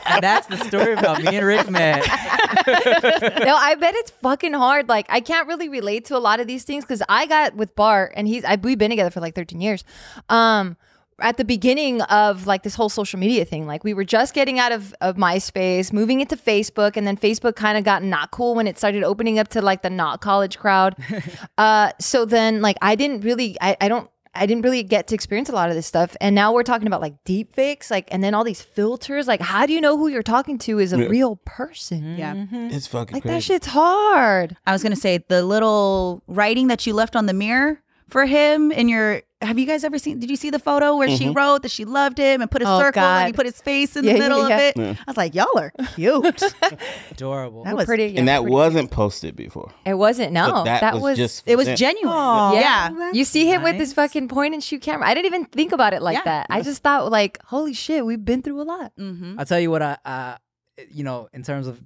and 0.05 0.21
that's 0.21 0.47
the 0.47 0.57
story 0.57 0.93
about 0.93 1.23
me 1.23 1.37
and 1.37 1.45
Rick 1.45 1.69
met. 1.69 2.05
no, 2.67 3.55
I 3.55 3.77
bet 3.79 3.95
it's 3.95 4.11
fucking 4.11 4.53
hard. 4.53 4.89
Like, 4.89 5.05
I 5.09 5.21
can't 5.21 5.47
really 5.47 5.69
relate 5.69 6.03
to 6.05 6.17
a 6.17 6.19
lot 6.19 6.41
of 6.41 6.47
these 6.47 6.65
things 6.65 6.83
because 6.83 7.01
I 7.07 7.25
got 7.25 7.55
with 7.55 7.73
Bart, 7.73 8.11
and 8.17 8.27
he's 8.27 8.43
I, 8.43 8.55
we've 8.55 8.77
been 8.77 8.89
together 8.89 9.11
for 9.11 9.21
like 9.21 9.33
13 9.33 9.61
years. 9.61 9.85
Um, 10.27 10.75
at 11.19 11.37
the 11.37 11.45
beginning 11.45 12.01
of 12.03 12.45
like 12.47 12.63
this 12.63 12.75
whole 12.75 12.89
social 12.89 13.19
media 13.19 13.43
thing, 13.45 13.65
like 13.65 13.83
we 13.83 13.93
were 13.93 14.03
just 14.03 14.33
getting 14.33 14.59
out 14.59 14.71
of 14.71 14.93
of 15.01 15.15
MySpace, 15.17 15.91
moving 15.91 16.21
into 16.21 16.35
Facebook, 16.37 16.95
and 16.97 17.07
then 17.07 17.17
Facebook 17.17 17.55
kind 17.55 17.77
of 17.77 17.83
got 17.83 18.03
not 18.03 18.31
cool 18.31 18.55
when 18.55 18.67
it 18.67 18.77
started 18.77 19.03
opening 19.03 19.39
up 19.39 19.47
to 19.49 19.61
like 19.61 19.81
the 19.81 19.89
not 19.89 20.21
college 20.21 20.57
crowd. 20.59 20.95
uh, 21.57 21.91
so 21.99 22.25
then 22.25 22.61
like 22.61 22.77
I 22.81 22.95
didn't 22.95 23.21
really, 23.21 23.57
I, 23.61 23.75
I 23.81 23.87
don't. 23.87 24.09
I 24.35 24.45
didn't 24.45 24.61
really 24.61 24.83
get 24.83 25.07
to 25.07 25.15
experience 25.15 25.49
a 25.49 25.53
lot 25.53 25.69
of 25.69 25.75
this 25.75 25.87
stuff. 25.87 26.15
And 26.21 26.35
now 26.35 26.53
we're 26.53 26.61
talking 26.61 26.85
about 26.85 27.01
like 27.01 27.15
deep 27.25 27.55
fakes, 27.55 27.89
like, 27.89 28.07
and 28.11 28.23
then 28.23 28.35
all 28.35 28.43
these 28.43 28.61
filters. 28.61 29.27
Like, 29.27 29.41
how 29.41 29.65
do 29.65 29.73
you 29.73 29.81
know 29.81 29.97
who 29.97 30.09
you're 30.09 30.21
talking 30.21 30.59
to 30.59 30.77
is 30.77 30.93
a 30.93 30.99
Yeah. 30.99 31.07
real 31.07 31.37
person? 31.37 32.15
Yeah. 32.19 32.45
It's 32.51 32.85
fucking 32.85 33.15
Like, 33.15 33.23
crazy. 33.23 33.33
that 33.35 33.41
shit's 33.43 33.67
hard. 33.67 34.55
I 34.67 34.73
was 34.73 34.83
gonna 34.83 34.95
say 34.95 35.23
the 35.27 35.41
little 35.41 36.21
writing 36.27 36.67
that 36.67 36.85
you 36.85 36.93
left 36.93 37.15
on 37.15 37.25
the 37.25 37.33
mirror 37.33 37.81
for 38.09 38.27
him 38.27 38.71
in 38.71 38.87
your. 38.89 39.23
Have 39.39 39.59
you 39.59 39.67
guys 39.67 39.83
ever 39.83 39.99
seen? 39.99 40.17
Did 40.19 40.31
you 40.31 40.35
see 40.35 40.49
the 40.49 40.57
photo 40.57 40.97
where 40.97 41.09
she 41.15 41.29
wrote 41.29 41.61
that 41.61 41.69
she 41.69 41.85
loved 41.85 42.17
him 42.17 42.41
and 42.41 42.49
put 42.49 42.63
a 42.63 42.65
Oh, 42.67 42.79
circle 42.79 43.03
and 43.03 43.27
he 43.27 43.33
put 43.33 43.45
his 43.45 43.61
face 43.61 43.95
in 43.95 44.03
Yeah, 44.03 44.13
the 44.13 44.19
middle 44.19 44.49
yeah. 44.49 44.55
of 44.55 44.61
it? 44.61 44.77
Yeah. 44.77 44.95
I 44.97 45.03
was 45.11 45.15
like, 45.15 45.35
y'all 45.35 45.55
are 45.55 45.71
cute. 45.93 46.41
Adorable. 47.11 47.63
That 47.63 47.75
was 47.75 47.85
pretty. 47.85 48.07
yeah, 48.07 48.19
and 48.19 48.27
that 48.29 48.39
pretty- 48.41 48.51
wasn't 48.53 48.89
posted 48.89 49.35
before. 49.35 49.71
It 49.85 49.93
wasn't. 49.93 50.33
No, 50.33 50.47
So 50.47 50.63
that, 50.63 50.99
was. 50.99 51.17
just 51.17 51.43
it 51.45 51.55
was 51.55 51.67
them. 51.67 51.75
genuine. 51.77 52.13
Aw. 52.17 52.53
yeah. 52.53 53.11
you 53.13 53.23
see 53.23 53.45
him 53.45 53.61
with 53.61 53.73
nice. 53.73 53.81
his 53.81 53.93
fucking 53.93 54.27
point 54.27 54.55
and 54.55 54.63
shoot 54.63 54.81
camera. 54.81 55.07
I 55.07 55.13
didn't 55.13 55.27
even 55.27 55.45
think 55.45 55.71
about 55.71 55.93
it 55.93 56.01
like 56.01 56.15
Yeah. 56.17 56.23
that. 56.23 56.47
I 56.49 56.63
just 56.63 56.81
thought 56.81 57.11
like, 57.11 57.37
holy 57.45 57.73
shit, 57.73 58.05
we've 58.05 58.25
been 58.25 58.41
through 58.41 58.59
a 58.59 58.63
lot. 58.63 58.91
Mm-hmm. 58.99 59.39
I'll 59.39 59.45
tell 59.45 59.59
you 59.59 59.69
what 59.69 59.83
I, 59.83 59.97
uh, 60.03 60.37
you 60.89 61.03
know, 61.03 61.29
in 61.31 61.43
terms 61.43 61.67
of 61.67 61.79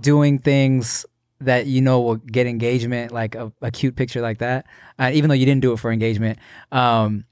doing 0.00 0.40
things 0.40 1.06
that 1.40 1.66
you 1.66 1.80
know 1.80 2.00
will 2.00 2.16
get 2.16 2.46
engagement, 2.46 3.12
like 3.12 3.34
a, 3.34 3.52
a 3.60 3.70
cute 3.70 3.96
picture 3.96 4.20
like 4.20 4.38
that, 4.38 4.66
uh, 4.98 5.10
even 5.12 5.28
though 5.28 5.34
you 5.34 5.46
didn't 5.46 5.62
do 5.62 5.72
it 5.72 5.78
for 5.78 5.90
engagement. 5.92 6.38
Um, 6.72 7.24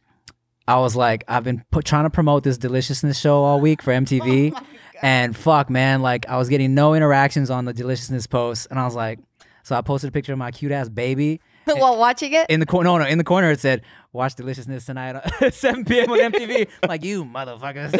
I 0.66 0.78
was 0.78 0.96
like, 0.96 1.24
I've 1.28 1.44
been 1.44 1.62
put, 1.70 1.84
trying 1.84 2.04
to 2.04 2.10
promote 2.10 2.42
this 2.42 2.56
deliciousness 2.56 3.18
show 3.18 3.42
all 3.42 3.60
week 3.60 3.82
for 3.82 3.92
MTV, 3.92 4.58
and 5.02 5.36
fuck, 5.36 5.68
man, 5.70 6.02
like 6.02 6.28
I 6.28 6.36
was 6.36 6.48
getting 6.48 6.74
no 6.74 6.94
interactions 6.94 7.50
on 7.50 7.64
the 7.64 7.72
deliciousness 7.74 8.26
posts, 8.26 8.66
and 8.66 8.78
I 8.78 8.84
was 8.84 8.94
like, 8.94 9.18
so 9.62 9.76
I 9.76 9.80
posted 9.80 10.08
a 10.08 10.12
picture 10.12 10.32
of 10.32 10.38
my 10.38 10.50
cute 10.50 10.72
ass 10.72 10.88
baby. 10.88 11.40
While 11.64 11.98
watching 11.98 12.32
it, 12.34 12.46
In 12.50 12.60
the 12.60 12.66
corner, 12.66 12.90
no, 12.90 12.98
no, 12.98 13.06
in 13.06 13.16
the 13.18 13.24
corner 13.24 13.50
it 13.50 13.60
said, 13.60 13.82
"Watch 14.14 14.36
Deliciousness 14.36 14.86
tonight 14.86 15.16
at 15.42 15.52
7 15.54 15.84
p.m. 15.84 16.10
on 16.10 16.18
MTV." 16.32 16.68
I'm 16.82 16.88
like 16.88 17.04
you 17.04 17.24
motherfuckers, 17.24 17.92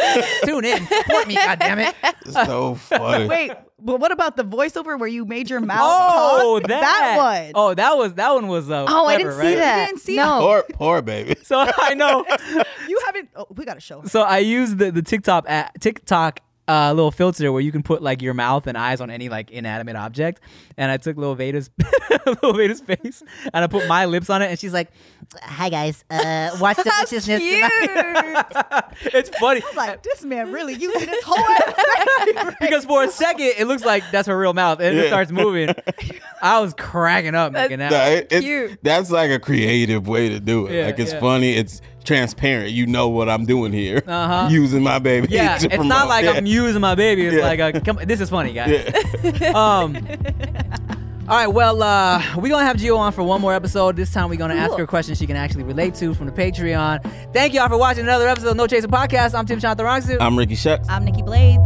tune 0.45 0.65
in, 0.65 0.87
support 0.87 1.29
me, 1.29 1.37
goddammit. 1.37 1.95
It's 2.27 2.33
so 2.33 2.77
funny. 2.77 3.27
Wait, 3.27 3.53
but 3.79 4.01
what 4.01 4.11
about 4.11 4.39
the 4.39 4.45
voiceover 4.45 4.99
where 4.99 5.09
you 5.09 5.27
made 5.27 5.51
your 5.51 5.61
mouth? 5.61 5.81
Oh, 5.83 6.59
talk? 6.59 6.69
that, 6.69 7.17
one. 7.19 7.53
Oh, 7.55 7.75
that 7.75 7.99
was 7.99 8.15
that 8.15 8.33
one 8.33 8.49
was. 8.49 8.71
Uh, 8.71 8.87
oh, 8.89 9.05
I 9.05 9.19
didn't 9.19 9.33
see 9.33 9.39
right? 9.41 9.57
that. 9.57 9.87
didn't 9.89 10.01
see 10.01 10.17
no. 10.17 10.41
Poor, 10.41 10.65
poor 10.73 11.03
baby. 11.03 11.37
So 11.43 11.59
I 11.59 11.93
know. 11.93 12.25
you 12.89 12.99
haven't. 13.05 13.29
Oh, 13.37 13.47
we 13.51 13.67
got 13.67 13.75
to 13.75 13.81
show. 13.81 14.03
so 14.05 14.23
I 14.23 14.39
used 14.39 14.79
the 14.79 14.91
the 14.91 15.03
TikTok 15.03 15.47
a 15.51 15.69
TikTok 15.81 16.41
uh, 16.67 16.93
little 16.95 17.11
filter 17.11 17.53
where 17.53 17.61
you 17.61 17.71
can 17.73 17.83
put 17.83 18.03
like 18.03 18.23
your 18.23 18.35
mouth 18.35 18.67
and 18.67 18.77
eyes 18.79 19.01
on 19.01 19.11
any 19.11 19.29
like 19.29 19.51
inanimate 19.51 19.97
object, 19.97 20.41
and 20.77 20.91
I 20.91 20.97
took 20.97 21.17
Lil 21.17 21.37
Veda's 21.37 21.71
Lil 22.43 22.55
Veda's 22.55 22.81
face 22.81 23.23
and 23.53 23.65
I 23.65 23.67
put 23.67 23.87
my 23.87 24.07
lips 24.07 24.31
on 24.31 24.41
it, 24.43 24.51
and 24.51 24.59
she's 24.59 24.73
like, 24.73 24.91
"Hi 25.43 25.69
guys, 25.69 26.05
uh, 26.11 26.57
watch 26.61 26.77
Deliciousness 26.79 27.41
tonight." 27.43 28.85
it's 29.03 29.31
funny. 29.39 29.63
I 29.63 29.67
was 29.67 29.77
like, 29.77 30.03
this 30.03 30.25
man 30.25 30.53
really 30.53 30.75
using 30.75 31.09
his 31.09 31.23
whole 31.25 31.39
ass. 31.39 32.55
because 32.61 32.85
for 32.85 33.03
a 33.05 33.09
second 33.11 33.53
it 33.59 33.67
looks 33.67 33.85
like 33.85 34.03
that's 34.11 34.27
her 34.29 34.39
real 34.39 34.55
mouth, 34.55 34.81
and 34.81 34.97
it 34.97 35.09
starts 35.09 35.31
moving. 35.31 35.75
I 36.41 36.61
was 36.61 36.75
cracking 36.75 37.35
up 37.35 37.53
making 37.53 37.79
that. 37.81 37.91
Nah, 37.91 38.05
it- 38.05 38.25
it's- 38.27 38.43
cute. 38.43 38.79
that's 38.83 39.11
like 39.11 39.31
a 39.31 39.39
creative 39.39 40.09
way 40.09 40.31
to 40.31 40.41
do 40.41 40.67
it. 40.67 40.75
Yeah, 40.75 40.87
like 40.87 40.99
it's 40.99 41.13
yeah. 41.13 41.21
funny. 41.21 41.53
It's 41.55 41.81
transparent. 42.05 42.71
You 42.73 42.87
know 42.87 43.09
what 43.09 43.29
I'm 43.29 43.45
doing 43.47 43.73
here. 43.73 44.03
Uh-huh. 44.07 44.49
Using 44.53 44.83
my 44.83 44.99
baby. 44.99 45.29
Yeah, 45.31 45.57
to 45.59 45.67
it's 45.73 45.85
not 45.85 46.09
like 46.09 46.25
yeah. 46.25 46.33
I'm 46.33 46.47
using 46.47 46.81
my 46.81 46.95
baby. 46.95 47.27
It's 47.27 47.37
Yeah. 47.37 47.43
like, 47.49 47.75
a, 47.75 47.81
come, 47.81 47.99
this 48.05 48.21
is 48.21 48.31
funny, 48.31 48.53
guys. 48.53 48.71
Yeah. 49.23 49.53
Um. 49.55 49.97
All 51.27 51.37
right, 51.39 51.47
well, 51.47 51.83
uh, 51.83 52.23
we're 52.37 52.51
gonna 52.51 52.67
have 52.67 52.77
Gio 52.77 52.99
on 52.99 53.11
for 53.13 53.23
one 53.23 53.41
more 53.41 53.55
episode. 53.55 53.97
This 53.97 54.13
time, 54.13 54.29
we're 54.29 54.37
gonna 54.37 54.55
ask 54.57 54.77
her 54.77 54.83
a 54.85 54.87
question 54.87 55.15
she 55.15 55.27
can 55.27 55.37
actually 55.37 55.63
relate 55.65 55.95
to 55.97 56.13
from 56.13 56.27
the 56.27 56.33
Patreon. 56.33 57.03
Thank 57.33 57.55
y'all 57.55 57.69
for 57.69 57.79
watching 57.79 58.05
another 58.05 58.29
episode 58.29 58.51
of 58.51 58.57
No 58.57 58.67
Chaser 58.67 58.89
Podcast. 58.89 59.35
I'm 59.35 59.47
Tim 59.47 59.59
Chantarangsu. 59.59 60.19
I'm 60.21 60.37
Ricky 60.37 60.55
Shucks. 60.55 60.87
I'm 60.89 61.03
Nikki 61.05 61.23
Blades. 61.23 61.63